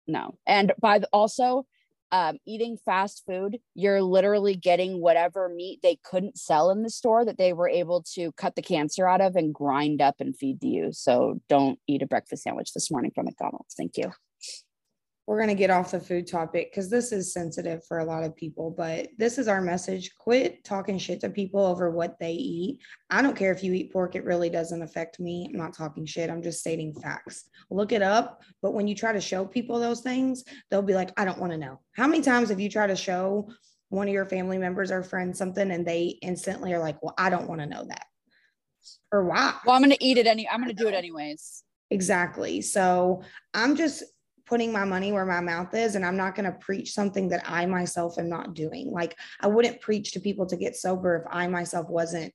no. 0.08 0.38
And 0.48 0.74
by 0.80 1.00
the, 1.00 1.08
also, 1.14 1.66
um, 2.12 2.38
eating 2.48 2.78
fast 2.84 3.24
food, 3.28 3.60
you're 3.76 4.02
literally 4.02 4.56
getting 4.56 5.00
whatever 5.00 5.48
meat 5.48 5.80
they 5.84 6.00
couldn't 6.04 6.40
sell 6.40 6.72
in 6.72 6.82
the 6.82 6.90
store 6.90 7.24
that 7.24 7.38
they 7.38 7.54
were 7.54 7.70
able 7.70 8.04
to 8.16 8.32
cut 8.32 8.56
the 8.56 8.64
cancer 8.64 9.08
out 9.08 9.22
of 9.22 9.36
and 9.36 9.54
grind 9.54 10.02
up 10.02 10.16
and 10.20 10.36
feed 10.36 10.60
to 10.62 10.68
you. 10.68 10.90
So 10.92 11.40
don't 11.50 11.78
eat 11.88 12.02
a 12.02 12.08
breakfast 12.08 12.44
sandwich 12.44 12.74
this 12.74 12.90
morning 12.90 13.12
from 13.14 13.26
McDonald's. 13.26 13.76
Thank 13.76 13.98
you 13.98 14.12
we're 15.30 15.38
going 15.38 15.48
to 15.48 15.54
get 15.54 15.70
off 15.70 15.92
the 15.92 16.00
food 16.00 16.26
topic 16.26 16.72
because 16.72 16.90
this 16.90 17.12
is 17.12 17.32
sensitive 17.32 17.86
for 17.86 18.00
a 18.00 18.04
lot 18.04 18.24
of 18.24 18.36
people, 18.36 18.72
but 18.72 19.10
this 19.20 19.38
is 19.38 19.48
our 19.48 19.62
message. 19.62 20.10
Quit 20.18 20.64
talking 20.64 20.98
shit 20.98 21.22
to 21.22 21.30
people 21.30 21.64
over 21.64 21.92
what 21.92 22.18
they 22.20 22.32
eat. 22.32 22.80
I 23.12 23.22
don't 23.22 23.36
care 23.36 23.52
if 23.52 23.64
you 23.64 23.72
eat 23.74 23.94
pork, 23.94 24.16
it 24.16 24.26
really 24.26 24.50
doesn't 24.50 24.82
affect 24.82 25.20
me. 25.20 25.48
I'm 25.48 25.60
not 25.60 25.76
talking 25.76 26.04
shit, 26.04 26.32
I'm 26.32 26.42
just 26.42 26.62
stating 26.62 26.96
facts. 26.96 27.48
Look 27.70 27.92
it 27.92 28.02
up. 28.02 28.42
But 28.64 28.72
when 28.72 28.88
you 28.88 28.96
try 28.96 29.14
to 29.14 29.22
show 29.22 29.46
people 29.46 29.80
those 29.80 30.02
things, 30.02 30.44
they'll 30.72 30.82
be 30.82 30.96
like, 30.96 31.12
I 31.16 31.26
don't 31.26 31.38
want 31.38 31.52
to 31.52 31.60
know. 31.60 31.80
How 31.96 32.08
many 32.08 32.24
times 32.24 32.50
have 32.50 32.60
you 32.60 32.68
tried 32.68 32.88
to 32.88 32.96
show 32.96 33.52
one 33.90 34.08
of 34.08 34.14
your 34.16 34.26
family 34.26 34.58
members 34.58 34.90
or 34.90 35.04
friends 35.04 35.38
something 35.38 35.70
and 35.70 35.86
they 35.86 36.18
instantly 36.24 36.74
are 36.74 36.80
like, 36.80 37.04
Well, 37.04 37.14
I 37.20 37.30
don't 37.30 37.48
want 37.48 37.62
to 37.62 37.68
know 37.68 37.86
that? 37.88 38.06
Or 39.12 39.26
why? 39.26 39.54
Well, 39.64 39.76
I'm 39.76 39.84
going 39.84 39.96
to 39.96 40.04
eat 40.04 40.18
it 40.18 40.26
any, 40.26 40.50
I'm 40.50 40.60
going 40.60 40.76
to 40.76 40.84
do 40.84 40.90
it 40.90 40.96
anyways. 40.96 41.64
Exactly. 41.92 42.62
So 42.62 43.22
I'm 43.54 43.76
just 43.76 44.04
putting 44.50 44.74
my 44.74 44.84
money 44.84 45.12
where 45.12 45.26
my 45.26 45.40
mouth 45.40 45.74
is 45.76 45.96
and 45.96 46.04
I'm 46.04 46.18
not 46.18 46.36
going 46.36 46.52
to 46.52 46.58
preach 46.58 46.92
something 46.92 47.30
that 47.30 47.44
I 47.46 47.68
myself 47.68 48.18
am 48.18 48.28
not 48.28 48.56
doing. 48.56 48.92
Like 48.92 49.16
I 49.40 49.48
wouldn't 49.48 49.80
preach 49.80 50.14
to 50.14 50.20
people 50.20 50.48
to 50.48 50.58
get 50.58 50.76
sober 50.76 51.18
if 51.18 51.24
I 51.32 51.48
myself 51.48 51.88
wasn't 51.88 52.34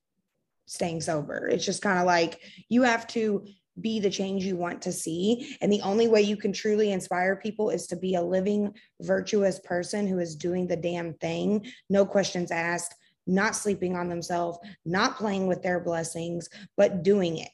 staying 0.67 1.01
sober. 1.01 1.49
It's 1.49 1.65
just 1.65 1.83
kind 1.83 1.99
of 1.99 2.07
like 2.07 2.41
you 2.69 2.83
have 2.83 3.07
to 3.09 3.45
be 3.81 3.99
the 3.99 4.11
change 4.11 4.45
you 4.45 4.57
want 4.57 4.83
to 4.83 4.93
see. 4.93 5.57
And 5.61 5.73
the 5.73 5.83
only 5.83 6.07
way 6.07 6.23
you 6.23 6.37
can 6.37 6.53
truly 6.53 6.93
inspire 6.93 7.35
people 7.35 7.71
is 7.71 7.89
to 7.89 7.97
be 7.97 8.15
a 8.15 8.23
living, 8.23 8.73
virtuous 9.01 9.59
person 9.59 10.07
who 10.07 10.21
is 10.21 10.37
doing 10.37 10.69
the 10.69 10.77
damn 10.77 11.15
thing, 11.15 11.67
no 11.91 12.07
questions 12.07 12.53
asked, 12.53 12.95
not 13.27 13.57
sleeping 13.57 13.97
on 13.97 14.09
themselves, 14.09 14.59
not 14.85 15.17
playing 15.17 15.49
with 15.49 15.63
their 15.63 15.81
blessings, 15.81 16.49
but 16.77 17.03
doing 17.03 17.39
it. 17.39 17.51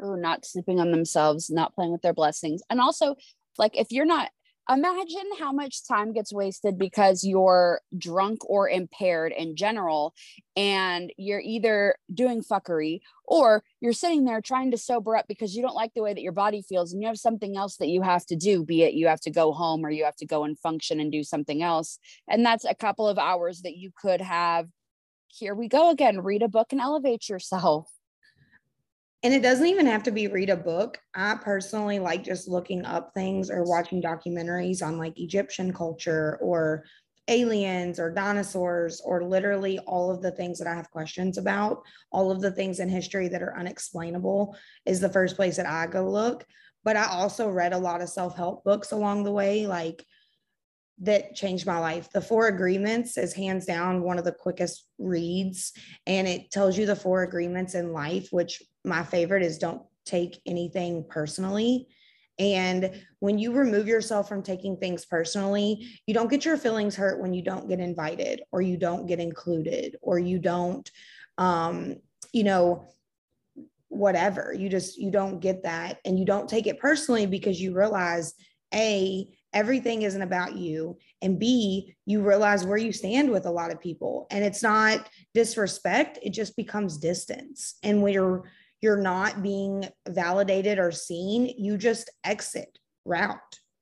Oh, 0.00 0.14
not 0.14 0.46
sleeping 0.46 0.80
on 0.80 0.90
themselves, 0.90 1.50
not 1.50 1.74
playing 1.74 1.92
with 1.92 2.02
their 2.02 2.14
blessings. 2.14 2.62
And 2.70 2.80
also, 2.80 3.16
like, 3.58 3.76
if 3.76 3.90
you're 3.90 4.04
not 4.04 4.30
imagine 4.70 5.24
how 5.38 5.50
much 5.50 5.86
time 5.86 6.12
gets 6.12 6.32
wasted 6.32 6.78
because 6.78 7.24
you're 7.24 7.80
drunk 7.96 8.38
or 8.48 8.68
impaired 8.68 9.32
in 9.32 9.56
general 9.56 10.14
and 10.56 11.10
you're 11.16 11.40
either 11.40 11.94
doing 12.12 12.42
fuckery 12.42 13.00
or 13.24 13.62
you're 13.80 13.94
sitting 13.94 14.24
there 14.24 14.42
trying 14.42 14.70
to 14.70 14.76
sober 14.76 15.16
up 15.16 15.24
because 15.26 15.56
you 15.56 15.62
don't 15.62 15.74
like 15.74 15.94
the 15.94 16.02
way 16.02 16.12
that 16.12 16.22
your 16.22 16.32
body 16.32 16.60
feels 16.60 16.92
and 16.92 17.00
you 17.00 17.08
have 17.08 17.18
something 17.18 17.56
else 17.56 17.76
that 17.76 17.88
you 17.88 18.02
have 18.02 18.26
to 18.26 18.36
do 18.36 18.62
be 18.62 18.82
it 18.82 18.92
you 18.92 19.06
have 19.06 19.20
to 19.20 19.30
go 19.30 19.52
home 19.52 19.84
or 19.84 19.90
you 19.90 20.04
have 20.04 20.16
to 20.16 20.26
go 20.26 20.44
and 20.44 20.58
function 20.58 21.00
and 21.00 21.10
do 21.10 21.24
something 21.24 21.62
else. 21.62 21.98
And 22.28 22.44
that's 22.44 22.64
a 22.64 22.74
couple 22.74 23.08
of 23.08 23.18
hours 23.18 23.62
that 23.62 23.76
you 23.76 23.90
could 23.98 24.20
have. 24.20 24.68
Here 25.28 25.54
we 25.54 25.68
go 25.68 25.90
again. 25.90 26.20
Read 26.20 26.42
a 26.42 26.48
book 26.48 26.72
and 26.72 26.80
elevate 26.80 27.28
yourself 27.28 27.90
and 29.22 29.34
it 29.34 29.42
doesn't 29.42 29.66
even 29.66 29.86
have 29.86 30.04
to 30.04 30.12
be 30.12 30.28
read 30.28 30.50
a 30.50 30.56
book. 30.56 30.98
I 31.14 31.34
personally 31.34 31.98
like 31.98 32.22
just 32.22 32.48
looking 32.48 32.84
up 32.84 33.12
things 33.14 33.50
or 33.50 33.64
watching 33.64 34.00
documentaries 34.00 34.82
on 34.82 34.96
like 34.96 35.18
Egyptian 35.18 35.72
culture 35.72 36.38
or 36.40 36.84
aliens 37.26 37.98
or 37.98 38.10
dinosaurs 38.10 39.02
or 39.04 39.24
literally 39.24 39.78
all 39.80 40.10
of 40.10 40.22
the 40.22 40.30
things 40.30 40.58
that 40.58 40.68
I 40.68 40.74
have 40.74 40.90
questions 40.90 41.36
about, 41.36 41.82
all 42.10 42.30
of 42.30 42.40
the 42.40 42.52
things 42.52 42.80
in 42.80 42.88
history 42.88 43.28
that 43.28 43.42
are 43.42 43.58
unexplainable 43.58 44.56
is 44.86 45.00
the 45.00 45.10
first 45.10 45.36
place 45.36 45.56
that 45.56 45.66
I 45.66 45.86
go 45.86 46.08
look. 46.08 46.44
But 46.84 46.96
I 46.96 47.06
also 47.06 47.50
read 47.50 47.72
a 47.72 47.78
lot 47.78 48.00
of 48.00 48.08
self 48.08 48.36
help 48.36 48.64
books 48.64 48.92
along 48.92 49.24
the 49.24 49.32
way, 49.32 49.66
like 49.66 50.04
that 51.00 51.34
changed 51.34 51.66
my 51.66 51.78
life. 51.78 52.08
The 52.12 52.20
Four 52.20 52.48
Agreements 52.48 53.16
is 53.18 53.34
hands 53.34 53.66
down 53.66 54.02
one 54.02 54.18
of 54.18 54.24
the 54.24 54.32
quickest 54.32 54.86
reads, 54.98 55.72
and 56.06 56.26
it 56.26 56.50
tells 56.50 56.78
you 56.78 56.86
the 56.86 56.96
four 56.96 57.22
agreements 57.22 57.74
in 57.74 57.92
life, 57.92 58.28
which 58.30 58.62
my 58.88 59.04
favorite 59.04 59.42
is 59.42 59.58
don't 59.58 59.82
take 60.04 60.40
anything 60.46 61.04
personally. 61.08 61.86
And 62.38 63.02
when 63.18 63.38
you 63.38 63.52
remove 63.52 63.88
yourself 63.88 64.28
from 64.28 64.42
taking 64.42 64.76
things 64.76 65.04
personally, 65.04 65.88
you 66.06 66.14
don't 66.14 66.30
get 66.30 66.44
your 66.44 66.56
feelings 66.56 66.94
hurt 66.94 67.20
when 67.20 67.34
you 67.34 67.42
don't 67.42 67.68
get 67.68 67.80
invited 67.80 68.42
or 68.52 68.62
you 68.62 68.76
don't 68.76 69.06
get 69.06 69.18
included 69.18 69.96
or 70.00 70.18
you 70.18 70.38
don't, 70.38 70.88
um, 71.36 71.96
you 72.32 72.44
know, 72.44 72.88
whatever. 73.88 74.54
You 74.56 74.68
just, 74.68 74.98
you 74.98 75.10
don't 75.10 75.40
get 75.40 75.64
that. 75.64 75.98
And 76.04 76.18
you 76.18 76.24
don't 76.24 76.48
take 76.48 76.66
it 76.66 76.78
personally 76.78 77.26
because 77.26 77.60
you 77.60 77.74
realize, 77.74 78.34
A, 78.72 79.28
everything 79.52 80.02
isn't 80.02 80.22
about 80.22 80.56
you. 80.56 80.98
And 81.22 81.38
b 81.38 81.96
you 82.06 82.22
realize 82.22 82.64
where 82.64 82.78
you 82.78 82.92
stand 82.92 83.30
with 83.30 83.46
a 83.46 83.50
lot 83.50 83.72
of 83.72 83.80
people. 83.80 84.26
And 84.30 84.44
it's 84.44 84.62
not 84.62 85.08
disrespect. 85.34 86.18
It 86.22 86.30
just 86.30 86.54
becomes 86.56 86.98
distance. 86.98 87.78
And 87.82 88.02
when 88.02 88.12
you're 88.12 88.44
you're 88.80 89.00
not 89.00 89.42
being 89.42 89.88
validated 90.08 90.78
or 90.78 90.92
seen 90.92 91.52
you 91.58 91.76
just 91.76 92.10
exit 92.24 92.78
route. 93.04 93.38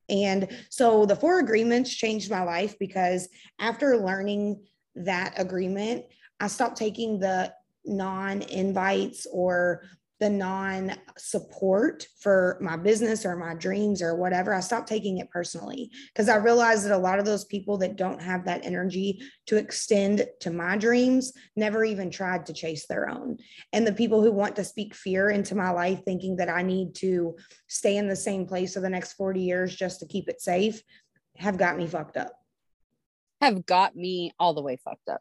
And 0.09 0.49
so 0.71 1.05
the 1.05 1.17
four 1.17 1.41
agreements 1.41 1.95
changed 1.95 2.31
my 2.31 2.43
life 2.43 2.79
because 2.79 3.29
after 3.59 3.97
learning 3.97 4.65
that 4.97 5.35
agreement 5.37 6.05
i 6.41 6.47
stopped 6.47 6.77
taking 6.77 7.19
the 7.19 7.53
non 7.85 8.43
invites 8.43 9.27
or 9.31 9.83
the 10.19 10.31
non 10.31 10.95
support 11.19 12.07
for 12.21 12.59
my 12.61 12.77
business 12.77 13.27
or 13.27 13.37
my 13.37 13.55
dreams 13.55 14.01
or 14.01 14.17
whatever, 14.17 14.55
I 14.55 14.61
stopped 14.61 14.89
taking 14.89 15.19
it 15.19 15.31
personally 15.31 15.91
because 16.13 16.29
I 16.29 16.37
realized 16.37 16.85
that 16.85 16.95
a 16.95 16.99
lot 16.99 17.19
of 17.19 17.27
those 17.27 17.45
people 17.45 17.77
that 17.79 17.97
don't 17.97 18.21
have 18.23 18.45
that 18.47 18.65
energy 18.65 19.21
to 19.47 19.57
extend 19.57 20.27
to 20.41 20.51
my 20.51 20.77
dreams 20.77 21.33
never 21.55 21.85
even 21.85 22.11
tried 22.11 22.47
to 22.47 22.55
chase 22.55 22.87
their 22.87 23.11
own. 23.11 23.37
And 23.73 23.87
the 23.87 23.93
people 23.93 24.23
who 24.23 24.33
want 24.33 24.57
to 24.57 24.65
speak 24.65 24.95
fear 24.95 25.31
into 25.31 25.55
my 25.55 25.71
life, 25.71 26.01
thinking 26.05 26.37
that 26.37 26.49
I 26.49 26.63
need 26.63 26.95
to 26.97 27.37
stay 27.67 27.97
in 27.97 28.09
the 28.09 28.17
same 28.17 28.47
place 28.47 28.75
for 28.75 28.81
the 28.81 28.89
next 28.89 29.15
40 29.15 29.41
years 29.41 29.77
just 29.77 30.01
to 30.01 30.07
keep 30.07 30.29
it 30.29 30.41
safe, 30.41 30.83
have 31.37 31.59
got 31.59 31.77
me 31.77 31.87
fucked 31.87 32.17
up. 32.17 32.33
Have 33.43 33.67
got 33.67 33.95
me 33.95 34.33
all 34.39 34.55
the 34.55 34.63
way 34.63 34.79
fucked 34.83 35.09
up. 35.11 35.21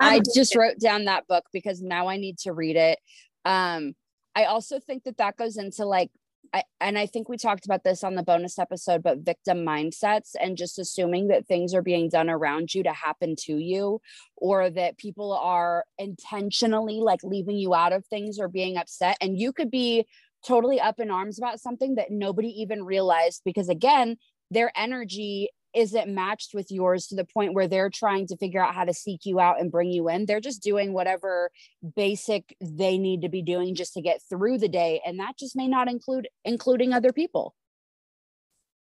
I 0.00 0.20
just 0.34 0.56
wrote 0.56 0.78
down 0.80 1.04
that 1.04 1.26
book 1.28 1.44
because 1.52 1.82
now 1.82 2.08
I 2.08 2.16
need 2.16 2.38
to 2.38 2.52
read 2.52 2.76
it. 2.76 2.98
Um, 3.44 3.94
I 4.34 4.44
also 4.44 4.80
think 4.80 5.04
that 5.04 5.18
that 5.18 5.36
goes 5.36 5.56
into 5.56 5.84
like, 5.84 6.10
I, 6.52 6.64
and 6.80 6.98
I 6.98 7.06
think 7.06 7.28
we 7.28 7.36
talked 7.36 7.64
about 7.64 7.84
this 7.84 8.02
on 8.02 8.16
the 8.16 8.24
bonus 8.24 8.58
episode, 8.58 9.02
but 9.02 9.18
victim 9.18 9.58
mindsets 9.58 10.30
and 10.40 10.56
just 10.56 10.78
assuming 10.78 11.28
that 11.28 11.46
things 11.46 11.74
are 11.74 11.82
being 11.82 12.08
done 12.08 12.28
around 12.28 12.74
you 12.74 12.82
to 12.82 12.92
happen 12.92 13.36
to 13.42 13.58
you, 13.58 14.00
or 14.36 14.68
that 14.70 14.98
people 14.98 15.32
are 15.32 15.84
intentionally 15.98 16.98
like 17.00 17.20
leaving 17.22 17.56
you 17.56 17.72
out 17.74 17.92
of 17.92 18.04
things 18.06 18.38
or 18.40 18.48
being 18.48 18.76
upset. 18.76 19.16
And 19.20 19.38
you 19.38 19.52
could 19.52 19.70
be 19.70 20.06
totally 20.44 20.80
up 20.80 20.98
in 20.98 21.10
arms 21.10 21.38
about 21.38 21.60
something 21.60 21.96
that 21.96 22.10
nobody 22.10 22.48
even 22.48 22.82
realized 22.82 23.42
because, 23.44 23.68
again, 23.68 24.16
their 24.50 24.72
energy 24.74 25.50
isn't 25.74 26.12
matched 26.12 26.54
with 26.54 26.70
yours 26.70 27.06
to 27.06 27.14
the 27.14 27.24
point 27.24 27.54
where 27.54 27.68
they're 27.68 27.90
trying 27.90 28.26
to 28.28 28.36
figure 28.36 28.64
out 28.64 28.74
how 28.74 28.84
to 28.84 28.94
seek 28.94 29.24
you 29.24 29.40
out 29.40 29.60
and 29.60 29.70
bring 29.70 29.90
you 29.90 30.08
in. 30.08 30.26
They're 30.26 30.40
just 30.40 30.62
doing 30.62 30.92
whatever 30.92 31.50
basic 31.96 32.56
they 32.60 32.98
need 32.98 33.22
to 33.22 33.28
be 33.28 33.42
doing 33.42 33.74
just 33.74 33.94
to 33.94 34.00
get 34.00 34.20
through 34.28 34.58
the 34.58 34.68
day. 34.68 35.00
And 35.04 35.18
that 35.20 35.38
just 35.38 35.56
may 35.56 35.68
not 35.68 35.88
include 35.88 36.28
including 36.44 36.92
other 36.92 37.12
people. 37.12 37.54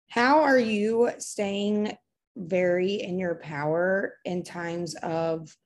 How 0.09 0.43
are 0.43 0.59
you 0.59 1.11
staying 1.19 1.97
very 2.37 2.95
in 2.95 3.19
your 3.19 3.37
power 3.37 4.15
in 4.25 4.43
times 4.43 4.95
of 4.97 5.57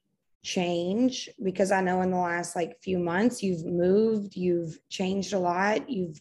change? 0.44 1.28
Because 1.42 1.72
I 1.72 1.80
know 1.80 2.02
in 2.02 2.10
the 2.10 2.16
last 2.16 2.56
like 2.56 2.80
few 2.80 2.98
months, 2.98 3.42
you've 3.42 3.66
moved, 3.66 4.36
you've 4.36 4.78
changed 4.88 5.32
a 5.32 5.38
lot, 5.38 5.90
you've 5.90 6.20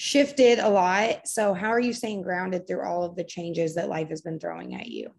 shifted 0.00 0.58
a 0.58 0.68
lot. 0.70 1.28
So, 1.28 1.52
how 1.52 1.68
are 1.68 1.78
you 1.78 1.92
staying 1.92 2.22
grounded 2.22 2.66
through 2.66 2.86
all 2.86 3.04
of 3.04 3.16
the 3.16 3.24
changes 3.24 3.74
that 3.74 3.90
life 3.90 4.08
has 4.08 4.22
been 4.22 4.40
throwing 4.40 4.74
at 4.74 4.86
you? 4.86 5.10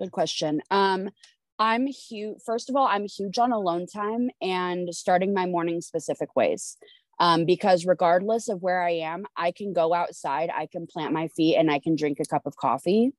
Good 0.00 0.10
question. 0.10 0.62
Um, 0.70 1.10
I'm 1.58 1.86
huge. 1.86 2.38
First 2.46 2.70
of 2.70 2.76
all, 2.76 2.86
I'm 2.86 3.04
huge 3.04 3.38
on 3.38 3.52
alone 3.52 3.86
time 3.86 4.30
and 4.40 4.94
starting 4.94 5.34
my 5.34 5.44
morning 5.44 5.82
specific 5.82 6.34
ways. 6.34 6.78
Um, 7.20 7.44
because 7.44 7.84
regardless 7.84 8.48
of 8.48 8.62
where 8.62 8.82
I 8.82 8.92
am, 8.92 9.26
I 9.36 9.52
can 9.52 9.74
go 9.74 9.92
outside, 9.92 10.48
I 10.52 10.66
can 10.66 10.86
plant 10.86 11.12
my 11.12 11.28
feet, 11.28 11.56
and 11.56 11.70
I 11.70 11.78
can 11.78 11.94
drink 11.94 12.18
a 12.20 12.24
cup 12.24 12.46
of 12.46 12.56
coffee. 12.56 13.12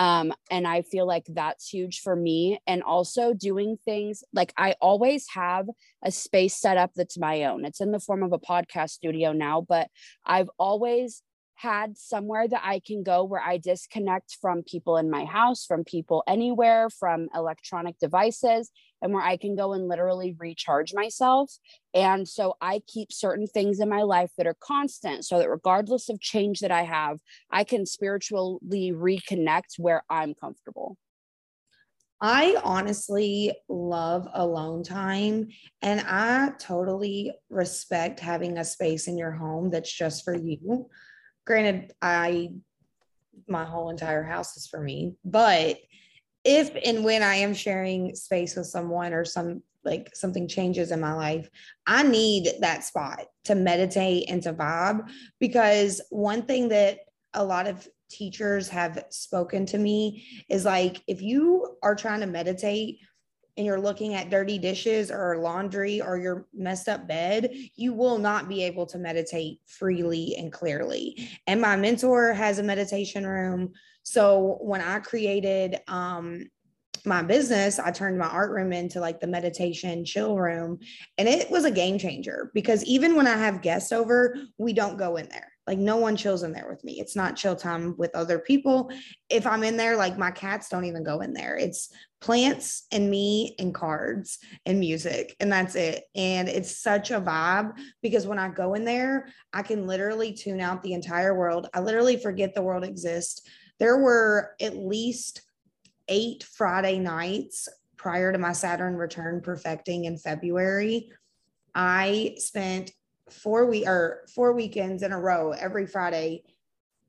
Um, 0.00 0.32
and 0.50 0.66
I 0.66 0.80
feel 0.80 1.06
like 1.06 1.26
that's 1.28 1.68
huge 1.68 2.00
for 2.00 2.16
me. 2.16 2.58
And 2.66 2.82
also 2.82 3.34
doing 3.34 3.76
things 3.84 4.24
like 4.32 4.50
I 4.56 4.74
always 4.80 5.26
have 5.34 5.66
a 6.02 6.10
space 6.10 6.56
set 6.56 6.78
up 6.78 6.92
that's 6.96 7.18
my 7.18 7.44
own. 7.44 7.66
It's 7.66 7.82
in 7.82 7.92
the 7.92 8.00
form 8.00 8.22
of 8.22 8.32
a 8.32 8.38
podcast 8.38 8.92
studio 8.92 9.32
now, 9.32 9.60
but 9.68 9.88
I've 10.24 10.48
always 10.58 11.22
had 11.60 11.98
somewhere 11.98 12.48
that 12.48 12.62
I 12.64 12.80
can 12.80 13.02
go 13.02 13.22
where 13.22 13.42
I 13.42 13.58
disconnect 13.58 14.38
from 14.40 14.62
people 14.62 14.96
in 14.96 15.10
my 15.10 15.26
house, 15.26 15.66
from 15.66 15.84
people 15.84 16.22
anywhere, 16.26 16.88
from 16.88 17.28
electronic 17.34 17.98
devices, 17.98 18.70
and 19.02 19.12
where 19.12 19.22
I 19.22 19.36
can 19.36 19.56
go 19.56 19.74
and 19.74 19.86
literally 19.86 20.34
recharge 20.38 20.94
myself. 20.94 21.52
And 21.92 22.26
so 22.26 22.54
I 22.62 22.80
keep 22.86 23.12
certain 23.12 23.46
things 23.46 23.78
in 23.78 23.90
my 23.90 24.02
life 24.02 24.30
that 24.38 24.46
are 24.46 24.56
constant 24.58 25.26
so 25.26 25.38
that 25.38 25.50
regardless 25.50 26.08
of 26.08 26.18
change 26.20 26.60
that 26.60 26.70
I 26.70 26.82
have, 26.84 27.18
I 27.50 27.64
can 27.64 27.84
spiritually 27.84 28.92
reconnect 28.94 29.78
where 29.78 30.02
I'm 30.08 30.34
comfortable. 30.34 30.96
I 32.22 32.56
honestly 32.64 33.52
love 33.68 34.28
alone 34.34 34.82
time 34.82 35.48
and 35.80 36.00
I 36.00 36.52
totally 36.58 37.32
respect 37.48 38.20
having 38.20 38.58
a 38.58 38.64
space 38.64 39.08
in 39.08 39.16
your 39.16 39.32
home 39.32 39.70
that's 39.70 39.92
just 39.92 40.22
for 40.24 40.36
you 40.36 40.88
granted, 41.50 41.92
I 42.00 42.52
my 43.48 43.64
whole 43.64 43.90
entire 43.90 44.22
house 44.22 44.56
is 44.56 44.68
for 44.68 44.80
me, 44.80 45.16
but 45.24 45.78
if 46.44 46.70
and 46.84 47.02
when 47.02 47.24
I 47.24 47.34
am 47.36 47.54
sharing 47.54 48.14
space 48.14 48.54
with 48.54 48.66
someone 48.66 49.12
or 49.12 49.24
some 49.24 49.64
like 49.84 50.14
something 50.14 50.46
changes 50.46 50.92
in 50.92 51.00
my 51.00 51.12
life, 51.12 51.50
I 51.88 52.04
need 52.04 52.52
that 52.60 52.84
spot 52.84 53.24
to 53.46 53.56
meditate 53.56 54.30
and 54.30 54.40
to 54.44 54.52
vibe 54.52 55.10
because 55.40 56.00
one 56.10 56.42
thing 56.42 56.68
that 56.68 57.00
a 57.34 57.42
lot 57.42 57.66
of 57.66 57.88
teachers 58.08 58.68
have 58.68 59.04
spoken 59.10 59.66
to 59.66 59.78
me 59.78 60.24
is 60.48 60.64
like 60.64 61.02
if 61.08 61.20
you 61.20 61.78
are 61.82 61.96
trying 61.96 62.20
to 62.20 62.26
meditate 62.26 63.00
and 63.60 63.66
you're 63.66 63.78
looking 63.78 64.14
at 64.14 64.30
dirty 64.30 64.58
dishes 64.58 65.10
or 65.10 65.36
laundry 65.36 66.00
or 66.00 66.16
your 66.16 66.46
messed 66.54 66.88
up 66.88 67.06
bed, 67.06 67.52
you 67.76 67.92
will 67.92 68.16
not 68.16 68.48
be 68.48 68.64
able 68.64 68.86
to 68.86 68.96
meditate 68.96 69.60
freely 69.66 70.34
and 70.38 70.50
clearly. 70.50 71.28
And 71.46 71.60
my 71.60 71.76
mentor 71.76 72.32
has 72.32 72.58
a 72.58 72.62
meditation 72.62 73.26
room. 73.26 73.74
So 74.02 74.56
when 74.62 74.80
I 74.80 75.00
created 75.00 75.78
um, 75.88 76.48
my 77.04 77.22
business, 77.22 77.78
I 77.78 77.90
turned 77.90 78.18
my 78.18 78.28
art 78.28 78.50
room 78.50 78.72
into 78.72 78.98
like 78.98 79.20
the 79.20 79.26
meditation 79.26 80.06
chill 80.06 80.38
room. 80.38 80.78
And 81.18 81.28
it 81.28 81.50
was 81.50 81.66
a 81.66 81.70
game 81.70 81.98
changer 81.98 82.50
because 82.54 82.82
even 82.84 83.14
when 83.14 83.26
I 83.26 83.36
have 83.36 83.60
guests 83.60 83.92
over, 83.92 84.36
we 84.56 84.72
don't 84.72 84.96
go 84.96 85.16
in 85.16 85.28
there 85.28 85.52
Like 85.66 85.78
no 85.78 85.98
one 85.98 86.16
chills 86.16 86.44
in 86.44 86.52
there 86.52 86.68
with 86.70 86.82
me. 86.82 86.98
It's 86.98 87.14
not 87.14 87.36
chill 87.36 87.56
time 87.56 87.94
with 87.98 88.14
other 88.14 88.38
people. 88.38 88.90
If 89.28 89.46
I'm 89.46 89.64
in 89.64 89.76
there, 89.76 89.96
like 89.98 90.16
my 90.16 90.30
cats 90.30 90.70
don't 90.70 90.86
even 90.86 91.04
go 91.04 91.20
in 91.20 91.34
there. 91.34 91.58
It's 91.58 91.90
plants 92.20 92.86
and 92.92 93.10
me 93.10 93.54
and 93.58 93.74
cards 93.74 94.38
and 94.66 94.78
music 94.78 95.34
and 95.40 95.50
that's 95.50 95.74
it. 95.74 96.04
And 96.14 96.48
it's 96.48 96.76
such 96.76 97.10
a 97.10 97.20
vibe 97.20 97.72
because 98.02 98.26
when 98.26 98.38
I 98.38 98.48
go 98.48 98.74
in 98.74 98.84
there, 98.84 99.28
I 99.52 99.62
can 99.62 99.86
literally 99.86 100.32
tune 100.32 100.60
out 100.60 100.82
the 100.82 100.92
entire 100.92 101.34
world. 101.36 101.68
I 101.72 101.80
literally 101.80 102.18
forget 102.18 102.54
the 102.54 102.62
world 102.62 102.84
exists. 102.84 103.42
There 103.78 103.96
were 103.96 104.54
at 104.60 104.76
least 104.76 105.42
eight 106.08 106.44
Friday 106.44 106.98
nights 106.98 107.68
prior 107.96 108.32
to 108.32 108.38
my 108.38 108.52
Saturn 108.52 108.96
return 108.96 109.40
perfecting 109.40 110.04
in 110.04 110.18
February. 110.18 111.10
I 111.74 112.34
spent 112.38 112.92
four 113.30 113.66
week 113.66 113.86
or 113.86 114.26
four 114.34 114.52
weekends 114.52 115.02
in 115.02 115.12
a 115.12 115.20
row 115.20 115.52
every 115.52 115.86
Friday, 115.86 116.42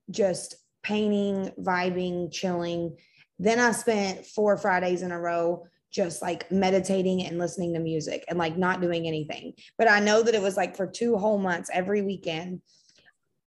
just 0.10 0.56
painting, 0.84 1.52
vibing, 1.60 2.32
chilling. 2.32 2.98
Then 3.42 3.58
I 3.58 3.72
spent 3.72 4.28
four 4.28 4.56
Fridays 4.56 5.02
in 5.02 5.12
a 5.12 5.20
row 5.20 5.66
just 5.92 6.22
like 6.22 6.52
meditating 6.52 7.26
and 7.26 7.40
listening 7.40 7.74
to 7.74 7.80
music 7.80 8.24
and 8.28 8.38
like 8.38 8.56
not 8.56 8.82
doing 8.82 9.08
anything. 9.08 9.54
But 9.80 9.90
I 9.90 10.00
know 10.00 10.22
that 10.22 10.36
it 10.36 10.42
was 10.44 10.56
like 10.56 10.78
for 10.78 10.86
two 10.86 11.18
whole 11.18 11.40
months 11.40 11.72
every 11.74 12.04
weekend. 12.04 12.62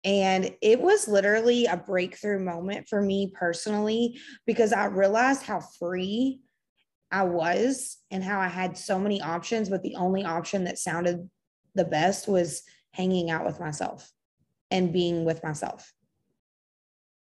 And 0.04 0.50
it 0.64 0.82
was 0.82 1.08
literally 1.08 1.68
a 1.68 1.78
breakthrough 1.78 2.44
moment 2.44 2.90
for 2.90 3.04
me 3.04 3.32
personally 3.36 4.20
because 4.48 4.74
I 4.74 4.86
realized 4.86 5.44
how 5.44 5.60
free 5.60 6.42
I 7.12 7.24
was 7.24 7.98
and 8.10 8.24
how 8.24 8.42
I 8.42 8.48
had 8.48 8.76
so 8.76 9.00
many 9.00 9.22
options, 9.22 9.70
but 9.70 9.84
the 9.84 9.96
only 9.96 10.26
option 10.26 10.64
that 10.64 10.80
sounded 10.80 11.30
the 11.76 11.86
best 11.86 12.28
was 12.28 12.64
hanging 12.94 13.30
out 13.30 13.46
with 13.46 13.60
myself 13.60 14.12
and 14.72 14.92
being 14.92 15.24
with 15.24 15.44
myself. 15.44 15.94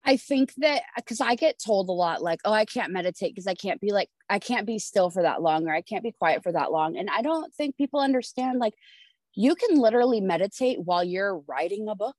I 0.05 0.17
think 0.17 0.53
that 0.59 0.83
because 0.97 1.21
I 1.21 1.35
get 1.35 1.59
told 1.59 1.89
a 1.89 1.93
lot, 1.93 2.23
like, 2.23 2.41
oh, 2.45 2.53
I 2.53 2.65
can't 2.65 2.93
meditate 2.93 3.35
because 3.35 3.47
I 3.47 3.55
can't 3.55 3.81
be 3.81 3.93
like, 3.93 4.11
I 4.29 4.39
can't 4.39 4.67
be 4.67 4.79
still 4.79 5.11
for 5.11 5.23
that 5.23 5.41
long 5.41 5.67
or 5.67 5.75
I 5.75 5.81
can't 5.81 6.03
be 6.03 6.13
quiet 6.13 6.43
for 6.43 6.53
that 6.53 6.73
long. 6.73 6.97
And 6.97 7.09
I 7.11 7.23
don't 7.23 7.53
think 7.55 7.77
people 7.77 8.01
understand, 8.01 8.59
like, 8.59 8.75
you 9.35 9.55
can 9.55 9.79
literally 9.79 10.21
meditate 10.21 10.79
while 10.81 11.03
you're 11.03 11.39
writing 11.49 11.89
a 11.89 11.95
book 11.95 12.17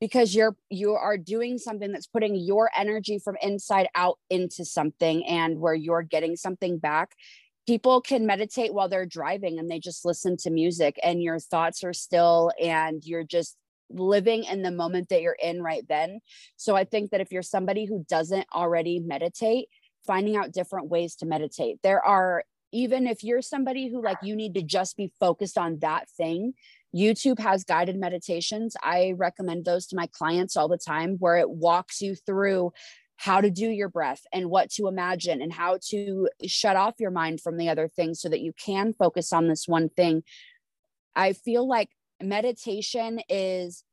because 0.00 0.34
you're 0.34 0.56
you 0.70 0.92
are 0.92 1.18
doing 1.18 1.58
something 1.58 1.92
that's 1.92 2.06
putting 2.06 2.36
your 2.36 2.70
energy 2.76 3.18
from 3.18 3.36
inside 3.42 3.88
out 3.94 4.18
into 4.30 4.64
something 4.64 5.26
and 5.26 5.58
where 5.58 5.74
you're 5.74 6.02
getting 6.02 6.36
something 6.36 6.78
back 6.78 7.12
people 7.66 8.00
can 8.00 8.26
meditate 8.26 8.72
while 8.72 8.88
they're 8.88 9.06
driving 9.06 9.58
and 9.58 9.70
they 9.70 9.80
just 9.80 10.04
listen 10.04 10.36
to 10.36 10.50
music 10.50 10.98
and 11.02 11.22
your 11.22 11.38
thoughts 11.38 11.82
are 11.82 11.92
still 11.92 12.52
and 12.62 13.04
you're 13.04 13.24
just 13.24 13.56
living 13.90 14.44
in 14.44 14.62
the 14.62 14.70
moment 14.70 15.08
that 15.08 15.22
you're 15.22 15.36
in 15.42 15.62
right 15.62 15.86
then. 15.88 16.20
So 16.56 16.74
I 16.76 16.84
think 16.84 17.10
that 17.10 17.20
if 17.20 17.32
you're 17.32 17.42
somebody 17.42 17.84
who 17.84 18.04
doesn't 18.08 18.46
already 18.54 19.00
meditate, 19.00 19.68
finding 20.06 20.36
out 20.36 20.52
different 20.52 20.88
ways 20.88 21.16
to 21.16 21.26
meditate. 21.26 21.78
There 21.82 22.04
are 22.04 22.44
even 22.72 23.06
if 23.06 23.22
you're 23.22 23.42
somebody 23.42 23.88
who 23.88 24.02
like 24.02 24.18
you 24.22 24.34
need 24.34 24.54
to 24.54 24.62
just 24.62 24.96
be 24.96 25.12
focused 25.20 25.56
on 25.56 25.78
that 25.80 26.08
thing, 26.10 26.52
YouTube 26.94 27.38
has 27.38 27.64
guided 27.64 27.96
meditations. 27.96 28.76
I 28.82 29.14
recommend 29.16 29.64
those 29.64 29.86
to 29.88 29.96
my 29.96 30.08
clients 30.08 30.56
all 30.56 30.68
the 30.68 30.78
time 30.78 31.16
where 31.18 31.36
it 31.36 31.48
walks 31.48 32.00
you 32.00 32.14
through 32.14 32.72
how 33.16 33.40
to 33.40 33.50
do 33.50 33.68
your 33.68 33.88
breath 33.88 34.22
and 34.32 34.50
what 34.50 34.70
to 34.70 34.88
imagine 34.88 35.40
and 35.40 35.52
how 35.52 35.78
to 35.90 36.28
shut 36.46 36.76
off 36.76 36.94
your 36.98 37.10
mind 37.10 37.40
from 37.40 37.56
the 37.56 37.68
other 37.68 37.88
things 37.88 38.20
so 38.20 38.28
that 38.28 38.40
you 38.40 38.52
can 38.52 38.92
focus 38.92 39.32
on 39.32 39.48
this 39.48 39.66
one 39.66 39.88
thing. 39.88 40.22
I 41.14 41.32
feel 41.32 41.66
like 41.66 41.88
meditation 42.22 43.20
is 43.28 43.84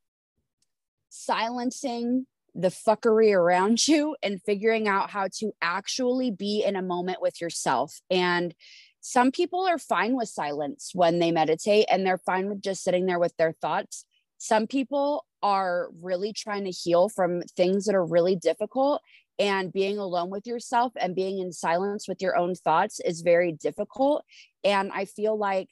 silencing 1.09 2.26
the 2.55 2.69
fuckery 2.69 3.34
around 3.34 3.88
you 3.88 4.15
and 4.21 4.41
figuring 4.43 4.88
out 4.88 5.09
how 5.09 5.28
to 5.39 5.51
actually 5.61 6.32
be 6.32 6.63
in 6.65 6.76
a 6.76 6.82
moment 6.82 7.21
with 7.21 7.41
yourself. 7.41 7.99
And 8.09 8.53
some 9.01 9.32
people 9.32 9.67
are 9.67 9.78
fine 9.78 10.15
with 10.15 10.30
silence 10.30 10.91
when 10.93 11.19
they 11.19 11.32
meditate 11.32 11.88
and 11.91 12.05
they're 12.05 12.17
fine 12.17 12.47
with 12.47 12.61
just 12.61 12.84
sitting 12.84 13.05
there 13.05 13.19
with 13.19 13.36
their 13.38 13.53
thoughts. 13.61 14.05
Some 14.38 14.65
people 14.65 15.26
are 15.41 15.89
really 16.01 16.32
trying 16.32 16.63
to 16.63 16.71
heal 16.71 17.09
from 17.09 17.41
things 17.57 17.86
that 17.86 17.95
are 17.95 18.05
really 18.05 18.36
difficult 18.36 19.01
and 19.39 19.74
being 19.74 19.97
alone 19.97 20.30
with 20.30 20.45
yourself 20.45 20.93
and 20.95 21.15
being 21.15 21.39
in 21.39 21.51
silence 21.51 22.07
with 22.07 22.21
your 22.21 22.38
own 22.38 22.55
thoughts 22.55 22.99
is 22.99 23.21
very 23.21 23.51
difficult 23.51 24.24
and 24.63 24.91
i 24.93 25.05
feel 25.05 25.38
like 25.38 25.69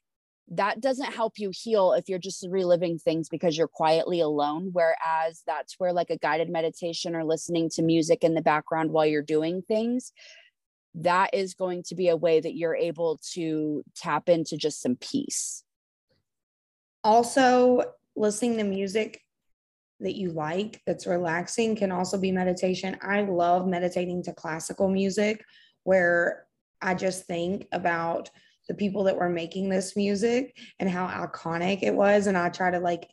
that 0.51 0.81
doesn't 0.81 1.13
help 1.13 1.39
you 1.39 1.49
heal 1.53 1.93
if 1.93 2.09
you're 2.09 2.19
just 2.19 2.45
reliving 2.49 2.99
things 2.99 3.29
because 3.29 3.57
you're 3.57 3.67
quietly 3.67 4.19
alone 4.19 4.69
whereas 4.73 5.41
that's 5.47 5.75
where 5.77 5.93
like 5.93 6.09
a 6.09 6.17
guided 6.17 6.49
meditation 6.49 7.15
or 7.15 7.23
listening 7.23 7.69
to 7.69 7.81
music 7.81 8.23
in 8.23 8.33
the 8.33 8.41
background 8.41 8.91
while 8.91 9.05
you're 9.05 9.21
doing 9.21 9.61
things 9.61 10.11
that 10.93 11.33
is 11.33 11.53
going 11.53 11.81
to 11.83 11.95
be 11.95 12.09
a 12.09 12.17
way 12.17 12.41
that 12.41 12.55
you're 12.55 12.75
able 12.75 13.17
to 13.33 13.81
tap 13.95 14.27
into 14.27 14.57
just 14.57 14.81
some 14.81 14.95
peace 14.97 15.63
also 17.03 17.83
listening 18.15 18.57
to 18.57 18.63
music 18.63 19.21
that 20.01 20.15
you 20.15 20.31
like 20.31 20.81
that's 20.85 21.07
relaxing 21.07 21.75
can 21.75 21.91
also 21.91 22.17
be 22.17 22.31
meditation. 22.31 22.97
I 23.01 23.21
love 23.21 23.67
meditating 23.67 24.23
to 24.23 24.33
classical 24.33 24.89
music 24.89 25.43
where 25.83 26.45
I 26.81 26.95
just 26.95 27.25
think 27.25 27.67
about 27.71 28.29
the 28.71 28.77
people 28.77 29.03
that 29.03 29.17
were 29.17 29.27
making 29.27 29.67
this 29.67 29.97
music 29.97 30.57
and 30.79 30.89
how 30.89 31.05
iconic 31.05 31.83
it 31.83 31.93
was. 31.93 32.27
And 32.27 32.37
I 32.37 32.47
try 32.47 32.71
to 32.71 32.79
like 32.79 33.09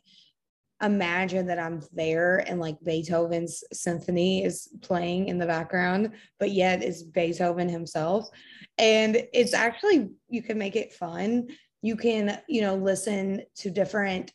imagine 0.81 1.47
that 1.47 1.59
I'm 1.59 1.81
there 1.91 2.37
and 2.47 2.61
like 2.61 2.77
Beethoven's 2.81 3.61
symphony 3.73 4.45
is 4.45 4.69
playing 4.79 5.27
in 5.27 5.37
the 5.37 5.45
background, 5.45 6.13
but 6.39 6.51
yet 6.51 6.81
it's 6.81 7.03
Beethoven 7.03 7.67
himself. 7.67 8.29
And 8.77 9.21
it's 9.33 9.53
actually, 9.53 10.11
you 10.29 10.41
can 10.41 10.57
make 10.57 10.77
it 10.77 10.93
fun. 10.93 11.49
You 11.81 11.97
can, 11.97 12.39
you 12.47 12.61
know, 12.61 12.75
listen 12.75 13.43
to 13.57 13.69
different 13.69 14.31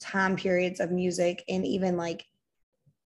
time 0.00 0.36
periods 0.36 0.80
of 0.80 0.90
music 0.90 1.44
and 1.50 1.66
even 1.66 1.98
like 1.98 2.24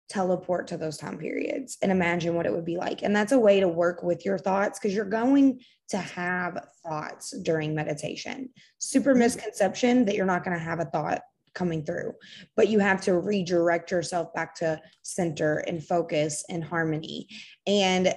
teleport 0.09 0.66
to 0.68 0.76
those 0.76 0.96
time 0.96 1.18
periods 1.18 1.78
and 1.82 1.90
imagine 1.90 2.34
what 2.34 2.46
it 2.46 2.52
would 2.52 2.64
be 2.64 2.76
like. 2.76 3.02
And 3.02 3.14
that's 3.14 3.32
a 3.32 3.38
way 3.38 3.61
to 3.61 3.68
work 3.68 4.02
with 4.02 4.24
your 4.24 4.38
thoughts 4.38 4.78
because 4.78 4.94
you're 4.94 5.05
going 5.05 5.61
to 5.88 5.98
have 5.98 6.66
thoughts 6.86 7.36
during 7.42 7.74
meditation. 7.74 8.50
Super 8.78 9.11
mm-hmm. 9.11 9.20
misconception 9.20 10.05
that 10.05 10.14
you're 10.14 10.26
not 10.26 10.44
going 10.44 10.57
to 10.57 10.62
have 10.62 10.80
a 10.80 10.86
thought 10.86 11.22
coming 11.55 11.84
through, 11.84 12.12
but 12.57 12.68
you 12.68 12.80
have 12.80 13.00
to 13.02 13.18
redirect 13.18 13.90
yourself 13.90 14.34
back 14.34 14.55
to 14.57 14.80
center 15.02 15.59
and 15.59 15.84
focus 15.84 16.44
and 16.48 16.64
harmony. 16.64 17.28
And 17.66 18.14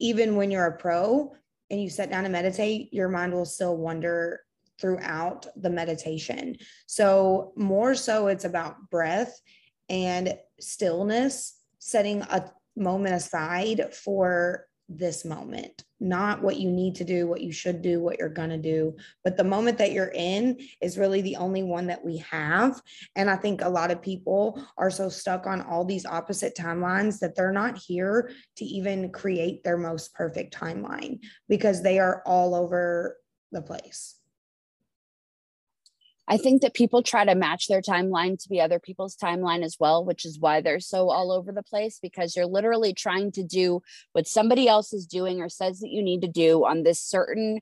even 0.00 0.36
when 0.36 0.50
you're 0.50 0.66
a 0.66 0.76
pro 0.76 1.34
and 1.70 1.80
you 1.80 1.90
sit 1.90 2.10
down 2.10 2.24
and 2.24 2.32
meditate, 2.32 2.92
your 2.92 3.08
mind 3.08 3.32
will 3.32 3.44
still 3.44 3.76
wander 3.76 4.40
throughout 4.80 5.46
the 5.56 5.70
meditation. 5.70 6.56
So, 6.86 7.52
more 7.56 7.94
so, 7.94 8.26
it's 8.26 8.44
about 8.44 8.90
breath 8.90 9.40
and 9.88 10.36
stillness, 10.60 11.58
setting 11.78 12.22
a 12.22 12.50
moment 12.76 13.14
aside 13.14 13.94
for 13.94 14.66
this 14.88 15.24
moment, 15.24 15.84
not 15.98 16.42
what 16.42 16.58
you 16.58 16.70
need 16.70 16.94
to 16.96 17.04
do, 17.04 17.26
what 17.26 17.40
you 17.40 17.52
should 17.52 17.80
do, 17.80 18.00
what 18.00 18.18
you're 18.18 18.28
going 18.28 18.50
to 18.50 18.58
do. 18.58 18.94
But 19.22 19.36
the 19.36 19.44
moment 19.44 19.78
that 19.78 19.92
you're 19.92 20.12
in 20.14 20.58
is 20.82 20.98
really 20.98 21.22
the 21.22 21.36
only 21.36 21.62
one 21.62 21.86
that 21.86 22.04
we 22.04 22.18
have. 22.18 22.80
And 23.16 23.30
I 23.30 23.36
think 23.36 23.62
a 23.62 23.68
lot 23.68 23.90
of 23.90 24.02
people 24.02 24.62
are 24.76 24.90
so 24.90 25.08
stuck 25.08 25.46
on 25.46 25.62
all 25.62 25.84
these 25.84 26.04
opposite 26.04 26.54
timelines 26.54 27.18
that 27.20 27.34
they're 27.34 27.52
not 27.52 27.78
here 27.78 28.30
to 28.56 28.64
even 28.64 29.10
create 29.10 29.64
their 29.64 29.78
most 29.78 30.14
perfect 30.14 30.54
timeline 30.54 31.20
because 31.48 31.82
they 31.82 31.98
are 31.98 32.22
all 32.26 32.54
over 32.54 33.16
the 33.52 33.62
place. 33.62 34.16
I 36.26 36.38
think 36.38 36.62
that 36.62 36.74
people 36.74 37.02
try 37.02 37.24
to 37.24 37.34
match 37.34 37.68
their 37.68 37.82
timeline 37.82 38.42
to 38.42 38.48
be 38.48 38.60
other 38.60 38.78
people's 38.78 39.16
timeline 39.16 39.62
as 39.62 39.76
well, 39.78 40.04
which 40.04 40.24
is 40.24 40.38
why 40.38 40.60
they're 40.60 40.80
so 40.80 41.10
all 41.10 41.30
over 41.30 41.52
the 41.52 41.62
place 41.62 41.98
because 42.00 42.34
you're 42.34 42.46
literally 42.46 42.94
trying 42.94 43.32
to 43.32 43.42
do 43.42 43.82
what 44.12 44.26
somebody 44.26 44.66
else 44.66 44.92
is 44.92 45.06
doing 45.06 45.40
or 45.40 45.48
says 45.48 45.80
that 45.80 45.90
you 45.90 46.02
need 46.02 46.22
to 46.22 46.28
do 46.28 46.64
on 46.64 46.82
this 46.82 47.00
certain 47.00 47.60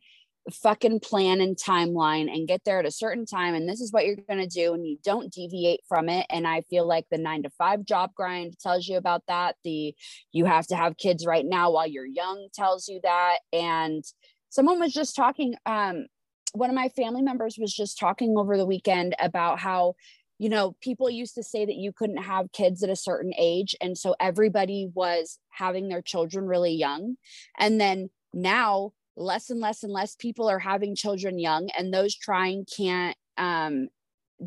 fucking 0.50 1.00
plan 1.00 1.40
and 1.40 1.56
timeline 1.56 2.32
and 2.32 2.48
get 2.48 2.62
there 2.64 2.80
at 2.80 2.86
a 2.86 2.90
certain 2.90 3.24
time 3.24 3.54
and 3.54 3.68
this 3.68 3.80
is 3.80 3.92
what 3.92 4.04
you're 4.04 4.16
going 4.28 4.40
to 4.40 4.46
do 4.46 4.74
and 4.74 4.84
you 4.86 4.96
don't 5.04 5.32
deviate 5.32 5.80
from 5.88 6.08
it. 6.08 6.26
And 6.30 6.46
i 6.46 6.62
feel 6.62 6.86
like 6.86 7.06
the 7.10 7.18
9 7.18 7.44
to 7.44 7.50
5 7.50 7.84
job 7.84 8.10
grind 8.14 8.58
tells 8.58 8.88
you 8.88 8.96
about 8.96 9.22
that. 9.28 9.56
The 9.64 9.94
you 10.32 10.44
have 10.44 10.66
to 10.68 10.76
have 10.76 10.96
kids 10.96 11.26
right 11.26 11.44
now 11.46 11.70
while 11.72 11.86
you're 11.86 12.06
young 12.06 12.48
tells 12.54 12.88
you 12.88 13.00
that. 13.02 13.38
And 13.52 14.04
someone 14.50 14.80
was 14.80 14.92
just 14.92 15.14
talking 15.14 15.54
um 15.66 16.06
one 16.52 16.70
of 16.70 16.76
my 16.76 16.88
family 16.90 17.22
members 17.22 17.56
was 17.58 17.74
just 17.74 17.98
talking 17.98 18.36
over 18.36 18.56
the 18.56 18.66
weekend 18.66 19.14
about 19.18 19.58
how 19.58 19.94
you 20.38 20.48
know 20.48 20.76
people 20.80 21.08
used 21.08 21.34
to 21.34 21.42
say 21.42 21.64
that 21.64 21.76
you 21.76 21.92
couldn't 21.92 22.22
have 22.22 22.52
kids 22.52 22.82
at 22.82 22.90
a 22.90 22.96
certain 22.96 23.32
age 23.38 23.74
and 23.80 23.96
so 23.96 24.14
everybody 24.20 24.90
was 24.94 25.38
having 25.50 25.88
their 25.88 26.02
children 26.02 26.46
really 26.46 26.72
young. 26.72 27.16
And 27.58 27.80
then 27.80 28.10
now 28.34 28.92
less 29.16 29.50
and 29.50 29.60
less 29.60 29.82
and 29.82 29.92
less 29.92 30.16
people 30.16 30.48
are 30.48 30.58
having 30.58 30.94
children 30.94 31.38
young 31.38 31.68
and 31.76 31.92
those 31.92 32.16
trying 32.16 32.64
can't 32.64 33.16
um 33.38 33.88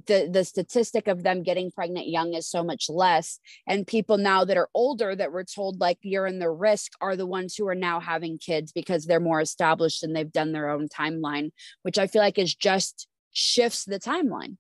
the 0.08 0.30
the 0.32 0.44
statistic 0.44 1.08
of 1.08 1.24
them 1.24 1.44
getting 1.44 1.72
pregnant 1.72 2.08
young 2.08 2.34
is 2.34 2.48
so 2.48 2.64
much 2.64 2.90
less. 2.90 3.40
And 3.68 3.88
people 3.88 4.18
now 4.18 4.46
that 4.46 4.58
are 4.58 4.70
older 4.74 5.16
that 5.16 5.32
were 5.32 5.44
told 5.44 5.80
like 5.80 6.00
you're 6.02 6.28
in 6.28 6.40
the 6.40 6.50
risk 6.50 6.92
are 7.02 7.16
the 7.16 7.26
ones 7.26 7.56
who 7.56 7.68
are 7.68 7.76
now 7.76 8.00
having 8.00 8.38
kids 8.38 8.72
because 8.72 9.06
they're 9.06 9.20
more 9.20 9.42
established 9.42 10.04
and 10.04 10.16
they've 10.16 10.32
done 10.32 10.52
their 10.52 10.70
own 10.70 10.88
timeline 10.88 11.52
which 11.84 11.98
i 11.98 12.08
feel 12.08 12.22
like 12.22 12.38
is 12.38 12.54
just 12.54 13.08
shifts 13.36 13.84
the 13.84 14.00
timeline. 14.00 14.58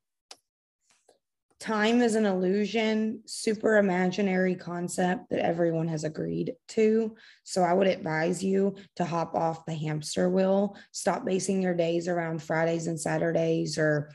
Time 1.59 2.01
is 2.01 2.15
an 2.15 2.25
illusion, 2.25 3.21
super 3.25 3.77
imaginary 3.77 4.55
concept 4.55 5.29
that 5.29 5.39
everyone 5.39 5.87
has 5.87 6.03
agreed 6.03 6.53
to. 6.67 7.15
So 7.43 7.63
I 7.63 7.73
would 7.73 7.87
advise 7.87 8.43
you 8.43 8.75
to 8.97 9.05
hop 9.05 9.33
off 9.33 9.65
the 9.65 9.73
hamster 9.73 10.29
wheel, 10.29 10.75
stop 10.91 11.25
basing 11.25 11.61
your 11.61 11.73
days 11.73 12.09
around 12.09 12.43
Fridays 12.43 12.87
and 12.87 12.99
Saturdays 12.99 13.77
or 13.77 14.11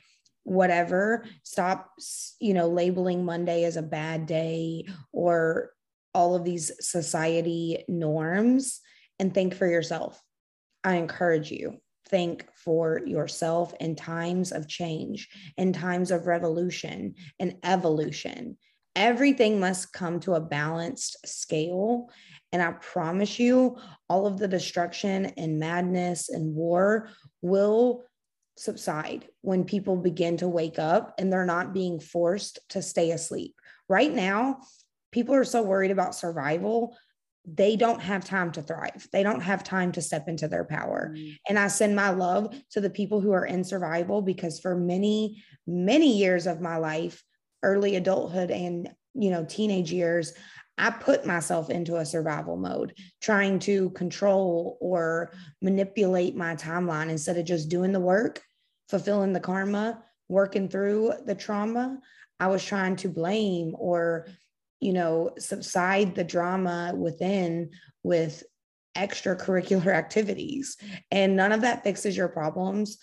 whatever. 0.50 1.24
Stop, 1.44 1.92
you 2.40 2.54
know, 2.54 2.68
labeling 2.68 3.24
Monday 3.24 3.62
as 3.62 3.76
a 3.76 3.82
bad 3.82 4.26
day 4.26 4.84
or 5.12 5.70
all 6.12 6.34
of 6.34 6.42
these 6.42 6.72
society 6.80 7.84
norms 7.86 8.80
and 9.20 9.32
think 9.32 9.54
for 9.54 9.68
yourself. 9.68 10.20
I 10.82 10.96
encourage 10.96 11.52
you 11.52 11.76
think 12.08 12.46
for 12.56 13.00
yourself 13.06 13.72
in 13.78 13.94
times 13.94 14.50
of 14.50 14.66
change, 14.66 15.28
in 15.56 15.72
times 15.72 16.10
of 16.10 16.26
revolution 16.26 17.14
and 17.38 17.54
evolution. 17.62 18.58
Everything 18.96 19.60
must 19.60 19.92
come 19.92 20.18
to 20.18 20.34
a 20.34 20.40
balanced 20.40 21.16
scale. 21.24 22.10
And 22.50 22.60
I 22.60 22.72
promise 22.72 23.38
you, 23.38 23.76
all 24.08 24.26
of 24.26 24.36
the 24.36 24.48
destruction 24.48 25.26
and 25.36 25.60
madness 25.60 26.28
and 26.28 26.56
war 26.56 27.08
will 27.40 28.02
subside 28.60 29.26
when 29.40 29.64
people 29.64 29.96
begin 29.96 30.36
to 30.36 30.48
wake 30.48 30.78
up 30.78 31.14
and 31.18 31.32
they're 31.32 31.46
not 31.46 31.72
being 31.72 31.98
forced 31.98 32.58
to 32.68 32.82
stay 32.82 33.10
asleep. 33.10 33.54
Right 33.88 34.12
now, 34.12 34.60
people 35.12 35.34
are 35.34 35.44
so 35.44 35.62
worried 35.62 35.90
about 35.90 36.14
survival 36.14 36.96
they 37.46 37.74
don't 37.76 38.00
have 38.00 38.24
time 38.24 38.52
to 38.52 38.62
thrive. 38.62 39.08
They 39.12 39.22
don't 39.22 39.40
have 39.40 39.64
time 39.64 39.92
to 39.92 40.02
step 40.02 40.28
into 40.28 40.46
their 40.46 40.64
power. 40.64 41.14
Mm. 41.16 41.38
And 41.48 41.58
I 41.58 41.68
send 41.68 41.96
my 41.96 42.10
love 42.10 42.54
to 42.72 42.80
the 42.80 42.90
people 42.90 43.20
who 43.20 43.32
are 43.32 43.46
in 43.46 43.64
survival 43.64 44.22
because 44.22 44.60
for 44.60 44.76
many, 44.76 45.42
many 45.66 46.18
years 46.18 46.46
of 46.46 46.60
my 46.60 46.76
life, 46.76 47.24
early 47.62 47.96
adulthood 47.96 48.50
and, 48.50 48.90
you 49.14 49.30
know, 49.30 49.44
teenage 49.44 49.90
years, 49.90 50.34
I 50.76 50.90
put 50.90 51.26
myself 51.26 51.68
into 51.70 51.96
a 51.96 52.06
survival 52.06 52.56
mode, 52.56 52.94
trying 53.20 53.58
to 53.60 53.90
control 53.90 54.78
or 54.80 55.32
manipulate 55.60 56.36
my 56.36 56.56
timeline 56.56 57.10
instead 57.10 57.36
of 57.36 57.44
just 57.44 57.68
doing 57.68 57.92
the 57.92 58.00
work, 58.00 58.42
fulfilling 58.90 59.32
the 59.32 59.40
karma, 59.40 60.02
working 60.28 60.68
through 60.68 61.12
the 61.26 61.34
trauma. 61.34 61.98
I 62.38 62.48
was 62.48 62.64
trying 62.64 62.96
to 62.96 63.08
blame 63.08 63.74
or 63.78 64.26
you 64.80 64.94
know, 64.94 65.30
subside 65.38 66.14
the 66.14 66.24
drama 66.24 66.92
within 66.96 67.70
with 68.02 68.42
extracurricular 68.96 69.94
activities. 69.94 70.76
And 71.10 71.36
none 71.36 71.52
of 71.52 71.60
that 71.60 71.84
fixes 71.84 72.16
your 72.16 72.28
problems. 72.28 72.98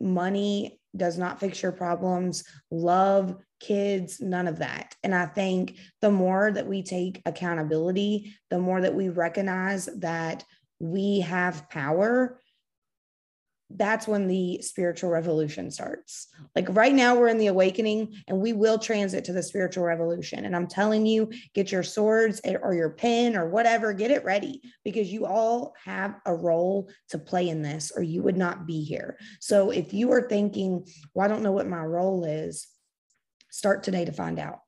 Money 0.00 0.80
does 0.96 1.16
not 1.16 1.40
fix 1.40 1.62
your 1.62 1.72
problems. 1.72 2.44
Love, 2.70 3.36
kids, 3.60 4.20
none 4.20 4.48
of 4.48 4.58
that. 4.58 4.94
And 5.02 5.14
I 5.14 5.26
think 5.26 5.78
the 6.00 6.10
more 6.10 6.50
that 6.52 6.66
we 6.66 6.82
take 6.82 7.22
accountability, 7.24 8.34
the 8.50 8.58
more 8.58 8.80
that 8.80 8.94
we 8.94 9.08
recognize 9.08 9.86
that 9.98 10.44
we 10.80 11.20
have 11.20 11.68
power 11.70 12.40
that's 13.70 14.06
when 14.06 14.28
the 14.28 14.60
spiritual 14.62 15.10
revolution 15.10 15.70
starts. 15.70 16.28
Like 16.54 16.68
right 16.70 16.94
now, 16.94 17.16
we're 17.16 17.28
in 17.28 17.38
the 17.38 17.48
awakening 17.48 18.14
and 18.28 18.38
we 18.38 18.52
will 18.52 18.78
transit 18.78 19.24
to 19.24 19.32
the 19.32 19.42
spiritual 19.42 19.84
revolution. 19.84 20.44
And 20.44 20.54
I'm 20.54 20.66
telling 20.66 21.06
you, 21.06 21.30
get 21.54 21.72
your 21.72 21.82
swords 21.82 22.40
or 22.44 22.74
your 22.74 22.90
pen 22.90 23.36
or 23.36 23.48
whatever, 23.48 23.92
get 23.92 24.10
it 24.10 24.24
ready 24.24 24.60
because 24.84 25.12
you 25.12 25.26
all 25.26 25.74
have 25.82 26.16
a 26.26 26.34
role 26.34 26.90
to 27.08 27.18
play 27.18 27.48
in 27.48 27.62
this 27.62 27.90
or 27.96 28.02
you 28.02 28.22
would 28.22 28.36
not 28.36 28.66
be 28.66 28.84
here. 28.84 29.18
So 29.40 29.70
if 29.70 29.92
you 29.92 30.12
are 30.12 30.28
thinking, 30.28 30.86
well, 31.14 31.24
I 31.24 31.28
don't 31.28 31.42
know 31.42 31.52
what 31.52 31.66
my 31.66 31.82
role 31.82 32.24
is, 32.24 32.68
start 33.50 33.82
today 33.82 34.04
to 34.04 34.12
find 34.12 34.38
out. 34.38 34.60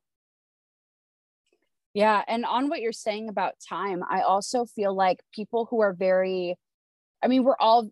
Yeah. 1.93 2.23
And 2.29 2.45
on 2.45 2.69
what 2.69 2.81
you're 2.81 2.93
saying 2.93 3.29
about 3.29 3.55
time, 3.67 4.03
I 4.09 4.21
also 4.21 4.67
feel 4.67 4.95
like 4.95 5.21
people 5.33 5.67
who 5.71 5.81
are 5.81 5.95
very, 5.95 6.57
I 7.23 7.29
mean, 7.29 7.43
we're 7.43 7.57
all 7.59 7.91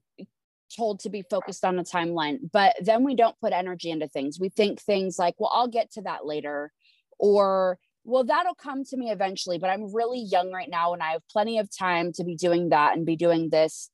told 0.75 1.01
to 1.01 1.11
be 1.11 1.23
focused 1.29 1.65
on 1.65 1.79
a 1.79 1.85
timeline, 1.85 2.39
but 2.53 2.75
then 2.81 3.05
we 3.05 3.15
don't 3.15 3.39
put 3.41 3.53
energy 3.53 3.91
into 3.91 4.09
things. 4.09 4.39
We 4.41 4.49
think 4.49 4.81
things 4.81 5.19
like, 5.19 5.35
well, 5.39 5.51
I'll 5.53 5.69
get 5.69 5.93
to 5.93 6.03
that 6.03 6.27
later, 6.27 6.73
or 7.19 7.79
well, 8.05 8.25
that'll 8.25 8.55
come 8.55 8.85
to 8.85 8.97
me 8.97 9.11
eventually, 9.11 9.59
but 9.59 9.71
I'm 9.71 9.95
really 9.95 10.21
young 10.21 10.53
right 10.53 10.69
now 10.69 10.93
and 10.93 11.03
I 11.03 11.13
have 11.13 11.27
plenty 11.31 11.59
of 11.59 11.75
time 11.75 12.13
to 12.15 12.25
be 12.25 12.37
doing 12.37 12.69
that 12.69 12.97
and 12.97 13.07
be 13.07 13.17
doing 13.17 13.49
this. 13.49 13.91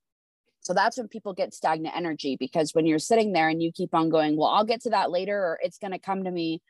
So 0.62 0.74
that's 0.74 0.98
when 0.98 1.08
people 1.08 1.32
get 1.32 1.54
stagnant 1.54 1.96
energy 1.96 2.36
because 2.38 2.74
when 2.74 2.86
you're 2.86 2.98
sitting 2.98 3.32
there 3.32 3.48
and 3.48 3.62
you 3.62 3.72
keep 3.72 3.94
on 3.94 4.10
going, 4.10 4.36
well, 4.36 4.48
I'll 4.48 4.64
get 4.64 4.82
to 4.82 4.90
that 4.90 5.10
later, 5.10 5.38
or 5.38 5.58
it's 5.62 5.78
going 5.78 5.92
to 5.92 5.98
come 5.98 6.24
to 6.24 6.30
me 6.30 6.60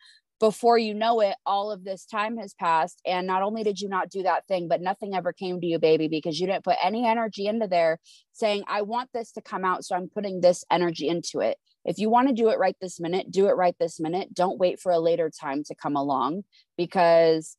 before 0.41 0.79
you 0.79 0.95
know 0.95 1.21
it, 1.21 1.37
all 1.45 1.71
of 1.71 1.85
this 1.85 2.07
time 2.07 2.39
has 2.39 2.55
passed. 2.55 3.01
And 3.07 3.27
not 3.27 3.43
only 3.43 3.63
did 3.63 3.79
you 3.79 3.89
not 3.89 4.09
do 4.09 4.23
that 4.23 4.47
thing, 4.49 4.69
but 4.69 4.81
nothing 4.81 5.15
ever 5.15 5.35
came 5.35 5.61
to 5.61 5.67
you, 5.67 5.79
baby, 5.79 6.09
because 6.09 6.41
you 6.41 6.47
didn't 6.47 6.65
put 6.65 6.79
any 6.83 7.07
energy 7.07 7.47
into 7.47 7.69
there 7.69 7.99
saying, 8.33 8.65
I 8.67 8.83
want 8.83 9.11
this 9.13 9.33
to 9.33 9.43
come 9.43 9.67
out. 9.67 9.85
So 9.85 9.95
I'm 9.95 10.09
putting 10.09 10.41
this 10.41 10.65
energy 10.71 11.09
into 11.09 11.41
it. 11.41 11.59
If 11.85 11.99
you 11.99 12.09
want 12.09 12.29
to 12.29 12.35
do 12.35 12.49
it 12.49 12.59
right 12.59 12.77
this 12.81 12.99
minute, 12.99 13.31
do 13.31 13.49
it 13.49 13.57
right 13.57 13.77
this 13.79 14.01
minute. 14.01 14.35
Don't 14.35 14.59
wait 14.59 14.81
for 14.81 14.93
a 14.93 14.99
later 14.99 15.31
time 15.31 15.63
to 15.65 15.75
come 15.75 15.95
along 15.95 16.45
because 16.77 17.57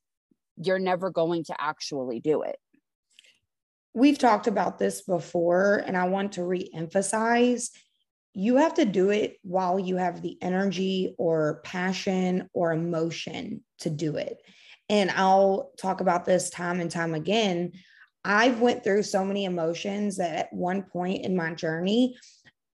you're 0.57 0.79
never 0.79 1.11
going 1.11 1.43
to 1.45 1.55
actually 1.59 2.19
do 2.19 2.41
it. 2.41 2.57
We've 3.93 4.17
talked 4.17 4.47
about 4.47 4.79
this 4.79 5.01
before, 5.01 5.83
and 5.85 5.97
I 5.97 6.07
want 6.07 6.33
to 6.33 6.43
re 6.43 6.69
emphasize 6.73 7.71
you 8.33 8.57
have 8.57 8.73
to 8.75 8.85
do 8.85 9.09
it 9.09 9.37
while 9.43 9.79
you 9.79 9.97
have 9.97 10.21
the 10.21 10.37
energy 10.41 11.15
or 11.17 11.61
passion 11.63 12.49
or 12.53 12.71
emotion 12.71 13.63
to 13.79 13.89
do 13.89 14.15
it. 14.17 14.37
And 14.89 15.11
i'll 15.11 15.71
talk 15.77 16.01
about 16.01 16.25
this 16.25 16.49
time 16.49 16.79
and 16.79 16.91
time 16.91 17.13
again. 17.13 17.73
I've 18.23 18.61
went 18.61 18.83
through 18.83 19.03
so 19.03 19.25
many 19.25 19.45
emotions 19.45 20.17
that 20.17 20.35
at 20.35 20.53
one 20.53 20.83
point 20.83 21.25
in 21.25 21.35
my 21.35 21.53
journey 21.53 22.17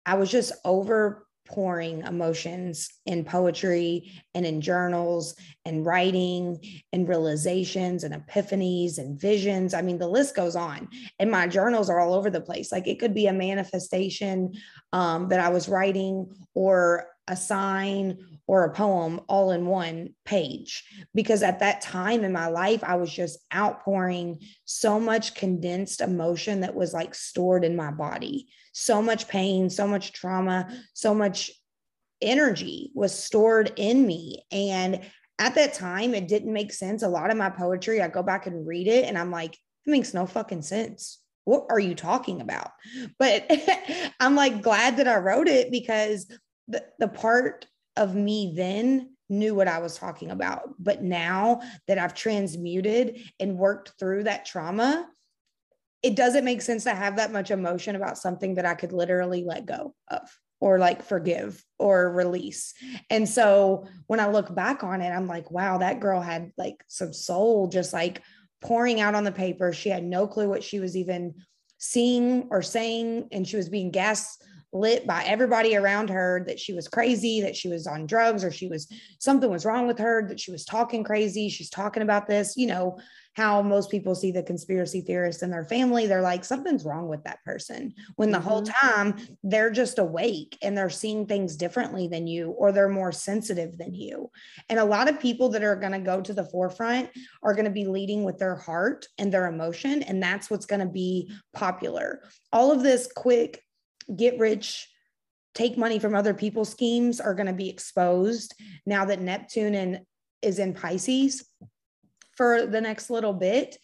i 0.05 0.15
was 0.15 0.31
just 0.31 0.51
over 0.65 1.26
pouring 1.47 2.01
emotions 2.01 2.89
in 3.05 3.23
poetry 3.23 4.11
and 4.33 4.45
in 4.45 4.61
journals 4.61 5.35
and 5.65 5.85
writing 5.85 6.59
and 6.93 7.07
realizations 7.07 8.03
and 8.03 8.13
epiphanies 8.13 8.97
and 8.97 9.19
visions. 9.19 9.73
I 9.73 9.81
mean, 9.81 9.97
the 9.97 10.07
list 10.07 10.35
goes 10.35 10.55
on. 10.55 10.87
And 11.19 11.31
my 11.31 11.47
journals 11.47 11.89
are 11.89 11.99
all 11.99 12.13
over 12.13 12.29
the 12.29 12.41
place. 12.41 12.71
Like 12.71 12.87
it 12.87 12.99
could 12.99 13.13
be 13.13 13.27
a 13.27 13.33
manifestation 13.33 14.53
um, 14.93 15.29
that 15.29 15.39
I 15.39 15.49
was 15.49 15.69
writing 15.69 16.31
or 16.53 17.07
a 17.27 17.35
sign 17.35 18.17
or 18.47 18.63
a 18.63 18.73
poem 18.73 19.19
all 19.27 19.51
in 19.51 19.65
one 19.65 20.13
page 20.23 20.85
because 21.13 21.43
at 21.43 21.59
that 21.59 21.81
time 21.81 22.23
in 22.23 22.31
my 22.31 22.47
life 22.47 22.83
i 22.83 22.95
was 22.95 23.11
just 23.11 23.39
outpouring 23.53 24.39
so 24.63 24.99
much 24.99 25.35
condensed 25.35 25.99
emotion 25.99 26.61
that 26.61 26.73
was 26.73 26.93
like 26.93 27.13
stored 27.13 27.65
in 27.65 27.75
my 27.75 27.91
body 27.91 28.47
so 28.79 29.01
much 29.01 29.27
pain 29.27 29.69
so 29.69 29.87
much 29.87 30.13
trauma 30.13 30.67
so 30.93 31.13
much 31.13 31.51
energy 32.21 32.91
was 32.93 33.13
stored 33.13 33.73
in 33.75 34.05
me. 34.05 34.43
And 34.51 35.01
at 35.39 35.55
that 35.55 35.73
time 35.73 36.13
it 36.15 36.27
didn't 36.27 36.53
make 36.53 36.73
sense. 36.73 37.03
A 37.03 37.07
lot 37.07 37.31
of 37.31 37.37
my 37.37 37.49
poetry 37.49 38.01
i 38.01 38.07
go 38.07 38.23
back 38.23 38.47
and 38.47 38.67
read 38.67 38.87
it 38.87 39.05
and 39.05 39.17
i'm 39.17 39.31
like 39.31 39.53
it 39.53 39.91
makes 39.91 40.13
no 40.13 40.25
fucking 40.25 40.63
sense. 40.63 41.19
What 41.45 41.65
are 41.69 41.79
you 41.79 41.95
talking 41.95 42.41
about? 42.41 42.71
But 43.19 43.49
i'm 44.19 44.35
like 44.35 44.61
glad 44.61 44.97
that 44.97 45.07
i 45.07 45.17
wrote 45.17 45.47
it 45.47 45.71
because 45.71 46.27
the, 46.67 46.83
the 46.99 47.07
part 47.07 47.65
of 47.95 48.15
me 48.15 48.53
then 48.55 49.11
knew 49.29 49.53
what 49.53 49.67
I 49.67 49.79
was 49.79 49.97
talking 49.97 50.31
about. 50.31 50.73
But 50.79 51.03
now 51.03 51.61
that 51.87 51.97
I've 51.97 52.13
transmuted 52.13 53.19
and 53.41 53.57
worked 53.57 53.93
through 53.99 54.23
that 54.23 54.45
trauma, 54.45 55.05
it 56.03 56.15
doesn't 56.15 56.45
make 56.45 56.61
sense 56.61 56.83
to 56.83 56.93
have 56.93 57.15
that 57.15 57.31
much 57.31 57.51
emotion 57.51 57.95
about 57.95 58.17
something 58.17 58.55
that 58.55 58.65
I 58.65 58.75
could 58.75 58.91
literally 58.91 59.43
let 59.43 59.65
go 59.65 59.95
of 60.09 60.29
or 60.59 60.79
like 60.79 61.03
forgive 61.03 61.63
or 61.77 62.11
release. 62.11 62.73
And 63.09 63.27
so 63.27 63.85
when 64.07 64.19
I 64.19 64.29
look 64.29 64.53
back 64.53 64.83
on 64.83 65.01
it, 65.01 65.09
I'm 65.09 65.27
like, 65.27 65.51
wow, 65.51 65.79
that 65.79 65.99
girl 65.99 66.21
had 66.21 66.51
like 66.57 66.83
some 66.87 67.13
soul 67.13 67.67
just 67.67 67.93
like 67.93 68.21
pouring 68.61 68.99
out 68.99 69.15
on 69.15 69.23
the 69.23 69.31
paper. 69.31 69.73
She 69.73 69.89
had 69.89 70.03
no 70.03 70.27
clue 70.27 70.49
what 70.49 70.63
she 70.63 70.79
was 70.79 70.95
even 70.95 71.35
seeing 71.77 72.47
or 72.49 72.61
saying, 72.61 73.27
and 73.31 73.47
she 73.47 73.55
was 73.55 73.69
being 73.69 73.91
gas 73.91 74.37
lit 74.73 75.07
by 75.07 75.23
everybody 75.23 75.75
around 75.75 76.09
her 76.09 76.43
that 76.47 76.59
she 76.59 76.73
was 76.73 76.87
crazy, 76.87 77.41
that 77.41 77.55
she 77.55 77.69
was 77.69 77.87
on 77.87 78.05
drugs, 78.05 78.43
or 78.43 78.51
she 78.51 78.67
was 78.67 78.91
something 79.19 79.49
was 79.49 79.65
wrong 79.65 79.87
with 79.87 79.97
her, 79.99 80.27
that 80.27 80.39
she 80.39 80.51
was 80.51 80.65
talking 80.65 81.03
crazy. 81.03 81.49
She's 81.49 81.69
talking 81.69 82.03
about 82.03 82.27
this, 82.27 82.55
you 82.57 82.67
know, 82.67 82.97
how 83.33 83.61
most 83.61 83.91
people 83.91 84.15
see 84.15 84.31
the 84.31 84.41
conspiracy 84.41 84.99
theorists 84.99 85.43
and 85.43 85.53
their 85.53 85.63
family. 85.63 86.07
They're 86.07 86.23
like, 86.23 86.43
something's 86.43 86.83
wrong 86.83 87.07
with 87.07 87.23
that 87.23 87.43
person. 87.45 87.93
When 88.15 88.31
the 88.31 88.39
mm-hmm. 88.39 88.47
whole 88.47 88.63
time 88.63 89.15
they're 89.43 89.69
just 89.69 89.99
awake 89.99 90.57
and 90.63 90.75
they're 90.75 90.89
seeing 90.89 91.27
things 91.27 91.55
differently 91.55 92.07
than 92.07 92.25
you, 92.25 92.49
or 92.49 92.71
they're 92.71 92.89
more 92.89 93.11
sensitive 93.11 93.77
than 93.77 93.93
you. 93.93 94.31
And 94.69 94.79
a 94.79 94.85
lot 94.85 95.07
of 95.07 95.19
people 95.19 95.49
that 95.49 95.63
are 95.63 95.75
going 95.75 95.91
to 95.91 95.99
go 95.99 96.19
to 96.19 96.33
the 96.33 96.45
forefront 96.45 97.11
are 97.43 97.53
going 97.53 97.65
to 97.65 97.71
be 97.71 97.85
leading 97.85 98.23
with 98.23 98.39
their 98.39 98.55
heart 98.55 99.07
and 99.19 99.31
their 99.31 99.45
emotion. 99.45 100.01
And 100.01 100.21
that's 100.21 100.49
what's 100.49 100.65
going 100.65 100.81
to 100.81 100.87
be 100.91 101.31
popular. 101.53 102.23
All 102.51 102.71
of 102.71 102.81
this 102.81 103.07
quick, 103.15 103.61
get 104.15 104.39
rich, 104.39 104.87
take 105.53 105.77
money 105.77 105.99
from 105.99 106.15
other 106.15 106.33
people's 106.33 106.69
schemes 106.69 107.19
are 107.19 107.33
going 107.33 107.47
to 107.47 107.53
be 107.53 107.69
exposed 107.69 108.53
now 108.85 109.05
that 109.05 109.21
Neptune 109.21 109.75
and 109.75 110.01
is 110.41 110.59
in 110.59 110.73
Pisces 110.73 111.45
for 112.35 112.67
the 112.67 112.81
next 112.81 113.09
little 113.09 113.33
bit 113.33 113.77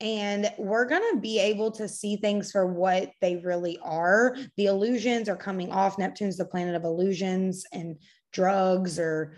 and 0.00 0.52
we're 0.58 0.84
going 0.84 1.02
to 1.12 1.20
be 1.20 1.40
able 1.40 1.72
to 1.72 1.88
see 1.88 2.16
things 2.16 2.52
for 2.52 2.66
what 2.66 3.10
they 3.20 3.36
really 3.36 3.78
are. 3.82 4.36
The 4.56 4.66
illusions 4.66 5.28
are 5.28 5.36
coming 5.36 5.72
off. 5.72 5.98
Neptune's 5.98 6.36
the 6.36 6.44
planet 6.44 6.76
of 6.76 6.84
illusions 6.84 7.64
and 7.72 7.96
drugs 8.32 8.98
or 8.98 9.34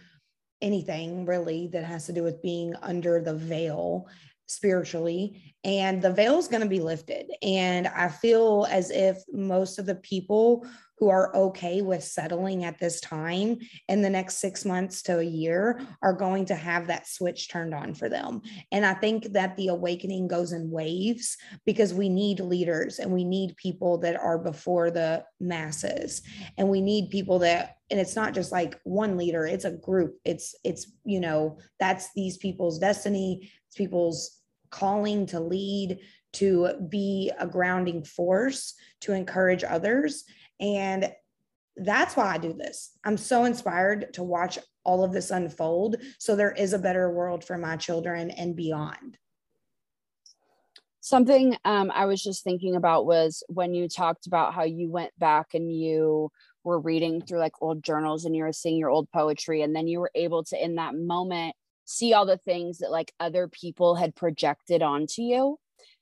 anything 0.61 1.25
really 1.25 1.69
that 1.69 1.85
has 1.85 2.05
to 2.07 2.13
do 2.13 2.23
with 2.23 2.43
being 2.43 2.75
under 2.83 3.23
the 3.23 3.35
veil 3.35 4.07
spiritually 4.51 5.55
and 5.65 6.03
the 6.03 6.13
veil 6.13 6.39
is 6.39 6.49
going 6.49 6.63
to 6.63 6.69
be 6.69 6.81
lifted 6.81 7.31
and 7.43 7.87
i 7.89 8.09
feel 8.09 8.67
as 8.71 8.91
if 8.91 9.19
most 9.33 9.79
of 9.79 9.87
the 9.87 9.95
people 9.97 10.67
who 11.01 11.09
are 11.09 11.35
okay 11.35 11.81
with 11.81 12.05
settling 12.05 12.63
at 12.65 12.79
this 12.79 13.01
time 13.01 13.59
in 13.89 14.03
the 14.03 14.11
next 14.11 14.37
six 14.37 14.67
months 14.67 15.01
to 15.01 15.19
a 15.19 15.25
year 15.25 15.81
are 16.03 16.13
going 16.13 16.45
to 16.45 16.55
have 16.55 16.87
that 16.87 17.09
switch 17.09 17.49
turned 17.49 17.75
on 17.75 17.95
for 17.95 18.11
them. 18.11 18.43
And 18.71 18.85
I 18.85 18.93
think 18.93 19.33
that 19.33 19.57
the 19.57 19.69
awakening 19.69 20.29
goes 20.29 20.53
in 20.53 20.71
waves 20.71 21.39
because 21.65 21.95
we 21.95 22.11
need 22.11 22.39
leaders 22.41 22.99
and 22.99 23.11
we 23.11 23.25
need 23.25 23.57
people 23.57 23.97
that 23.99 24.17
are 24.17 24.39
before 24.39 24.91
the 24.91 25.25
masses. 25.41 26.21
And 26.59 26.69
we 26.69 26.83
need 26.83 27.09
people 27.09 27.39
that 27.41 27.77
and 27.91 27.99
it's 27.99 28.15
not 28.15 28.35
just 28.35 28.53
like 28.53 28.79
one 28.85 29.17
leader 29.17 29.45
it's 29.47 29.65
a 29.65 29.73
group 29.73 30.17
it's 30.25 30.55
it's 30.63 30.93
you 31.05 31.19
know 31.19 31.59
that's 31.81 32.13
these 32.15 32.37
people's 32.37 32.79
destiny 32.79 33.51
it's 33.67 33.77
people's 33.77 34.40
calling 34.71 35.27
to 35.27 35.41
lead 35.41 35.99
to 36.33 36.75
be 36.89 37.31
a 37.39 37.47
grounding 37.47 38.05
force 38.05 38.75
to 39.01 39.13
encourage 39.13 39.65
others 39.65 40.25
and 40.61 41.13
that's 41.77 42.17
why 42.17 42.35
I 42.35 42.39
do 42.39 42.53
this. 42.53 42.91
I'm 43.05 43.17
so 43.17 43.45
inspired 43.45 44.13
to 44.15 44.23
watch 44.23 44.59
all 44.85 45.03
of 45.03 45.13
this 45.13 45.31
unfold. 45.31 45.97
So 46.19 46.37
there 46.37 46.53
is 46.53 46.73
a 46.73 46.79
better 46.79 47.11
world 47.11 47.45
for 47.45 47.57
my 47.57 47.77
children 47.77 48.31
and 48.31 48.55
beyond. 48.55 49.17
Something 51.01 51.57
um, 51.65 51.91
I 51.95 52.05
was 52.05 52.23
just 52.23 52.45
thinking 52.45 52.77
about 52.77 53.07
was 53.07 53.43
when 53.49 53.73
you 53.75 53.89
talked 53.89 54.27
about 54.27 54.53
how 54.55 54.65
you 54.65 54.91
went 54.91 55.19
back 55.19 55.55
and 55.55 55.73
you 55.73 56.31
were 56.63 56.79
reading 56.79 57.23
through 57.23 57.39
like 57.39 57.63
old 57.63 57.83
journals 57.83 58.27
and 58.27 58.37
you 58.37 58.45
were 58.45 58.53
seeing 58.53 58.77
your 58.77 58.91
old 58.91 59.11
poetry, 59.11 59.63
and 59.63 59.75
then 59.75 59.89
you 59.89 59.99
were 60.01 60.11
able 60.15 60.45
to, 60.45 60.63
in 60.63 60.75
that 60.75 60.95
moment, 60.95 61.57
see 61.91 62.15
all 62.15 62.25
the 62.25 62.37
things 62.37 62.79
that 62.79 62.93
like 62.93 63.13
other 63.19 63.49
people 63.49 63.97
had 63.97 64.15
projected 64.15 64.81
onto 64.81 65.23
you. 65.23 65.59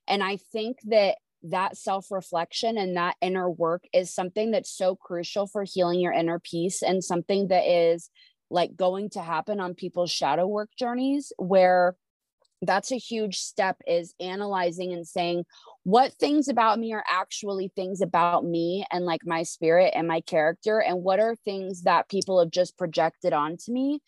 And 0.07 0.23
I 0.23 0.37
think 0.53 0.79
that 0.85 1.17
that 1.45 1.77
self 1.77 2.11
reflection 2.11 2.77
and 2.77 2.97
that 2.97 3.17
inner 3.23 3.49
work 3.49 3.85
is 3.93 4.15
something 4.15 4.51
that's 4.51 4.71
so 4.71 4.97
crucial 4.97 5.47
for 5.47 5.65
healing 5.65 6.01
your 6.01 6.13
inner 6.13 6.39
peace 6.39 6.83
and 6.83 7.03
something 7.03 7.49
that 7.49 7.65
is 7.67 8.11
like 8.51 8.77
going 8.77 9.09
to 9.11 9.23
happen 9.23 9.61
on 9.61 9.75
people's 9.75 10.11
shadow 10.11 10.47
work 10.47 10.71
journeys 10.79 11.33
where 11.39 11.97
that's 12.63 12.91
a 12.91 12.99
huge 12.99 13.37
step 13.37 13.77
is 13.87 14.15
analyzing 14.21 14.93
and 14.93 15.07
saying 15.07 15.45
what 15.85 16.13
things 16.15 16.49
about 16.49 16.79
me 16.79 16.93
are 16.93 17.05
actually 17.09 17.71
things 17.75 18.01
about 18.01 18.45
me 18.45 18.85
and 18.91 19.05
like 19.05 19.21
my 19.25 19.43
spirit 19.43 19.93
and 19.95 20.09
my 20.09 20.21
character 20.23 20.81
and 20.81 21.03
what 21.03 21.21
are 21.21 21.37
things 21.37 21.83
that 21.83 22.09
people 22.09 22.41
have 22.41 22.51
just 22.51 22.77
projected 22.77 23.33
onto 23.33 23.73
me 23.73 24.01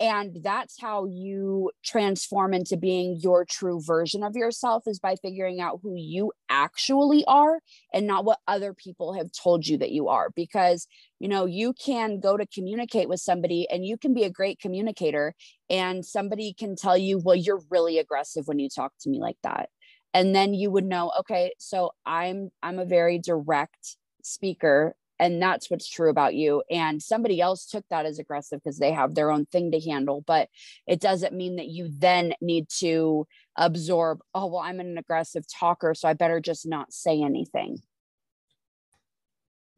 and 0.00 0.38
that's 0.42 0.80
how 0.80 1.06
you 1.06 1.70
transform 1.84 2.54
into 2.54 2.76
being 2.76 3.18
your 3.20 3.44
true 3.44 3.80
version 3.82 4.22
of 4.22 4.36
yourself 4.36 4.84
is 4.86 5.00
by 5.00 5.16
figuring 5.16 5.60
out 5.60 5.80
who 5.82 5.94
you 5.96 6.32
actually 6.48 7.24
are 7.26 7.58
and 7.92 8.06
not 8.06 8.24
what 8.24 8.38
other 8.46 8.72
people 8.72 9.12
have 9.14 9.30
told 9.32 9.66
you 9.66 9.76
that 9.78 9.90
you 9.90 10.08
are. 10.08 10.30
Because 10.36 10.86
you 11.18 11.28
know 11.28 11.46
you 11.46 11.72
can 11.72 12.20
go 12.20 12.36
to 12.36 12.46
communicate 12.46 13.08
with 13.08 13.20
somebody 13.20 13.68
and 13.70 13.84
you 13.84 13.96
can 13.98 14.14
be 14.14 14.24
a 14.24 14.30
great 14.30 14.60
communicator 14.60 15.34
and 15.68 16.04
somebody 16.04 16.54
can 16.56 16.76
tell 16.76 16.96
you 16.96 17.18
well 17.18 17.36
you're 17.36 17.62
really 17.70 17.98
aggressive 17.98 18.46
when 18.46 18.58
you 18.58 18.68
talk 18.68 18.92
to 19.00 19.10
me 19.10 19.20
like 19.20 19.38
that. 19.42 19.68
And 20.14 20.34
then 20.34 20.54
you 20.54 20.70
would 20.70 20.84
know 20.84 21.12
okay 21.20 21.52
so 21.58 21.90
i'm 22.06 22.50
i'm 22.62 22.78
a 22.78 22.84
very 22.84 23.18
direct 23.18 23.96
speaker 24.22 24.94
and 25.18 25.40
that's 25.42 25.70
what's 25.70 25.88
true 25.88 26.10
about 26.10 26.34
you 26.34 26.62
and 26.70 27.02
somebody 27.02 27.40
else 27.40 27.66
took 27.66 27.84
that 27.90 28.06
as 28.06 28.18
aggressive 28.18 28.60
because 28.62 28.78
they 28.78 28.92
have 28.92 29.14
their 29.14 29.30
own 29.30 29.46
thing 29.46 29.70
to 29.70 29.80
handle 29.80 30.22
but 30.26 30.48
it 30.86 31.00
doesn't 31.00 31.34
mean 31.34 31.56
that 31.56 31.68
you 31.68 31.88
then 31.98 32.32
need 32.40 32.68
to 32.68 33.26
absorb 33.56 34.20
oh 34.34 34.46
well 34.46 34.60
i'm 34.60 34.80
an 34.80 34.98
aggressive 34.98 35.44
talker 35.48 35.94
so 35.94 36.08
i 36.08 36.12
better 36.12 36.40
just 36.40 36.66
not 36.66 36.92
say 36.92 37.22
anything. 37.22 37.78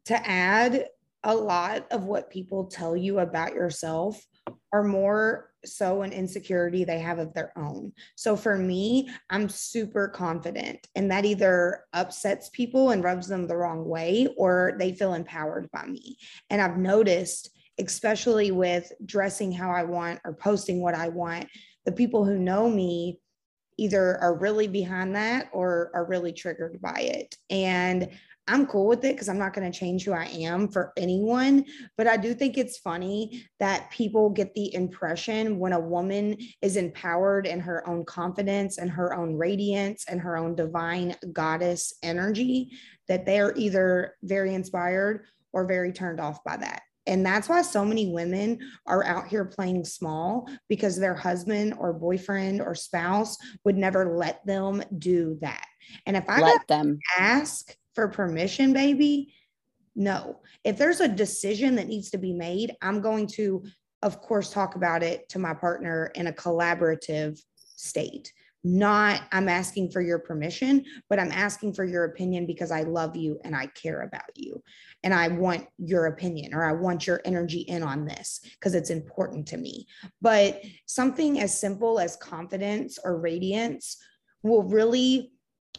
To 0.05 0.27
add 0.27 0.87
a 1.23 1.35
lot 1.35 1.85
of 1.91 2.05
what 2.05 2.31
people 2.31 2.65
tell 2.65 2.97
you 2.97 3.19
about 3.19 3.53
yourself 3.53 4.19
are 4.73 4.83
more 4.83 5.51
so 5.63 6.01
an 6.01 6.11
insecurity 6.11 6.83
they 6.83 6.99
have 6.99 7.19
of 7.19 7.33
their 7.33 7.55
own. 7.57 7.91
So 8.15 8.35
for 8.35 8.57
me, 8.57 9.09
I'm 9.29 9.47
super 9.47 10.07
confident, 10.07 10.87
and 10.95 11.11
that 11.11 11.25
either 11.25 11.83
upsets 11.93 12.49
people 12.49 12.89
and 12.89 13.03
rubs 13.03 13.27
them 13.27 13.47
the 13.47 13.57
wrong 13.57 13.85
way 13.85 14.27
or 14.37 14.75
they 14.79 14.93
feel 14.93 15.13
empowered 15.13 15.69
by 15.71 15.85
me. 15.85 16.17
And 16.49 16.61
I've 16.61 16.77
noticed, 16.77 17.51
especially 17.79 18.51
with 18.51 18.91
dressing 19.05 19.51
how 19.51 19.71
I 19.71 19.83
want 19.83 20.19
or 20.25 20.33
posting 20.33 20.81
what 20.81 20.95
I 20.95 21.09
want, 21.09 21.47
the 21.85 21.91
people 21.91 22.25
who 22.25 22.37
know 22.37 22.69
me 22.69 23.19
either 23.77 24.17
are 24.17 24.37
really 24.37 24.67
behind 24.67 25.15
that 25.15 25.49
or 25.53 25.89
are 25.93 26.05
really 26.05 26.33
triggered 26.33 26.79
by 26.81 26.99
it. 26.99 27.35
And 27.49 28.09
I'm 28.51 28.65
cool 28.65 28.85
with 28.85 29.05
it 29.05 29.15
because 29.15 29.29
I'm 29.29 29.37
not 29.37 29.53
going 29.53 29.71
to 29.71 29.79
change 29.79 30.03
who 30.03 30.11
I 30.11 30.25
am 30.25 30.67
for 30.67 30.91
anyone. 30.97 31.63
But 31.97 32.07
I 32.07 32.17
do 32.17 32.33
think 32.33 32.57
it's 32.57 32.79
funny 32.79 33.47
that 33.61 33.89
people 33.91 34.29
get 34.29 34.53
the 34.53 34.75
impression 34.75 35.57
when 35.57 35.71
a 35.71 35.79
woman 35.79 36.37
is 36.61 36.75
empowered 36.75 37.47
in 37.47 37.61
her 37.61 37.87
own 37.87 38.03
confidence 38.03 38.77
and 38.77 38.91
her 38.91 39.13
own 39.13 39.37
radiance 39.37 40.03
and 40.09 40.19
her 40.19 40.35
own 40.35 40.55
divine 40.55 41.15
goddess 41.31 41.93
energy 42.03 42.71
that 43.07 43.25
they 43.25 43.39
are 43.39 43.53
either 43.55 44.15
very 44.21 44.53
inspired 44.53 45.25
or 45.53 45.65
very 45.65 45.93
turned 45.93 46.19
off 46.19 46.43
by 46.43 46.57
that. 46.57 46.81
And 47.07 47.25
that's 47.25 47.47
why 47.47 47.61
so 47.61 47.85
many 47.85 48.11
women 48.11 48.59
are 48.85 49.05
out 49.05 49.27
here 49.27 49.45
playing 49.45 49.85
small 49.85 50.47
because 50.67 50.97
their 50.97 51.15
husband 51.15 51.73
or 51.79 51.93
boyfriend 51.93 52.61
or 52.61 52.75
spouse 52.75 53.37
would 53.63 53.77
never 53.77 54.17
let 54.17 54.45
them 54.45 54.83
do 54.97 55.37
that. 55.41 55.65
And 56.05 56.17
if 56.17 56.25
I 56.29 56.41
let 56.41 56.67
them 56.67 56.99
ask 57.17 57.75
for 57.93 58.07
permission, 58.07 58.73
baby, 58.73 59.33
no. 59.95 60.39
If 60.63 60.77
there's 60.77 61.01
a 61.01 61.07
decision 61.07 61.75
that 61.75 61.87
needs 61.87 62.09
to 62.11 62.17
be 62.17 62.33
made, 62.33 62.75
I'm 62.81 63.01
going 63.01 63.27
to, 63.27 63.63
of 64.01 64.21
course, 64.21 64.51
talk 64.51 64.75
about 64.75 65.03
it 65.03 65.27
to 65.29 65.39
my 65.39 65.53
partner 65.53 66.11
in 66.15 66.27
a 66.27 66.33
collaborative 66.33 67.41
state. 67.75 68.31
Not, 68.63 69.23
I'm 69.31 69.49
asking 69.49 69.89
for 69.89 70.01
your 70.01 70.19
permission, 70.19 70.85
but 71.09 71.19
I'm 71.19 71.31
asking 71.31 71.73
for 71.73 71.83
your 71.83 72.05
opinion 72.05 72.45
because 72.45 72.69
I 72.69 72.83
love 72.83 73.15
you 73.15 73.39
and 73.43 73.55
I 73.55 73.65
care 73.67 74.01
about 74.03 74.29
you. 74.35 74.61
And 75.03 75.15
I 75.15 75.29
want 75.29 75.65
your 75.79 76.05
opinion 76.05 76.53
or 76.53 76.63
I 76.63 76.73
want 76.73 77.07
your 77.07 77.21
energy 77.25 77.61
in 77.61 77.81
on 77.81 78.05
this 78.05 78.39
because 78.53 78.75
it's 78.75 78.91
important 78.91 79.47
to 79.47 79.57
me. 79.57 79.87
But 80.21 80.61
something 80.85 81.39
as 81.39 81.59
simple 81.59 81.99
as 81.99 82.15
confidence 82.17 82.99
or 83.03 83.19
radiance 83.19 83.97
will 84.43 84.63
really 84.63 85.31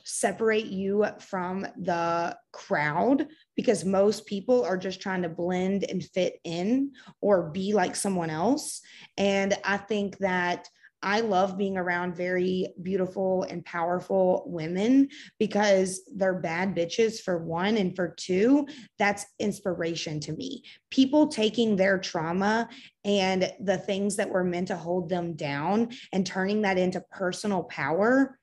separate 0.04 0.66
you 0.66 1.06
from 1.20 1.66
the 1.78 2.36
crowd 2.52 3.28
because 3.56 3.84
most 3.84 4.26
people 4.26 4.64
are 4.64 4.76
just 4.76 5.00
trying 5.00 5.22
to 5.22 5.28
blend 5.28 5.84
and 5.84 6.02
fit 6.02 6.34
in 6.44 6.92
or 7.20 7.50
be 7.50 7.72
like 7.72 7.96
someone 7.96 8.30
else. 8.30 8.80
And 9.16 9.56
I 9.64 9.76
think 9.76 10.18
that 10.18 10.68
I 11.02 11.20
love 11.20 11.58
being 11.58 11.76
around 11.76 12.14
very 12.14 12.68
beautiful 12.80 13.42
and 13.42 13.64
powerful 13.64 14.44
women 14.46 15.08
because 15.38 16.02
they're 16.14 16.38
bad 16.38 16.76
bitches 16.76 17.20
for 17.20 17.44
one. 17.44 17.76
And 17.76 17.94
for 17.96 18.14
two, 18.16 18.66
that's 18.98 19.26
inspiration 19.40 20.20
to 20.20 20.32
me. 20.32 20.62
People 20.90 21.26
taking 21.26 21.74
their 21.74 21.98
trauma 21.98 22.68
and 23.04 23.52
the 23.60 23.78
things 23.78 24.16
that 24.16 24.30
were 24.30 24.44
meant 24.44 24.68
to 24.68 24.76
hold 24.76 25.08
them 25.08 25.34
down 25.34 25.90
and 26.12 26.24
turning 26.24 26.62
that 26.62 26.78
into 26.78 27.00
personal 27.10 27.64
power 27.64 28.38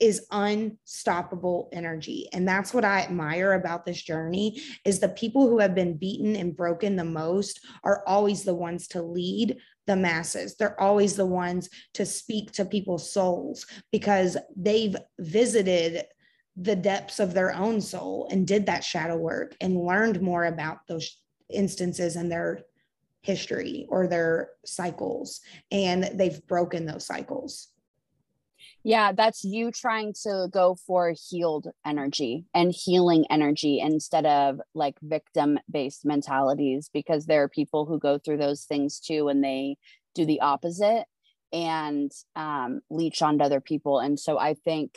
is 0.00 0.26
unstoppable 0.30 1.68
energy. 1.72 2.28
And 2.32 2.46
that's 2.46 2.72
what 2.72 2.84
i 2.84 3.00
admire 3.00 3.54
about 3.54 3.84
this 3.84 4.00
journey 4.00 4.60
is 4.84 5.00
the 5.00 5.08
people 5.08 5.48
who 5.48 5.58
have 5.58 5.74
been 5.74 5.96
beaten 5.96 6.36
and 6.36 6.56
broken 6.56 6.96
the 6.96 7.04
most 7.04 7.60
are 7.84 8.04
always 8.06 8.44
the 8.44 8.54
ones 8.54 8.88
to 8.88 9.02
lead 9.02 9.56
the 9.86 9.96
masses. 9.96 10.54
They're 10.56 10.80
always 10.80 11.16
the 11.16 11.26
ones 11.26 11.68
to 11.94 12.06
speak 12.06 12.52
to 12.52 12.64
people's 12.64 13.12
souls 13.12 13.66
because 13.90 14.36
they've 14.56 14.96
visited 15.18 16.04
the 16.56 16.76
depths 16.76 17.20
of 17.20 17.34
their 17.34 17.54
own 17.54 17.80
soul 17.80 18.28
and 18.30 18.46
did 18.46 18.66
that 18.66 18.84
shadow 18.84 19.16
work 19.16 19.56
and 19.60 19.76
learned 19.80 20.20
more 20.20 20.44
about 20.44 20.78
those 20.88 21.20
instances 21.50 22.16
and 22.16 22.30
their 22.30 22.60
history 23.22 23.86
or 23.88 24.06
their 24.06 24.50
cycles. 24.64 25.40
And 25.70 26.04
they've 26.14 26.44
broken 26.46 26.84
those 26.84 27.06
cycles 27.06 27.68
yeah 28.84 29.12
that's 29.12 29.44
you 29.44 29.70
trying 29.70 30.12
to 30.12 30.46
go 30.52 30.76
for 30.86 31.14
healed 31.28 31.68
energy 31.86 32.44
and 32.54 32.72
healing 32.72 33.24
energy 33.30 33.80
instead 33.80 34.26
of 34.26 34.60
like 34.74 34.96
victim 35.02 35.58
based 35.70 36.04
mentalities 36.04 36.90
because 36.92 37.26
there 37.26 37.42
are 37.42 37.48
people 37.48 37.86
who 37.86 37.98
go 37.98 38.18
through 38.18 38.36
those 38.36 38.64
things 38.64 39.00
too 39.00 39.28
and 39.28 39.42
they 39.42 39.76
do 40.14 40.24
the 40.24 40.40
opposite 40.40 41.04
and 41.52 42.12
um, 42.36 42.80
leech 42.90 43.22
onto 43.22 43.42
other 43.44 43.60
people. 43.60 44.00
And 44.00 44.18
so 44.18 44.38
i 44.38 44.54
think 44.54 44.96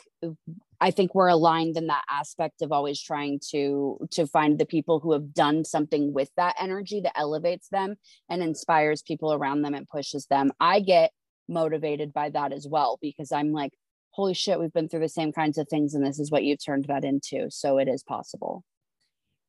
i 0.80 0.90
think 0.90 1.14
we're 1.14 1.28
aligned 1.28 1.76
in 1.76 1.86
that 1.86 2.04
aspect 2.10 2.62
of 2.62 2.72
always 2.72 3.00
trying 3.00 3.40
to 3.50 3.98
to 4.10 4.26
find 4.26 4.58
the 4.58 4.66
people 4.66 5.00
who 5.00 5.12
have 5.12 5.32
done 5.32 5.64
something 5.64 6.12
with 6.12 6.30
that 6.36 6.54
energy 6.60 7.00
that 7.00 7.18
elevates 7.18 7.68
them 7.68 7.96
and 8.28 8.42
inspires 8.42 9.02
people 9.02 9.32
around 9.32 9.62
them 9.62 9.74
and 9.74 9.88
pushes 9.88 10.26
them. 10.26 10.52
I 10.60 10.80
get 10.80 11.12
motivated 11.52 12.12
by 12.12 12.30
that 12.30 12.52
as 12.52 12.66
well 12.66 12.98
because 13.00 13.32
I'm 13.32 13.52
like, 13.52 13.72
holy 14.10 14.34
shit, 14.34 14.58
we've 14.60 14.72
been 14.72 14.88
through 14.88 15.00
the 15.00 15.08
same 15.08 15.32
kinds 15.32 15.58
of 15.58 15.68
things 15.68 15.94
and 15.94 16.04
this 16.04 16.18
is 16.18 16.30
what 16.30 16.44
you've 16.44 16.64
turned 16.64 16.84
that 16.86 17.04
into. 17.04 17.50
So 17.50 17.78
it 17.78 17.88
is 17.88 18.02
possible. 18.02 18.64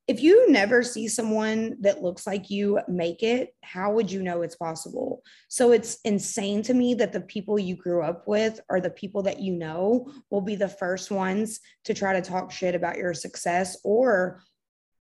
If 0.06 0.22
you 0.22 0.52
never 0.52 0.84
see 0.84 1.08
someone 1.08 1.78
that 1.80 2.02
looks 2.02 2.28
like 2.28 2.50
you 2.50 2.80
make 2.90 3.24
it, 3.24 3.56
how 3.64 3.94
would 3.94 4.12
you 4.12 4.22
know 4.22 4.42
it's 4.42 4.56
possible? 4.56 5.22
So 5.48 5.72
it's 5.72 6.00
insane 6.04 6.62
to 6.64 6.74
me 6.74 6.94
that 6.96 7.14
the 7.14 7.22
people 7.22 7.58
you 7.58 7.78
grew 7.78 8.04
up 8.04 8.28
with 8.28 8.60
or 8.68 8.82
the 8.82 8.90
people 8.90 9.24
that 9.24 9.40
you 9.40 9.54
know 9.54 10.12
will 10.30 10.42
be 10.42 10.56
the 10.56 10.68
first 10.68 11.10
ones 11.10 11.62
to 11.86 11.94
try 11.94 12.12
to 12.14 12.22
talk 12.22 12.52
shit 12.52 12.76
about 12.76 12.98
your 12.98 13.14
success 13.14 13.78
or 13.86 14.44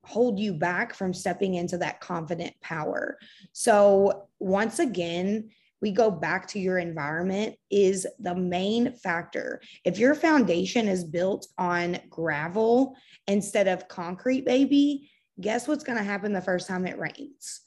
hold 0.04 0.38
you 0.38 0.52
back 0.52 0.94
from 0.94 1.12
stepping 1.12 1.54
into 1.54 1.78
that 1.78 2.00
confident 2.00 2.54
power. 2.60 3.18
So 3.52 4.28
once 4.38 4.78
again, 4.78 5.50
we 5.82 5.90
go 5.90 6.10
back 6.10 6.46
to 6.46 6.60
your 6.60 6.78
environment 6.78 7.56
is 7.70 8.06
the 8.20 8.34
main 8.34 8.94
factor. 8.94 9.60
If 9.84 9.98
your 9.98 10.14
foundation 10.14 10.86
is 10.86 11.04
built 11.04 11.48
on 11.58 11.98
gravel 12.08 12.96
instead 13.26 13.66
of 13.66 13.88
concrete, 13.88 14.46
baby, 14.46 15.10
guess 15.40 15.66
what's 15.66 15.82
going 15.82 15.98
to 15.98 16.04
happen 16.04 16.32
the 16.32 16.40
first 16.40 16.68
time 16.68 16.86
it 16.86 16.98
rains? 16.98 17.62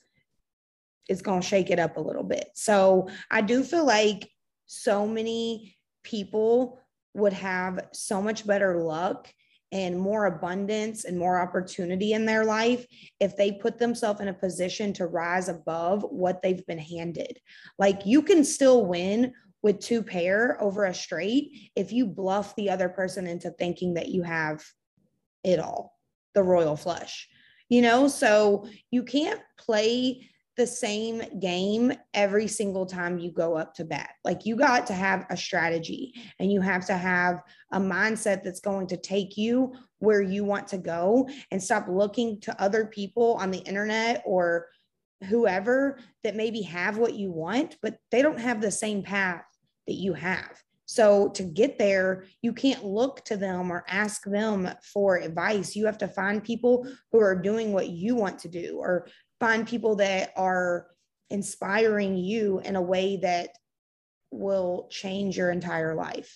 It's 1.10 1.22
going 1.22 1.42
to 1.42 1.48
shake 1.48 1.70
it 1.70 1.78
up 1.78 1.98
a 1.98 2.02
little 2.02 2.24
bit. 2.24 2.50
So 2.56 3.10
I 3.30 3.42
do 3.42 3.64
feel 3.64 3.86
like 3.86 4.28
so 4.66 5.06
many 5.06 5.76
people 6.02 6.80
would 7.14 7.34
have 7.34 7.82
so 7.92 8.22
much 8.22 8.48
better 8.48 8.78
luck 8.78 9.28
and 9.76 10.00
more 10.00 10.28
abundance 10.28 11.04
and 11.04 11.20
more 11.20 11.38
opportunity 11.38 12.14
in 12.14 12.26
their 12.26 12.46
life 12.46 12.88
if 13.20 13.36
they 13.36 13.52
put 13.52 13.78
themselves 13.78 14.22
in 14.22 14.30
a 14.30 14.34
position 14.34 14.94
to 14.94 15.06
rise 15.06 15.50
above 15.50 16.02
what 16.04 16.42
they've 16.42 16.66
been 16.66 16.80
handed. 16.80 17.38
Like 17.78 18.06
you 18.06 18.22
can 18.22 18.46
still 18.46 18.86
win 18.86 19.34
with 19.62 19.82
two 19.82 20.02
pair 20.02 20.58
over 20.62 20.86
a 20.86 20.94
straight 20.94 21.72
if 21.76 21.92
you 21.92 22.06
bluff 22.08 22.56
the 22.56 22.70
other 22.70 22.88
person 22.88 23.28
into 23.28 23.52
thinking 23.52 23.96
that 23.96 24.08
you 24.08 24.24
have 24.24 24.64
it 25.44 25.60
all, 25.60 26.00
the 26.36 26.44
royal 26.44 26.78
flush. 26.78 27.28
You 27.68 27.82
know, 27.82 28.08
so 28.08 28.70
you 28.92 29.04
can't 29.04 29.42
play 29.58 30.30
the 30.58 30.68
same 30.68 31.22
game 31.40 31.94
every 32.14 32.48
single 32.48 32.86
time 32.86 33.20
you 33.20 33.32
go 33.32 33.56
up 33.56 33.74
to 33.76 33.86
bat. 33.86 34.12
Like 34.24 34.46
you 34.46 34.56
got 34.56 34.88
to 34.88 34.94
have 34.94 35.26
a 35.30 35.38
strategy 35.38 36.14
and 36.40 36.52
you 36.52 36.62
have 36.62 36.86
to 36.88 36.94
have 36.94 37.42
a 37.72 37.80
mindset 37.80 38.44
that's 38.44 38.62
going 38.62 38.88
to 38.88 38.98
take 38.98 39.38
you 39.38 39.74
where 40.00 40.22
you 40.22 40.44
want 40.44 40.68
to 40.70 40.78
go 40.78 41.30
and 41.52 41.62
stop 41.62 41.88
looking 41.88 42.40
to 42.42 42.62
other 42.62 42.86
people 42.86 43.34
on 43.36 43.52
the 43.52 43.60
internet 43.60 44.24
or 44.26 44.68
whoever 45.30 46.00
that 46.24 46.36
maybe 46.36 46.62
have 46.62 46.98
what 46.98 47.16
you 47.16 47.32
want, 47.32 47.78
but 47.82 47.98
they 48.12 48.22
don't 48.22 48.40
have 48.40 48.62
the 48.62 48.72
same 48.72 49.02
path 49.02 49.44
that 49.88 49.96
you 49.96 50.14
have. 50.14 50.62
So 50.86 51.30
to 51.30 51.44
get 51.44 51.80
there, 51.80 52.26
you 52.42 52.54
can't 52.54 52.86
look 52.86 53.26
to 53.26 53.38
them 53.38 53.72
or 53.72 53.84
ask 53.88 54.24
them 54.24 54.70
for 54.94 55.18
advice. 55.18 55.76
You 55.76 55.88
have 55.88 55.98
to 56.00 56.08
find 56.08 56.44
people 56.44 56.88
who 57.12 57.20
are 57.20 57.36
doing 57.36 57.74
what 57.74 57.90
you 57.90 58.16
want 58.16 58.40
to 58.40 58.50
do 58.50 58.78
or 58.80 59.08
find 59.46 59.68
people 59.68 59.98
that 59.98 60.34
are 60.36 60.88
inspiring 61.30 62.18
you 62.18 62.60
in 62.66 62.76
a 62.76 62.82
way 62.82 63.18
that 63.18 63.50
will 64.32 64.88
change 64.90 65.38
your 65.38 65.52
entire 65.52 65.94
life. 65.94 66.36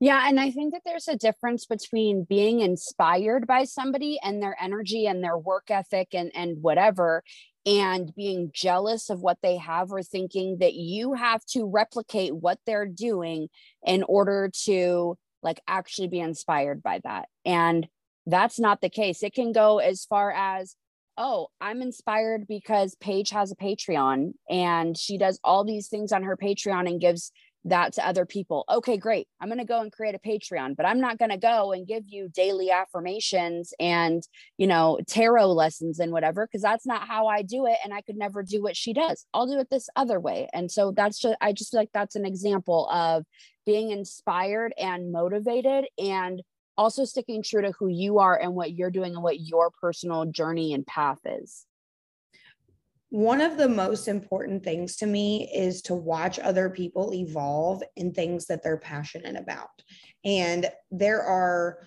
Yeah, 0.00 0.28
and 0.28 0.38
I 0.38 0.50
think 0.50 0.74
that 0.74 0.82
there's 0.84 1.08
a 1.08 1.16
difference 1.16 1.64
between 1.64 2.24
being 2.24 2.60
inspired 2.60 3.46
by 3.46 3.64
somebody 3.64 4.18
and 4.22 4.42
their 4.42 4.54
energy 4.60 5.06
and 5.06 5.24
their 5.24 5.38
work 5.38 5.70
ethic 5.70 6.08
and 6.12 6.30
and 6.34 6.60
whatever 6.60 7.22
and 7.64 8.14
being 8.14 8.50
jealous 8.52 9.08
of 9.08 9.22
what 9.22 9.38
they 9.42 9.56
have 9.56 9.90
or 9.90 10.02
thinking 10.02 10.58
that 10.58 10.74
you 10.74 11.14
have 11.14 11.42
to 11.46 11.64
replicate 11.64 12.36
what 12.36 12.58
they're 12.66 12.84
doing 12.84 13.48
in 13.82 14.02
order 14.02 14.50
to 14.64 15.16
like 15.42 15.62
actually 15.66 16.08
be 16.08 16.20
inspired 16.20 16.82
by 16.82 17.00
that. 17.04 17.30
And 17.46 17.88
that's 18.26 18.60
not 18.60 18.82
the 18.82 18.90
case. 18.90 19.22
It 19.22 19.32
can 19.32 19.52
go 19.52 19.78
as 19.78 20.04
far 20.04 20.30
as 20.32 20.76
oh, 21.16 21.48
I'm 21.60 21.82
inspired 21.82 22.46
because 22.46 22.96
Paige 23.00 23.30
has 23.30 23.52
a 23.52 23.56
Patreon 23.56 24.32
and 24.48 24.96
she 24.96 25.18
does 25.18 25.38
all 25.44 25.64
these 25.64 25.88
things 25.88 26.12
on 26.12 26.22
her 26.24 26.36
Patreon 26.36 26.88
and 26.88 27.00
gives 27.00 27.32
that 27.66 27.94
to 27.94 28.06
other 28.06 28.26
people. 28.26 28.64
Okay, 28.70 28.98
great. 28.98 29.26
I'm 29.40 29.48
going 29.48 29.58
to 29.58 29.64
go 29.64 29.80
and 29.80 29.90
create 29.90 30.14
a 30.14 30.18
Patreon, 30.18 30.76
but 30.76 30.84
I'm 30.84 31.00
not 31.00 31.18
going 31.18 31.30
to 31.30 31.38
go 31.38 31.72
and 31.72 31.86
give 31.86 32.04
you 32.06 32.28
daily 32.28 32.70
affirmations 32.70 33.72
and, 33.80 34.22
you 34.58 34.66
know, 34.66 34.98
tarot 35.08 35.52
lessons 35.52 35.98
and 35.98 36.12
whatever, 36.12 36.46
because 36.46 36.62
that's 36.62 36.86
not 36.86 37.08
how 37.08 37.26
I 37.26 37.42
do 37.42 37.66
it. 37.66 37.78
And 37.82 37.94
I 37.94 38.02
could 38.02 38.16
never 38.16 38.42
do 38.42 38.62
what 38.62 38.76
she 38.76 38.92
does. 38.92 39.24
I'll 39.32 39.46
do 39.46 39.58
it 39.58 39.70
this 39.70 39.88
other 39.96 40.20
way. 40.20 40.48
And 40.52 40.70
so 40.70 40.92
that's 40.94 41.18
just, 41.18 41.36
I 41.40 41.52
just 41.52 41.70
feel 41.70 41.80
like 41.80 41.92
that's 41.94 42.16
an 42.16 42.26
example 42.26 42.88
of 42.90 43.24
being 43.64 43.90
inspired 43.90 44.74
and 44.78 45.10
motivated 45.10 45.86
and 45.96 46.42
also 46.76 47.04
sticking 47.04 47.42
true 47.42 47.62
to 47.62 47.72
who 47.72 47.88
you 47.88 48.18
are 48.18 48.38
and 48.38 48.54
what 48.54 48.72
you're 48.72 48.90
doing 48.90 49.14
and 49.14 49.22
what 49.22 49.40
your 49.40 49.70
personal 49.70 50.24
journey 50.26 50.74
and 50.74 50.86
path 50.86 51.18
is. 51.24 51.66
One 53.10 53.40
of 53.40 53.56
the 53.56 53.68
most 53.68 54.08
important 54.08 54.64
things 54.64 54.96
to 54.96 55.06
me 55.06 55.48
is 55.54 55.82
to 55.82 55.94
watch 55.94 56.40
other 56.40 56.68
people 56.68 57.14
evolve 57.14 57.82
in 57.96 58.12
things 58.12 58.46
that 58.46 58.62
they're 58.64 58.76
passionate 58.76 59.36
about. 59.36 59.70
And 60.24 60.68
there 60.90 61.22
are 61.22 61.86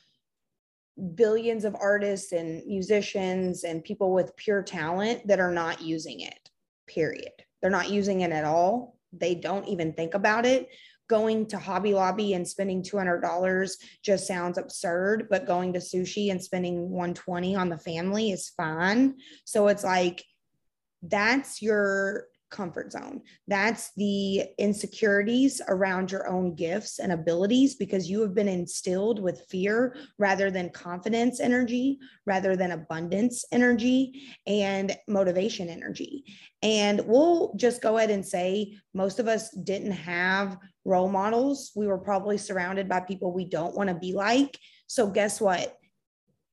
billions 1.15 1.65
of 1.65 1.75
artists 1.79 2.31
and 2.31 2.65
musicians 2.65 3.65
and 3.65 3.83
people 3.83 4.13
with 4.13 4.37
pure 4.37 4.63
talent 4.63 5.27
that 5.27 5.39
are 5.39 5.51
not 5.51 5.81
using 5.81 6.21
it, 6.21 6.49
period. 6.87 7.33
They're 7.61 7.69
not 7.71 7.89
using 7.89 8.21
it 8.21 8.31
at 8.31 8.45
all. 8.45 8.97
They 9.11 9.35
don't 9.35 9.67
even 9.67 9.93
think 9.93 10.13
about 10.13 10.45
it 10.45 10.69
going 11.07 11.45
to 11.47 11.57
Hobby 11.57 11.93
Lobby 11.93 12.33
and 12.33 12.47
spending 12.47 12.83
$200 12.83 13.71
just 14.03 14.27
sounds 14.27 14.57
absurd, 14.57 15.27
but 15.29 15.47
going 15.47 15.73
to 15.73 15.79
sushi 15.79 16.31
and 16.31 16.41
spending 16.43 16.89
120 16.89 17.55
on 17.55 17.69
the 17.69 17.77
family 17.77 18.31
is 18.31 18.49
fine. 18.49 19.15
So 19.45 19.67
it's 19.67 19.83
like 19.83 20.23
that's 21.01 21.61
your 21.61 22.27
comfort 22.49 22.91
zone. 22.91 23.21
That's 23.47 23.91
the 23.95 24.45
insecurities 24.57 25.61
around 25.67 26.11
your 26.11 26.27
own 26.27 26.55
gifts 26.55 26.99
and 26.99 27.11
abilities 27.11 27.75
because 27.75 28.09
you 28.09 28.21
have 28.21 28.33
been 28.33 28.47
instilled 28.47 29.21
with 29.21 29.45
fear 29.49 29.95
rather 30.17 30.49
than 30.49 30.69
confidence 30.69 31.39
energy, 31.39 31.99
rather 32.25 32.55
than 32.55 32.71
abundance 32.71 33.43
energy 33.51 34.29
and 34.45 34.95
motivation 35.07 35.69
energy. 35.69 36.23
And 36.61 37.01
we'll 37.05 37.53
just 37.55 37.81
go 37.81 37.97
ahead 37.97 38.11
and 38.11 38.25
say 38.25 38.77
most 38.93 39.19
of 39.19 39.27
us 39.27 39.51
didn't 39.51 39.91
have 39.91 40.57
role 40.87 41.09
models. 41.09 41.71
We 41.75 41.87
were 41.87 41.97
probably 41.97 42.37
surrounded 42.37 42.89
by 42.89 43.01
people 43.01 43.31
we 43.31 43.45
don't 43.45 43.75
want 43.75 43.89
to 43.89 43.95
be 43.95 44.13
like. 44.13 44.57
So, 44.87 45.07
guess 45.07 45.39
what? 45.39 45.77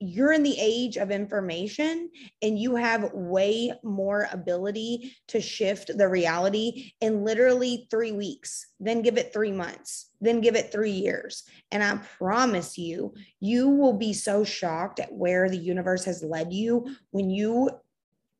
you're 0.00 0.32
in 0.32 0.42
the 0.42 0.56
age 0.58 0.96
of 0.96 1.10
information 1.10 2.10
and 2.42 2.58
you 2.58 2.76
have 2.76 3.12
way 3.14 3.72
more 3.82 4.28
ability 4.32 5.16
to 5.28 5.40
shift 5.40 5.96
the 5.96 6.08
reality 6.08 6.92
in 7.00 7.24
literally 7.24 7.86
three 7.90 8.12
weeks, 8.12 8.66
then 8.80 9.02
give 9.02 9.16
it 9.16 9.32
three 9.32 9.52
months, 9.52 10.10
then 10.20 10.40
give 10.40 10.56
it 10.56 10.70
three 10.70 10.90
years. 10.90 11.44
And 11.70 11.82
I 11.82 11.96
promise 12.18 12.76
you, 12.76 13.14
you 13.40 13.68
will 13.68 13.94
be 13.94 14.12
so 14.12 14.44
shocked 14.44 15.00
at 15.00 15.12
where 15.12 15.48
the 15.48 15.56
universe 15.56 16.04
has 16.04 16.22
led 16.22 16.52
you 16.52 16.94
when 17.10 17.30
you 17.30 17.70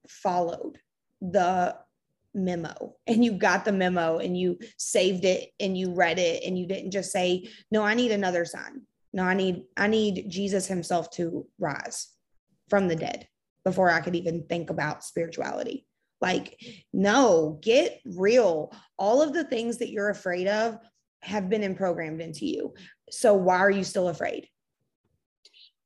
followed 0.09 0.79
the 1.21 1.77
memo 2.35 2.95
and 3.07 3.25
you 3.25 3.33
got 3.33 3.65
the 3.65 3.73
memo 3.73 4.19
and 4.19 4.37
you 4.37 4.59
saved 4.77 5.25
it 5.25 5.51
and 5.61 5.77
you 5.79 5.95
read 5.95 6.19
it 6.19 6.43
and 6.45 6.59
you 6.59 6.67
didn't 6.67 6.91
just 6.91 7.13
say 7.13 7.49
no 7.71 7.83
i 7.83 7.95
need 7.95 8.11
another 8.11 8.45
sign. 8.45 8.83
No 9.13 9.23
i 9.23 9.35
need 9.35 9.63
i 9.77 9.87
need 9.87 10.27
jesus 10.29 10.67
himself 10.67 11.11
to 11.13 11.47
rise 11.59 12.09
from 12.69 12.89
the 12.89 12.97
dead 12.97 13.29
before 13.65 13.91
i 13.91 14.01
could 14.01 14.17
even 14.17 14.45
think 14.49 14.71
about 14.71 15.05
spirituality. 15.05 15.87
Like 16.21 16.59
no 16.93 17.59
get 17.63 18.01
real. 18.05 18.73
All 18.99 19.21
of 19.21 19.33
the 19.35 19.45
things 19.45 19.79
that 19.79 19.91
you're 19.91 20.11
afraid 20.11 20.47
of 20.47 20.79
have 21.23 21.49
been 21.49 21.75
programmed 21.75 22.21
into 22.21 22.47
you. 22.47 22.75
So 23.11 23.35
why 23.35 23.59
are 23.59 23.71
you 23.71 23.85
still 23.85 24.09
afraid 24.09 24.49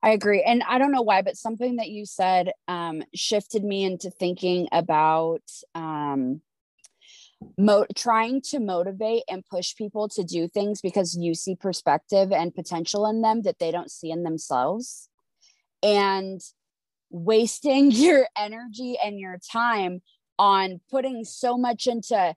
I 0.02 0.10
agree. 0.10 0.42
And 0.42 0.62
I 0.68 0.78
don't 0.78 0.92
know 0.92 1.02
why, 1.02 1.22
but 1.22 1.36
something 1.36 1.76
that 1.76 1.88
you 1.88 2.06
said 2.06 2.52
um, 2.68 3.02
shifted 3.14 3.64
me 3.64 3.84
into 3.84 4.10
thinking 4.10 4.68
about 4.70 5.42
um, 5.74 6.40
mo- 7.56 7.86
trying 7.96 8.40
to 8.42 8.60
motivate 8.60 9.24
and 9.28 9.44
push 9.44 9.74
people 9.74 10.08
to 10.10 10.22
do 10.22 10.46
things 10.46 10.80
because 10.80 11.16
you 11.16 11.34
see 11.34 11.56
perspective 11.56 12.30
and 12.30 12.54
potential 12.54 13.06
in 13.06 13.22
them 13.22 13.42
that 13.42 13.58
they 13.58 13.72
don't 13.72 13.90
see 13.90 14.10
in 14.10 14.22
themselves. 14.22 15.08
And 15.82 16.40
wasting 17.10 17.90
your 17.92 18.26
energy 18.36 18.96
and 19.02 19.18
your 19.18 19.38
time 19.50 20.02
on 20.38 20.80
putting 20.88 21.24
so 21.24 21.58
much 21.58 21.88
into 21.88 22.34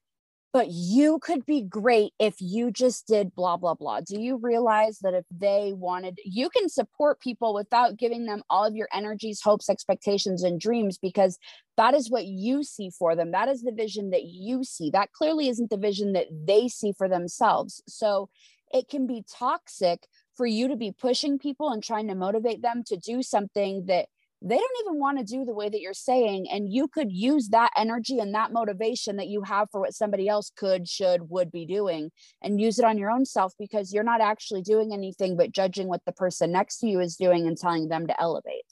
but 0.54 0.68
you 0.70 1.20
could 1.20 1.46
be 1.46 1.62
great 1.62 2.14
if 2.20 2.36
you 2.40 2.72
just 2.72 3.08
did 3.08 3.34
blah 3.36 3.58
blah 3.58 3.74
blah. 3.74 4.02
Do 4.02 4.20
you 4.20 4.38
realize 4.38 5.00
that 5.00 5.14
if 5.14 5.26
they 5.32 5.74
wanted 5.76 6.20
you 6.24 6.50
can 6.50 6.70
support 6.70 7.20
people 7.20 7.54
without 7.54 7.98
giving 7.98 8.26
them 8.26 8.44
all 8.50 8.66
of 8.66 8.76
your 8.76 8.90
energies 8.94 9.42
hopes 9.42 9.70
expectations 9.70 10.44
and 10.44 10.60
dreams 10.60 10.98
because 10.98 11.38
that 11.78 11.94
is 11.94 12.10
what 12.10 12.26
you 12.26 12.64
see 12.64 12.90
for 12.90 13.16
them. 13.16 13.32
That 13.32 13.50
is 13.50 13.62
the 13.62 13.72
vision 13.72 14.12
that 14.12 14.26
you 14.26 14.64
see. 14.64 14.90
That 14.90 15.12
clearly 15.14 15.48
isn't 15.50 15.70
the 15.70 15.78
vision 15.78 16.14
that 16.14 16.28
they 16.32 16.68
see 16.68 16.94
for 16.98 17.08
themselves. 17.08 17.82
So 17.88 18.30
it 18.74 18.88
can 18.88 19.08
be 19.08 19.24
toxic 19.30 20.08
for 20.36 20.46
you 20.46 20.68
to 20.70 20.76
be 20.76 20.92
pushing 20.92 21.40
people 21.40 21.70
and 21.70 21.84
trying 21.84 22.08
to 22.08 22.16
motivate 22.16 22.62
them 22.62 22.84
to 22.88 22.98
do 22.98 23.22
something 23.22 23.86
that 23.88 24.08
they 24.44 24.58
don't 24.58 24.86
even 24.86 25.00
want 25.00 25.20
to 25.20 25.24
do 25.24 25.46
the 25.46 25.54
way 25.54 25.70
that 25.70 25.82
you're 25.82 25.94
saying 25.94 26.48
and 26.50 26.72
you 26.72 26.88
could 26.88 27.12
use 27.12 27.50
that 27.50 27.72
energy 27.78 28.20
and 28.20 28.34
that 28.34 28.52
motivation 28.52 29.18
that 29.18 29.28
you 29.28 29.44
have 29.44 29.68
for 29.72 29.82
what 29.82 29.94
somebody 29.94 30.28
else 30.28 30.52
could 30.56 30.88
should 30.88 31.30
would 31.30 31.52
be 31.52 31.66
doing 31.66 32.10
and 32.42 32.60
use 32.60 32.80
it 32.80 32.86
on 32.86 32.98
your 32.98 33.12
own 33.12 33.24
self 33.24 33.54
because 33.60 33.94
you're 33.94 34.04
not 34.04 34.20
actually 34.20 34.62
doing 34.62 34.94
anything 34.94 35.38
but 35.38 35.52
judging 35.52 35.88
what 35.88 36.04
the 36.06 36.12
person 36.12 36.52
next 36.52 36.80
to 36.80 36.88
you 36.88 37.00
is 37.00 37.16
doing 37.16 37.46
and 37.48 37.58
telling 37.58 37.88
them 37.88 38.08
to 38.08 38.20
elevate. 38.20 38.66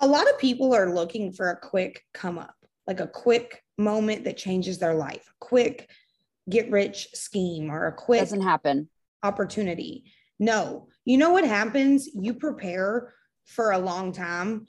A 0.00 0.06
lot 0.06 0.28
of 0.28 0.38
people 0.38 0.74
are 0.74 0.94
looking 0.94 1.32
for 1.32 1.50
a 1.50 1.56
quick 1.56 2.04
come 2.12 2.38
up 2.38 2.54
like 2.86 3.00
a 3.00 3.06
quick 3.06 3.62
moment 3.78 4.24
that 4.24 4.36
changes 4.36 4.78
their 4.78 4.94
life 4.94 5.26
a 5.28 5.44
quick 5.44 5.90
get 6.48 6.70
rich 6.70 7.08
scheme 7.14 7.70
or 7.70 7.86
a 7.86 7.92
quick 7.92 8.20
doesn't 8.20 8.42
happen. 8.42 8.88
opportunity. 9.24 10.04
No 10.38 10.86
you 11.04 11.18
know 11.18 11.30
what 11.30 11.44
happens? 11.44 12.08
You 12.14 12.34
prepare 12.34 13.12
for 13.46 13.72
a 13.72 13.78
long 13.78 14.12
time 14.12 14.66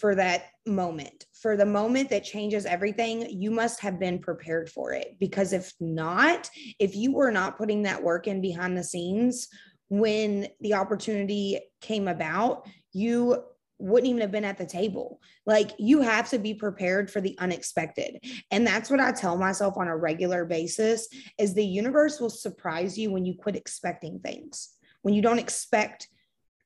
for 0.00 0.14
that 0.14 0.46
moment, 0.66 1.26
for 1.34 1.56
the 1.56 1.66
moment 1.66 2.08
that 2.08 2.24
changes 2.24 2.64
everything, 2.64 3.28
you 3.30 3.50
must 3.50 3.80
have 3.80 4.00
been 4.00 4.18
prepared 4.18 4.70
for 4.70 4.92
it. 4.94 5.16
Because 5.20 5.52
if 5.52 5.74
not, 5.78 6.48
if 6.78 6.96
you 6.96 7.12
were 7.12 7.30
not 7.30 7.58
putting 7.58 7.82
that 7.82 8.02
work 8.02 8.26
in 8.26 8.40
behind 8.40 8.76
the 8.76 8.82
scenes 8.82 9.48
when 9.88 10.48
the 10.60 10.74
opportunity 10.74 11.60
came 11.82 12.08
about, 12.08 12.66
you 12.92 13.44
wouldn't 13.78 14.08
even 14.08 14.20
have 14.22 14.30
been 14.30 14.44
at 14.44 14.56
the 14.56 14.66
table. 14.66 15.20
Like 15.44 15.72
you 15.78 16.00
have 16.00 16.30
to 16.30 16.38
be 16.38 16.54
prepared 16.54 17.10
for 17.10 17.20
the 17.20 17.36
unexpected. 17.38 18.24
And 18.50 18.66
that's 18.66 18.90
what 18.90 19.00
I 19.00 19.12
tell 19.12 19.36
myself 19.36 19.76
on 19.76 19.88
a 19.88 19.96
regular 19.96 20.44
basis 20.44 21.08
is 21.38 21.52
the 21.52 21.64
universe 21.64 22.20
will 22.20 22.30
surprise 22.30 22.98
you 22.98 23.10
when 23.10 23.24
you 23.26 23.34
quit 23.34 23.56
expecting 23.56 24.20
things. 24.20 24.70
When 25.02 25.14
you 25.14 25.22
don't 25.22 25.38
expect 25.38 26.08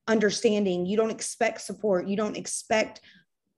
understanding, 0.06 0.86
you 0.86 0.96
don't 0.96 1.10
expect 1.10 1.60
support, 1.62 2.08
you 2.08 2.16
don't 2.16 2.36
expect 2.36 3.00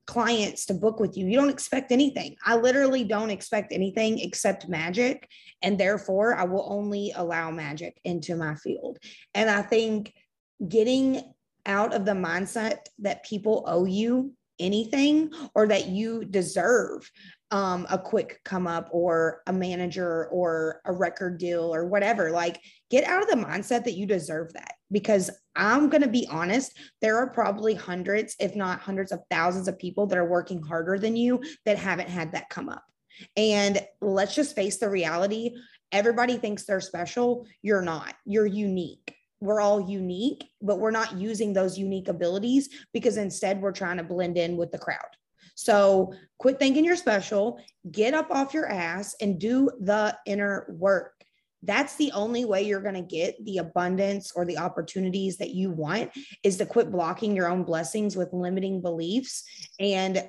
clients 0.06 0.66
to 0.66 0.74
book 0.74 1.00
with 1.00 1.16
you. 1.16 1.26
You 1.26 1.36
don't 1.36 1.50
expect 1.50 1.92
anything. 1.92 2.36
I 2.44 2.56
literally 2.56 3.04
don't 3.04 3.30
expect 3.30 3.72
anything 3.72 4.20
except 4.20 4.68
magic. 4.68 5.28
And 5.62 5.78
therefore, 5.78 6.34
I 6.34 6.44
will 6.44 6.66
only 6.68 7.12
allow 7.14 7.50
magic 7.50 7.98
into 8.04 8.36
my 8.36 8.54
field. 8.54 8.98
And 9.34 9.50
I 9.50 9.62
think 9.62 10.14
getting 10.66 11.22
out 11.66 11.92
of 11.92 12.04
the 12.04 12.12
mindset 12.12 12.78
that 13.00 13.24
people 13.24 13.64
owe 13.66 13.84
you 13.84 14.32
anything 14.58 15.32
or 15.54 15.66
that 15.66 15.88
you 15.88 16.24
deserve 16.24 17.10
um, 17.50 17.86
a 17.90 17.98
quick 17.98 18.40
come 18.44 18.66
up 18.66 18.88
or 18.92 19.42
a 19.46 19.52
manager 19.52 20.26
or 20.28 20.80
a 20.84 20.92
record 20.92 21.38
deal 21.38 21.74
or 21.74 21.86
whatever. 21.86 22.30
Like, 22.30 22.60
get 22.90 23.04
out 23.04 23.22
of 23.22 23.28
the 23.28 23.44
mindset 23.44 23.84
that 23.84 23.94
you 23.94 24.06
deserve 24.06 24.52
that 24.54 24.75
because 24.90 25.30
I'm 25.54 25.88
going 25.88 26.02
to 26.02 26.08
be 26.08 26.28
honest, 26.30 26.78
there 27.00 27.16
are 27.16 27.30
probably 27.30 27.74
hundreds, 27.74 28.36
if 28.38 28.54
not 28.54 28.80
hundreds 28.80 29.12
of 29.12 29.20
thousands 29.30 29.68
of 29.68 29.78
people 29.78 30.06
that 30.06 30.18
are 30.18 30.28
working 30.28 30.62
harder 30.62 30.98
than 30.98 31.16
you 31.16 31.42
that 31.64 31.78
haven't 31.78 32.08
had 32.08 32.32
that 32.32 32.50
come 32.50 32.68
up. 32.68 32.84
And 33.36 33.80
let's 34.00 34.34
just 34.34 34.54
face 34.54 34.76
the 34.76 34.90
reality 34.90 35.54
everybody 35.92 36.36
thinks 36.36 36.64
they're 36.64 36.80
special. 36.80 37.46
You're 37.62 37.82
not, 37.82 38.14
you're 38.24 38.46
unique. 38.46 39.14
We're 39.40 39.60
all 39.60 39.88
unique, 39.88 40.44
but 40.62 40.78
we're 40.78 40.90
not 40.90 41.16
using 41.16 41.52
those 41.52 41.78
unique 41.78 42.08
abilities 42.08 42.68
because 42.92 43.16
instead 43.16 43.60
we're 43.60 43.72
trying 43.72 43.98
to 43.98 44.04
blend 44.04 44.38
in 44.38 44.56
with 44.56 44.72
the 44.72 44.78
crowd. 44.78 44.98
So 45.54 46.12
quit 46.38 46.58
thinking 46.58 46.84
you're 46.84 46.96
special, 46.96 47.60
get 47.90 48.14
up 48.14 48.30
off 48.30 48.54
your 48.54 48.68
ass 48.68 49.14
and 49.20 49.38
do 49.38 49.70
the 49.80 50.16
inner 50.26 50.66
work. 50.68 51.15
That's 51.62 51.96
the 51.96 52.12
only 52.12 52.44
way 52.44 52.62
you're 52.62 52.82
going 52.82 52.94
to 52.94 53.02
get 53.02 53.42
the 53.44 53.58
abundance 53.58 54.32
or 54.36 54.44
the 54.44 54.58
opportunities 54.58 55.38
that 55.38 55.50
you 55.50 55.70
want 55.70 56.10
is 56.42 56.58
to 56.58 56.66
quit 56.66 56.92
blocking 56.92 57.34
your 57.34 57.48
own 57.48 57.64
blessings 57.64 58.16
with 58.16 58.32
limiting 58.32 58.82
beliefs 58.82 59.44
and 59.80 60.28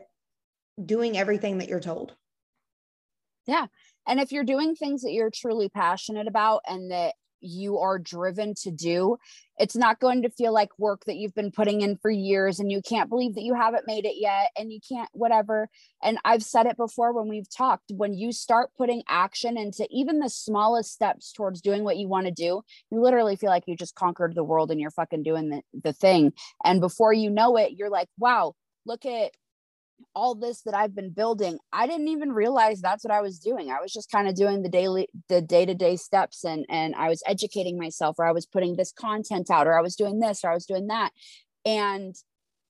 doing 0.84 1.17
everything 1.17 1.57
that 1.57 1.67
you're 1.67 1.80
told. 1.80 2.15
Yeah. 3.45 3.67
And 4.07 4.19
if 4.19 4.32
you're 4.32 4.43
doing 4.43 4.75
things 4.75 5.01
that 5.01 5.11
you're 5.11 5.32
truly 5.32 5.69
passionate 5.69 6.28
about 6.28 6.61
and 6.67 6.91
that 6.91 7.13
you 7.41 7.79
are 7.79 7.99
driven 7.99 8.53
to 8.55 8.71
do. 8.71 9.17
It's 9.57 9.75
not 9.75 9.99
going 9.99 10.21
to 10.21 10.29
feel 10.29 10.53
like 10.53 10.69
work 10.77 11.05
that 11.05 11.17
you've 11.17 11.33
been 11.33 11.51
putting 11.51 11.81
in 11.81 11.97
for 11.97 12.11
years 12.11 12.59
and 12.59 12.71
you 12.71 12.81
can't 12.81 13.09
believe 13.09 13.35
that 13.35 13.43
you 13.43 13.53
haven't 13.53 13.88
made 13.88 14.05
it 14.05 14.15
yet 14.15 14.51
and 14.57 14.71
you 14.71 14.79
can't, 14.88 15.09
whatever. 15.13 15.69
And 16.03 16.19
I've 16.23 16.43
said 16.43 16.65
it 16.67 16.77
before 16.77 17.13
when 17.13 17.27
we've 17.27 17.49
talked 17.49 17.91
when 17.91 18.13
you 18.13 18.31
start 18.31 18.69
putting 18.77 19.03
action 19.07 19.57
into 19.57 19.88
even 19.89 20.19
the 20.19 20.29
smallest 20.29 20.93
steps 20.93 21.31
towards 21.31 21.61
doing 21.61 21.83
what 21.83 21.97
you 21.97 22.07
want 22.07 22.27
to 22.27 22.31
do, 22.31 22.61
you 22.91 23.01
literally 23.01 23.35
feel 23.35 23.49
like 23.49 23.63
you 23.67 23.75
just 23.75 23.95
conquered 23.95 24.35
the 24.35 24.43
world 24.43 24.71
and 24.71 24.79
you're 24.79 24.91
fucking 24.91 25.23
doing 25.23 25.49
the, 25.49 25.61
the 25.83 25.93
thing. 25.93 26.33
And 26.63 26.81
before 26.81 27.13
you 27.13 27.29
know 27.29 27.57
it, 27.57 27.73
you're 27.77 27.89
like, 27.89 28.09
wow, 28.17 28.53
look 28.85 29.05
at 29.05 29.31
all 30.16 30.36
this 30.36 30.62
that 30.64 30.74
I've 30.74 30.95
been 30.95 31.12
building, 31.12 31.60
I 31.72 31.88
didn't 31.88 32.08
even 32.08 32.32
realize 32.32 32.82
that's 32.82 33.04
what 33.04 33.14
I 33.14 33.22
was 33.22 33.39
doing. 33.39 33.72
I 33.72 33.82
was 33.82 33.93
just 33.93 34.12
kind 34.12 34.28
of 34.28 34.36
doing 34.36 34.64
the 34.64 34.70
daily, 34.70 35.08
the 35.30 35.41
day-to-day 35.41 35.95
steps 35.98 36.43
and 36.43 36.66
and 36.70 36.95
I 36.95 37.10
was 37.10 37.24
educating 37.26 37.78
myself 37.78 38.18
or 38.20 38.26
I 38.26 38.32
was 38.32 38.45
putting 38.45 38.76
this 38.76 38.91
content 38.91 39.50
out 39.50 39.68
or 39.68 39.78
I 39.78 39.82
was 39.82 39.95
doing 39.95 40.20
this 40.20 40.43
or 40.43 40.52
I 40.52 40.54
was 40.54 40.66
doing 40.66 40.88
that. 40.88 41.12
And 41.66 42.16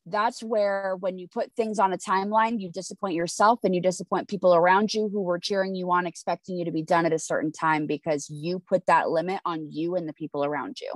that's 0.05 0.41
where 0.41 0.95
when 0.99 1.17
you 1.17 1.27
put 1.27 1.53
things 1.53 1.79
on 1.79 1.93
a 1.93 1.97
timeline, 1.97 2.59
you 2.59 2.71
disappoint 2.71 3.13
yourself 3.13 3.59
and 3.63 3.75
you 3.75 3.81
disappoint 3.81 4.29
people 4.29 4.55
around 4.55 4.93
you 4.93 5.09
who 5.09 5.21
were 5.21 5.39
cheering 5.39 5.75
you 5.75 5.91
on, 5.91 6.07
expecting 6.07 6.57
you 6.57 6.65
to 6.65 6.71
be 6.71 6.83
done 6.83 7.05
at 7.05 7.13
a 7.13 7.19
certain 7.19 7.51
time 7.51 7.85
because 7.85 8.29
you 8.29 8.59
put 8.59 8.85
that 8.87 9.09
limit 9.09 9.41
on 9.45 9.71
you 9.71 9.95
and 9.95 10.07
the 10.07 10.13
people 10.13 10.45
around 10.45 10.79
you 10.81 10.91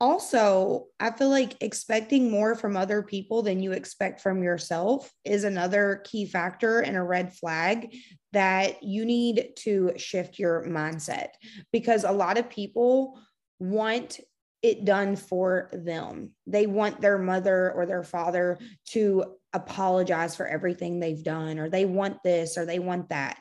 also, 0.00 0.86
I 0.98 1.10
feel 1.10 1.28
like 1.28 1.56
expecting 1.60 2.30
more 2.30 2.54
from 2.54 2.76
other 2.76 3.02
people 3.02 3.42
than 3.42 3.60
you 3.60 3.72
expect 3.72 4.20
from 4.20 4.42
yourself 4.42 5.12
is 5.24 5.44
another 5.44 6.02
key 6.04 6.24
factor 6.24 6.80
and 6.80 6.96
a 6.96 7.02
red 7.02 7.34
flag 7.34 7.94
that 8.32 8.82
you 8.82 9.04
need 9.04 9.50
to 9.56 9.92
shift 9.96 10.38
your 10.38 10.64
mindset 10.66 11.28
because 11.70 12.04
a 12.04 12.12
lot 12.12 12.38
of 12.38 12.48
people 12.48 13.20
want 13.58 14.20
it 14.62 14.86
done 14.86 15.16
for 15.16 15.68
them. 15.72 16.30
They 16.46 16.66
want 16.66 17.00
their 17.00 17.18
mother 17.18 17.70
or 17.72 17.84
their 17.84 18.02
father 18.02 18.58
to 18.90 19.36
apologize 19.52 20.34
for 20.34 20.46
everything 20.46 20.98
they've 20.98 21.22
done, 21.22 21.58
or 21.58 21.68
they 21.68 21.84
want 21.84 22.22
this 22.22 22.56
or 22.56 22.64
they 22.64 22.78
want 22.78 23.10
that. 23.10 23.38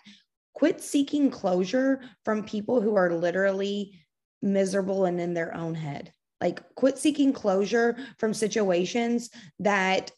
Quit 0.53 0.81
seeking 0.81 1.29
closure 1.29 2.01
from 2.25 2.43
people 2.43 2.81
who 2.81 2.95
are 2.95 3.13
literally 3.13 3.97
miserable 4.41 5.05
and 5.05 5.21
in 5.21 5.33
their 5.33 5.55
own 5.55 5.75
head. 5.75 6.11
Like, 6.41 6.63
quit 6.75 6.97
seeking 6.97 7.33
closure 7.33 7.97
from 8.17 8.33
situations 8.33 9.29
that 9.59 10.11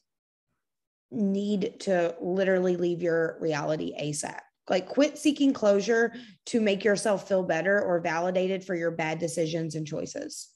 need 1.09 1.79
to 1.81 2.15
literally 2.21 2.77
leave 2.77 3.01
your 3.01 3.37
reality 3.39 3.93
ASAP. 3.99 4.39
Like, 4.69 4.87
quit 4.87 5.17
seeking 5.17 5.51
closure 5.51 6.13
to 6.47 6.61
make 6.61 6.83
yourself 6.83 7.27
feel 7.27 7.43
better 7.43 7.81
or 7.81 7.99
validated 7.99 8.63
for 8.63 8.75
your 8.75 8.91
bad 8.91 9.19
decisions 9.19 9.75
and 9.75 9.85
choices. 9.85 10.49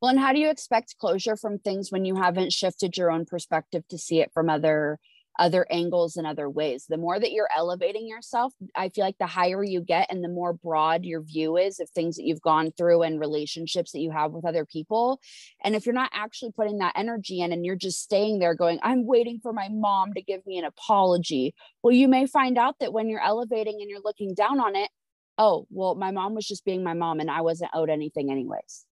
Well, 0.00 0.10
and 0.10 0.20
how 0.20 0.32
do 0.32 0.38
you 0.38 0.50
expect 0.50 0.98
closure 0.98 1.36
from 1.36 1.58
things 1.58 1.90
when 1.90 2.04
you 2.04 2.16
haven't 2.16 2.52
shifted 2.52 2.96
your 2.96 3.10
own 3.10 3.24
perspective 3.24 3.82
to 3.88 3.98
see 3.98 4.20
it 4.20 4.30
from 4.32 4.48
other 4.48 4.98
other 5.38 5.66
angles 5.70 6.16
and 6.16 6.26
other 6.26 6.48
ways. 6.48 6.86
The 6.88 6.96
more 6.96 7.18
that 7.18 7.32
you're 7.32 7.48
elevating 7.56 8.06
yourself, 8.06 8.52
I 8.74 8.88
feel 8.88 9.04
like 9.04 9.18
the 9.18 9.26
higher 9.26 9.62
you 9.62 9.80
get 9.80 10.06
and 10.10 10.22
the 10.22 10.28
more 10.28 10.52
broad 10.52 11.04
your 11.04 11.22
view 11.22 11.56
is 11.56 11.80
of 11.80 11.90
things 11.90 12.16
that 12.16 12.24
you've 12.24 12.42
gone 12.42 12.72
through 12.76 13.02
and 13.02 13.20
relationships 13.20 13.92
that 13.92 14.00
you 14.00 14.10
have 14.10 14.32
with 14.32 14.44
other 14.44 14.64
people. 14.64 15.20
And 15.62 15.74
if 15.74 15.86
you're 15.86 15.94
not 15.94 16.10
actually 16.12 16.52
putting 16.52 16.78
that 16.78 16.94
energy 16.96 17.40
in 17.40 17.52
and 17.52 17.64
you're 17.64 17.76
just 17.76 18.02
staying 18.02 18.38
there 18.38 18.54
going, 18.54 18.78
I'm 18.82 19.06
waiting 19.06 19.40
for 19.42 19.52
my 19.52 19.68
mom 19.70 20.14
to 20.14 20.22
give 20.22 20.46
me 20.46 20.58
an 20.58 20.64
apology, 20.64 21.54
well, 21.82 21.92
you 21.92 22.08
may 22.08 22.26
find 22.26 22.58
out 22.58 22.76
that 22.80 22.92
when 22.92 23.08
you're 23.08 23.22
elevating 23.22 23.78
and 23.80 23.90
you're 23.90 24.00
looking 24.04 24.34
down 24.34 24.60
on 24.60 24.76
it, 24.76 24.90
oh, 25.38 25.66
well, 25.70 25.94
my 25.94 26.10
mom 26.10 26.34
was 26.34 26.46
just 26.46 26.64
being 26.64 26.82
my 26.82 26.94
mom 26.94 27.20
and 27.20 27.30
I 27.30 27.42
wasn't 27.42 27.70
owed 27.74 27.90
anything, 27.90 28.30
anyways. 28.30 28.84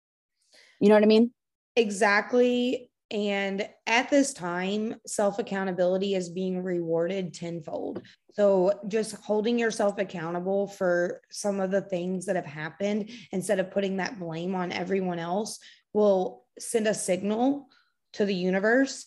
You 0.79 0.89
know 0.89 0.95
what 0.95 1.03
I 1.03 1.07
mean? 1.07 1.31
Exactly. 1.75 2.91
And 3.13 3.69
at 3.85 4.09
this 4.09 4.33
time, 4.33 4.95
self 5.05 5.37
accountability 5.37 6.15
is 6.15 6.29
being 6.29 6.63
rewarded 6.63 7.33
tenfold. 7.33 8.01
So, 8.33 8.79
just 8.87 9.15
holding 9.17 9.59
yourself 9.59 9.99
accountable 9.99 10.67
for 10.67 11.21
some 11.29 11.59
of 11.59 11.69
the 11.69 11.81
things 11.81 12.25
that 12.25 12.35
have 12.35 12.45
happened 12.45 13.11
instead 13.31 13.59
of 13.59 13.69
putting 13.69 13.97
that 13.97 14.19
blame 14.19 14.55
on 14.55 14.71
everyone 14.71 15.19
else 15.19 15.59
will 15.93 16.43
send 16.57 16.87
a 16.87 16.93
signal 16.95 17.67
to 18.13 18.25
the 18.25 18.35
universe 18.35 19.05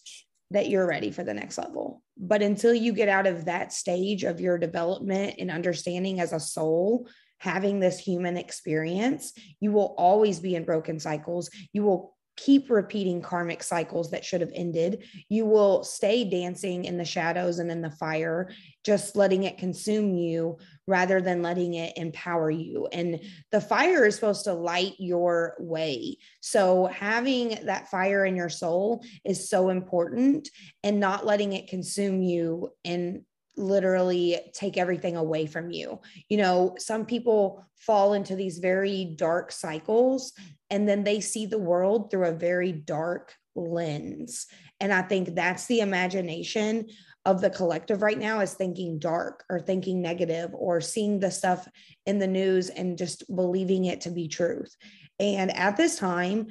that 0.53 0.69
you're 0.69 0.87
ready 0.87 1.11
for 1.11 1.25
the 1.25 1.35
next 1.35 1.59
level. 1.59 2.03
But 2.17 2.43
until 2.43 2.75
you 2.75 2.93
get 2.93 3.09
out 3.09 3.27
of 3.27 3.47
that 3.47 3.73
stage 3.73 4.23
of 4.23 4.41
your 4.41 4.57
development 4.57 5.35
and 5.41 5.51
understanding 5.51 6.21
as 6.21 6.33
a 6.33 6.39
soul, 6.39 7.09
having 7.39 7.81
this 7.81 7.99
human 7.99 8.37
experience, 8.37 9.33
you 9.61 9.73
will 9.73 9.95
always 9.99 10.39
be 10.41 10.55
in 10.55 10.65
broken 10.65 11.01
cycles. 11.01 11.51
You 11.73 11.83
will 11.83 12.16
keep 12.37 12.71
repeating 12.71 13.23
karmic 13.23 13.63
cycles 13.63 14.11
that 14.11 14.25
should 14.25 14.41
have 14.41 14.53
ended. 14.55 15.05
You 15.29 15.47
will 15.47 15.83
stay 15.83 16.29
dancing 16.29 16.85
in 16.85 16.99
the 16.99 17.05
shadows 17.05 17.59
and 17.59 17.71
in 17.71 17.81
the 17.81 17.91
fire, 17.91 18.51
just 18.85 19.17
letting 19.17 19.45
it 19.45 19.59
consume 19.59 20.15
you 20.15 20.59
rather 20.87 21.21
than 21.21 21.43
letting 21.43 21.75
it 21.75 21.97
empower 21.97 22.51
you. 22.51 22.89
And 22.93 23.21
the 23.51 23.61
fire 23.61 24.05
is 24.05 24.15
supposed 24.15 24.45
to 24.45 24.53
light 24.53 24.95
your 24.99 25.57
way. 25.59 26.19
So, 26.41 26.87
having 26.87 27.59
that 27.65 27.89
fire 27.89 28.25
in 28.25 28.37
your 28.37 28.51
soul 28.51 29.03
is 29.25 29.49
so 29.49 29.71
important 29.71 30.51
and 30.83 31.01
not 31.01 31.27
letting 31.27 31.55
it 31.55 31.69
consume 31.69 32.23
you 32.23 32.71
and 32.85 33.23
literally 33.57 34.39
take 34.53 34.77
everything 34.77 35.17
away 35.17 35.47
from 35.47 35.71
you. 35.71 36.01
You 36.29 36.39
know, 36.39 36.75
some 36.79 37.07
people 37.07 37.65
fall 37.77 38.13
into 38.13 38.37
these 38.37 38.59
very 38.59 39.05
dark 39.17 39.53
cycles 39.53 40.33
and 40.71 40.89
then 40.89 41.05
they 41.05 41.21
see 41.21 41.47
the 41.47 41.59
world 41.59 42.11
through 42.11 42.27
a 42.27 42.33
very 42.33 42.73
dark 42.73 43.35
lens. 43.55 44.47
And 44.81 44.93
I 44.93 45.03
think 45.03 45.35
that's 45.35 45.67
the 45.67 45.81
imagination 45.81 46.87
of 47.25 47.41
the 47.41 47.51
collective 47.51 48.03
right 48.03 48.19
now 48.19 48.41
is 48.41 48.55
thinking 48.55 48.99
dark 48.99 49.45
or 49.51 49.59
thinking 49.59 50.01
negative 50.01 50.51
or 50.55 50.81
seeing 50.81 51.19
the 51.19 51.31
stuff 51.31 51.67
in 52.05 52.19
the 52.19 52.27
news 52.27 52.69
and 52.69 52.97
just 52.97 53.25
believing 53.35 53.87
it 53.87 54.03
to 54.03 54.11
be 54.11 54.29
truth. 54.29 54.77
And 55.19 55.51
at 55.57 55.77
this 55.77 55.99
time, 55.99 56.49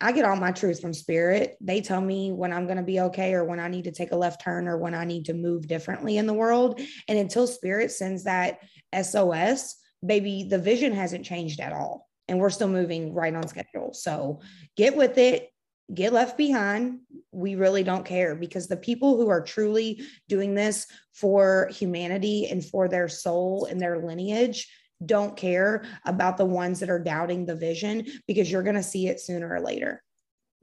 I 0.00 0.12
get 0.12 0.24
all 0.24 0.36
my 0.36 0.52
truth 0.52 0.80
from 0.80 0.94
spirit. 0.94 1.56
They 1.60 1.80
tell 1.80 2.00
me 2.00 2.32
when 2.32 2.52
I'm 2.52 2.64
going 2.64 2.78
to 2.78 2.82
be 2.82 3.00
okay 3.00 3.34
or 3.34 3.44
when 3.44 3.60
I 3.60 3.68
need 3.68 3.84
to 3.84 3.92
take 3.92 4.12
a 4.12 4.16
left 4.16 4.42
turn 4.42 4.66
or 4.66 4.78
when 4.78 4.94
I 4.94 5.04
need 5.04 5.26
to 5.26 5.34
move 5.34 5.68
differently 5.68 6.16
in 6.16 6.26
the 6.26 6.34
world. 6.34 6.80
And 7.06 7.18
until 7.18 7.46
spirit 7.46 7.90
sends 7.90 8.24
that 8.24 8.60
SOS, 8.98 9.76
baby, 10.04 10.46
the 10.48 10.58
vision 10.58 10.92
hasn't 10.92 11.26
changed 11.26 11.60
at 11.60 11.72
all. 11.72 12.08
And 12.28 12.38
we're 12.38 12.50
still 12.50 12.68
moving 12.68 13.12
right 13.12 13.34
on 13.34 13.46
schedule. 13.48 13.92
So 13.92 14.40
get 14.76 14.96
with 14.96 15.18
it, 15.18 15.50
get 15.92 16.12
left 16.12 16.38
behind. 16.38 17.00
We 17.32 17.56
really 17.56 17.82
don't 17.82 18.06
care 18.06 18.34
because 18.34 18.68
the 18.68 18.76
people 18.76 19.16
who 19.16 19.28
are 19.28 19.42
truly 19.42 20.02
doing 20.28 20.54
this 20.54 20.86
for 21.12 21.68
humanity 21.72 22.46
and 22.50 22.64
for 22.64 22.88
their 22.88 23.08
soul 23.08 23.66
and 23.66 23.80
their 23.80 23.98
lineage 23.98 24.68
don't 25.04 25.36
care 25.36 25.82
about 26.04 26.36
the 26.36 26.44
ones 26.44 26.80
that 26.80 26.90
are 26.90 27.02
doubting 27.02 27.46
the 27.46 27.54
vision 27.54 28.06
because 28.26 28.50
you're 28.50 28.62
going 28.62 28.76
to 28.76 28.82
see 28.82 29.08
it 29.08 29.20
sooner 29.20 29.52
or 29.52 29.60
later. 29.60 30.02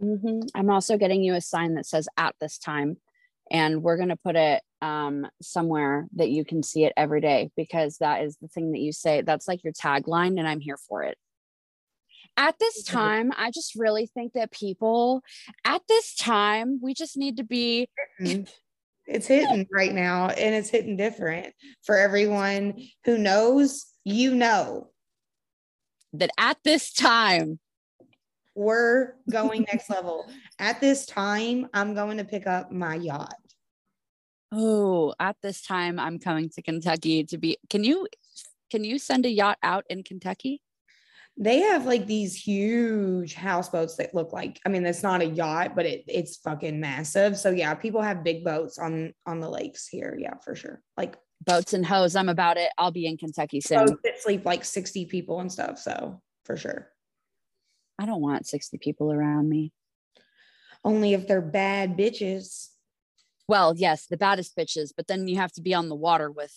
Mm-hmm. 0.02 0.42
I'm 0.54 0.70
also 0.70 0.98
getting 0.98 1.24
you 1.24 1.34
a 1.34 1.42
sign 1.42 1.76
that 1.76 1.86
says 1.86 2.08
at 2.18 2.36
this 2.40 2.58
time, 2.58 2.98
and 3.50 3.82
we're 3.82 3.98
going 3.98 4.10
to 4.10 4.18
put 4.18 4.36
it 4.36 4.62
um, 4.82 5.28
somewhere 5.42 6.08
that 6.16 6.30
you 6.30 6.46
can 6.46 6.62
see 6.62 6.84
it 6.84 6.94
every 6.96 7.22
day 7.22 7.50
because 7.58 7.98
that 7.98 8.24
is 8.24 8.38
the 8.42 8.48
thing 8.48 8.72
that 8.74 8.80
you 8.80 8.92
say. 8.92 9.22
That's 9.22 9.48
like 9.48 9.64
your 9.64 9.74
tagline, 9.74 10.38
and 10.38 10.48
I'm 10.48 10.60
here 10.60 10.78
for 10.88 11.04
it. 11.04 11.18
At 12.36 12.60
this 12.60 12.84
time, 12.86 13.32
I 13.36 13.50
just 13.50 13.74
really 13.76 14.06
think 14.06 14.34
that 14.34 14.52
people 14.52 15.22
at 15.66 15.82
this 15.88 16.14
time, 16.16 16.80
we 16.82 16.94
just 16.94 17.18
need 17.18 17.38
to 17.38 17.44
be. 17.44 17.90
It's 19.08 19.26
hitting 19.26 19.66
right 19.74 19.94
now, 19.94 20.28
and 20.28 20.54
it's 20.54 20.70
hitting 20.70 20.98
different 20.98 21.54
for 21.86 21.98
everyone 21.98 22.76
who 23.06 23.18
knows 23.18 23.86
you 24.08 24.34
know 24.34 24.88
that 26.14 26.30
at 26.38 26.58
this 26.64 26.94
time 26.94 27.60
we're 28.56 29.14
going 29.30 29.66
next 29.72 29.90
level. 29.90 30.32
At 30.60 30.80
this 30.80 31.06
time, 31.06 31.68
I'm 31.74 31.94
going 31.94 32.18
to 32.18 32.24
pick 32.24 32.48
up 32.48 32.72
my 32.72 32.96
yacht. 32.96 33.36
Oh, 34.54 35.14
at 35.20 35.36
this 35.44 35.62
time, 35.62 36.00
I'm 36.00 36.20
coming 36.20 36.50
to 36.52 36.62
Kentucky 36.62 37.26
to 37.26 37.38
be. 37.38 37.58
Can 37.70 37.84
you 37.84 38.08
can 38.72 38.86
you 38.86 38.98
send 38.98 39.26
a 39.26 39.30
yacht 39.30 39.58
out 39.62 39.84
in 39.90 40.04
Kentucky? 40.04 40.62
They 41.36 41.60
have 41.60 41.86
like 41.86 42.08
these 42.08 42.34
huge 42.36 43.34
houseboats 43.36 43.98
that 43.98 44.16
look 44.16 44.32
like. 44.32 44.60
I 44.66 44.70
mean, 44.70 44.86
it's 44.86 45.04
not 45.04 45.22
a 45.22 45.26
yacht, 45.26 45.76
but 45.76 45.86
it 45.86 46.06
it's 46.08 46.38
fucking 46.38 46.80
massive. 46.80 47.38
So 47.38 47.52
yeah, 47.52 47.74
people 47.74 48.02
have 48.02 48.24
big 48.24 48.46
boats 48.46 48.80
on 48.80 49.14
on 49.26 49.42
the 49.42 49.50
lakes 49.50 49.86
here. 49.86 50.18
Yeah, 50.18 50.36
for 50.46 50.56
sure. 50.56 50.82
Like 50.96 51.18
boats 51.46 51.74
and 51.74 51.86
hoes. 51.86 52.16
I'm 52.16 52.30
about 52.30 52.58
it. 52.58 52.70
I'll 52.78 52.92
be 52.92 53.06
in 53.06 53.18
Kentucky 53.18 53.62
soon. 53.62 53.86
Boats 53.86 54.02
that 54.04 54.22
sleep 54.22 54.46
like 54.46 54.66
60 54.66 55.06
people 55.06 55.40
and 55.40 55.52
stuff. 55.52 55.80
So 55.80 56.22
for 56.46 56.58
sure. 56.58 56.90
I 58.00 58.06
don't 58.06 58.22
want 58.22 58.48
60 58.48 58.78
people 58.78 59.12
around 59.12 59.50
me. 59.50 59.72
Only 60.84 61.14
if 61.14 61.28
they're 61.28 61.42
bad 61.42 61.98
bitches. 61.98 62.70
Well, 63.48 63.74
yes, 63.76 64.06
the 64.08 64.18
baddest 64.18 64.56
bitches, 64.56 64.92
but 64.96 65.08
then 65.08 65.28
you 65.28 65.38
have 65.38 65.52
to 65.54 65.62
be 65.62 65.74
on 65.74 65.90
the 65.90 65.96
water 65.96 66.30
with 66.30 66.54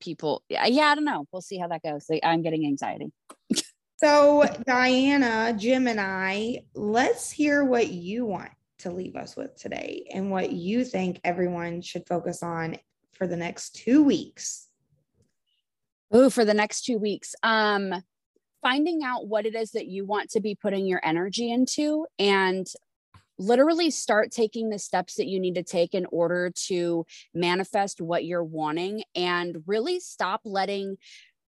people. 0.00 0.42
Yeah, 0.48 0.66
yeah 0.66 0.86
I 0.86 0.94
don't 0.94 1.04
know. 1.04 1.26
We'll 1.32 1.42
see 1.42 1.58
how 1.58 1.68
that 1.68 1.82
goes. 1.82 2.06
I'm 2.22 2.42
getting 2.42 2.66
anxiety. 2.66 3.12
so, 3.96 4.44
Diana, 4.66 5.54
Gemini, 5.58 6.58
let's 6.74 7.30
hear 7.30 7.64
what 7.64 7.88
you 7.88 8.26
want 8.26 8.50
to 8.80 8.90
leave 8.90 9.16
us 9.16 9.36
with 9.36 9.56
today 9.56 10.06
and 10.12 10.30
what 10.30 10.52
you 10.52 10.84
think 10.84 11.20
everyone 11.24 11.80
should 11.80 12.06
focus 12.06 12.42
on 12.42 12.76
for 13.16 13.26
the 13.26 13.36
next 13.36 13.74
two 13.74 14.02
weeks? 14.02 14.68
Oh, 16.12 16.30
for 16.30 16.44
the 16.44 16.54
next 16.54 16.84
two 16.84 16.98
weeks. 16.98 17.34
Um, 17.42 17.92
finding 18.62 19.02
out 19.02 19.26
what 19.26 19.46
it 19.46 19.54
is 19.54 19.72
that 19.72 19.86
you 19.86 20.04
want 20.04 20.30
to 20.30 20.40
be 20.40 20.54
putting 20.54 20.86
your 20.86 21.00
energy 21.04 21.50
into 21.50 22.06
and 22.18 22.66
literally 23.38 23.90
start 23.90 24.30
taking 24.30 24.70
the 24.70 24.78
steps 24.78 25.16
that 25.16 25.26
you 25.26 25.38
need 25.38 25.54
to 25.56 25.62
take 25.62 25.94
in 25.94 26.06
order 26.06 26.50
to 26.50 27.04
manifest 27.34 28.00
what 28.00 28.24
you're 28.24 28.44
wanting 28.44 29.02
and 29.14 29.62
really 29.66 30.00
stop 30.00 30.40
letting 30.44 30.96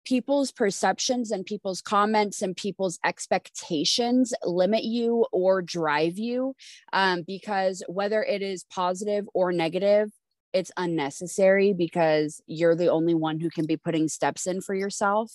people's 0.04 0.50
perceptions 0.52 1.30
and 1.30 1.44
people's 1.44 1.82
comments 1.82 2.40
and 2.40 2.56
people's 2.56 2.98
expectations 3.04 4.32
limit 4.42 4.82
you 4.82 5.26
or 5.32 5.60
drive 5.60 6.18
you 6.18 6.54
um, 6.92 7.22
because 7.26 7.82
whether 7.88 8.22
it 8.22 8.40
is 8.42 8.64
positive 8.70 9.28
or 9.34 9.52
negative 9.52 10.10
it's 10.52 10.72
unnecessary 10.76 11.72
because 11.72 12.40
you're 12.46 12.76
the 12.76 12.90
only 12.90 13.14
one 13.14 13.40
who 13.40 13.50
can 13.50 13.66
be 13.66 13.76
putting 13.76 14.08
steps 14.08 14.46
in 14.46 14.60
for 14.60 14.74
yourself. 14.74 15.32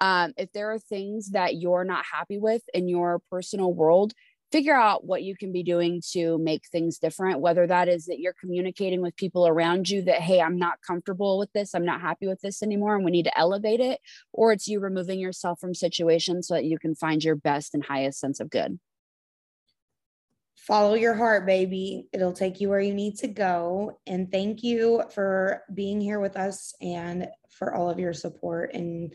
Um, 0.00 0.32
if 0.36 0.52
there 0.52 0.72
are 0.72 0.78
things 0.78 1.30
that 1.30 1.56
you're 1.56 1.84
not 1.84 2.04
happy 2.12 2.38
with 2.38 2.62
in 2.74 2.88
your 2.88 3.20
personal 3.30 3.72
world, 3.72 4.12
figure 4.50 4.74
out 4.74 5.04
what 5.04 5.22
you 5.22 5.36
can 5.36 5.52
be 5.52 5.62
doing 5.62 6.02
to 6.12 6.36
make 6.38 6.62
things 6.66 6.98
different, 6.98 7.40
whether 7.40 7.66
that 7.66 7.88
is 7.88 8.06
that 8.06 8.18
you're 8.18 8.34
communicating 8.40 9.00
with 9.00 9.14
people 9.16 9.46
around 9.46 9.88
you 9.88 10.02
that, 10.02 10.20
hey, 10.20 10.40
I'm 10.40 10.58
not 10.58 10.80
comfortable 10.84 11.38
with 11.38 11.52
this, 11.52 11.74
I'm 11.74 11.84
not 11.84 12.00
happy 12.00 12.26
with 12.26 12.40
this 12.40 12.62
anymore, 12.62 12.96
and 12.96 13.04
we 13.04 13.12
need 13.12 13.26
to 13.26 13.38
elevate 13.38 13.80
it, 13.80 14.00
or 14.32 14.52
it's 14.52 14.66
you 14.66 14.80
removing 14.80 15.20
yourself 15.20 15.60
from 15.60 15.74
situations 15.74 16.48
so 16.48 16.54
that 16.54 16.64
you 16.64 16.78
can 16.78 16.94
find 16.94 17.22
your 17.22 17.36
best 17.36 17.74
and 17.74 17.84
highest 17.84 18.18
sense 18.18 18.40
of 18.40 18.50
good 18.50 18.80
follow 20.66 20.94
your 20.94 21.14
heart, 21.14 21.46
baby. 21.46 22.08
It'll 22.12 22.32
take 22.32 22.60
you 22.60 22.68
where 22.68 22.80
you 22.80 22.94
need 22.94 23.16
to 23.18 23.28
go. 23.28 23.98
And 24.06 24.30
thank 24.30 24.62
you 24.62 25.02
for 25.12 25.62
being 25.72 26.00
here 26.00 26.20
with 26.20 26.36
us 26.36 26.74
and 26.80 27.28
for 27.50 27.74
all 27.74 27.88
of 27.88 27.98
your 27.98 28.12
support 28.12 28.74
and 28.74 29.12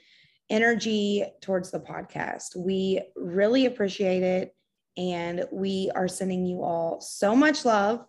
energy 0.49 1.23
towards 1.41 1.71
the 1.71 1.79
podcast. 1.79 2.55
We 2.55 3.01
really 3.15 3.65
appreciate 3.65 4.23
it. 4.23 4.55
And 4.97 5.45
we 5.51 5.91
are 5.93 6.07
sending 6.07 6.45
you 6.45 6.63
all 6.63 7.01
so 7.01 7.35
much 7.35 7.65
love. 7.65 8.05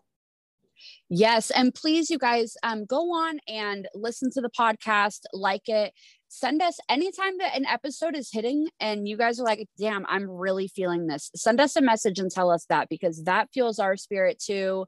Yes. 1.08 1.50
And 1.50 1.74
please, 1.74 2.10
you 2.10 2.18
guys, 2.18 2.54
um, 2.62 2.84
go 2.84 3.12
on 3.12 3.38
and 3.48 3.88
listen 3.94 4.30
to 4.32 4.40
the 4.40 4.50
podcast, 4.50 5.20
like 5.32 5.68
it, 5.68 5.92
send 6.36 6.60
us 6.60 6.78
anytime 6.90 7.38
that 7.38 7.56
an 7.56 7.64
episode 7.64 8.14
is 8.14 8.28
hitting 8.30 8.68
and 8.78 9.08
you 9.08 9.16
guys 9.16 9.40
are 9.40 9.44
like, 9.44 9.66
damn, 9.78 10.04
I'm 10.06 10.28
really 10.28 10.68
feeling 10.68 11.06
this. 11.06 11.30
Send 11.34 11.62
us 11.62 11.76
a 11.76 11.80
message 11.80 12.18
and 12.18 12.30
tell 12.30 12.50
us 12.50 12.66
that 12.68 12.90
because 12.90 13.24
that 13.24 13.48
fuels 13.54 13.78
our 13.78 13.96
spirit 13.96 14.38
too. 14.38 14.84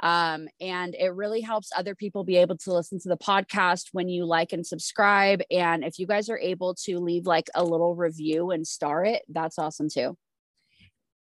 Um, 0.00 0.46
and 0.60 0.94
it 0.94 1.12
really 1.12 1.40
helps 1.40 1.70
other 1.76 1.96
people 1.96 2.22
be 2.22 2.36
able 2.36 2.56
to 2.58 2.72
listen 2.72 3.00
to 3.00 3.08
the 3.08 3.16
podcast 3.16 3.88
when 3.90 4.08
you 4.08 4.24
like 4.24 4.52
and 4.52 4.64
subscribe. 4.64 5.42
And 5.50 5.82
if 5.82 5.98
you 5.98 6.06
guys 6.06 6.28
are 6.28 6.38
able 6.38 6.76
to 6.84 7.00
leave 7.00 7.26
like 7.26 7.50
a 7.52 7.64
little 7.64 7.96
review 7.96 8.52
and 8.52 8.64
star 8.64 9.04
it, 9.04 9.22
that's 9.28 9.58
awesome 9.58 9.88
too. 9.92 10.16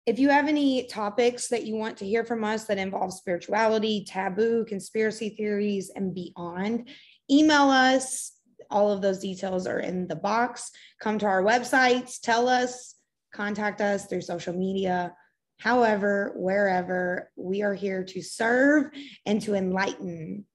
If 0.06 0.18
you 0.18 0.28
have 0.30 0.48
any 0.48 0.86
topics 0.86 1.46
that 1.48 1.66
you 1.66 1.76
want 1.76 1.98
to 1.98 2.04
hear 2.04 2.24
from 2.24 2.42
us 2.42 2.64
that 2.64 2.78
involve 2.78 3.12
spirituality, 3.12 4.04
taboo, 4.08 4.64
conspiracy 4.64 5.28
theories, 5.28 5.92
and 5.94 6.12
beyond, 6.12 6.88
email 7.30 7.70
us. 7.70 8.32
All 8.70 8.92
of 8.92 9.00
those 9.02 9.18
details 9.18 9.66
are 9.66 9.80
in 9.80 10.06
the 10.06 10.16
box. 10.16 10.70
Come 11.00 11.18
to 11.18 11.26
our 11.26 11.42
websites, 11.42 12.20
tell 12.20 12.48
us, 12.48 12.94
contact 13.32 13.80
us 13.80 14.06
through 14.06 14.22
social 14.22 14.54
media. 14.54 15.14
However, 15.58 16.34
wherever 16.36 17.30
we 17.36 17.62
are 17.62 17.74
here 17.74 18.04
to 18.04 18.22
serve 18.22 18.92
and 19.26 19.42
to 19.42 19.54
enlighten. 19.54 20.46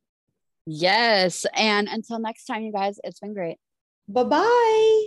Yes. 0.65 1.45
And 1.53 1.89
until 1.89 2.19
next 2.19 2.45
time, 2.45 2.63
you 2.63 2.71
guys, 2.71 2.99
it's 3.03 3.19
been 3.19 3.33
great. 3.33 3.57
Bye 4.07 4.23
bye. 4.23 5.02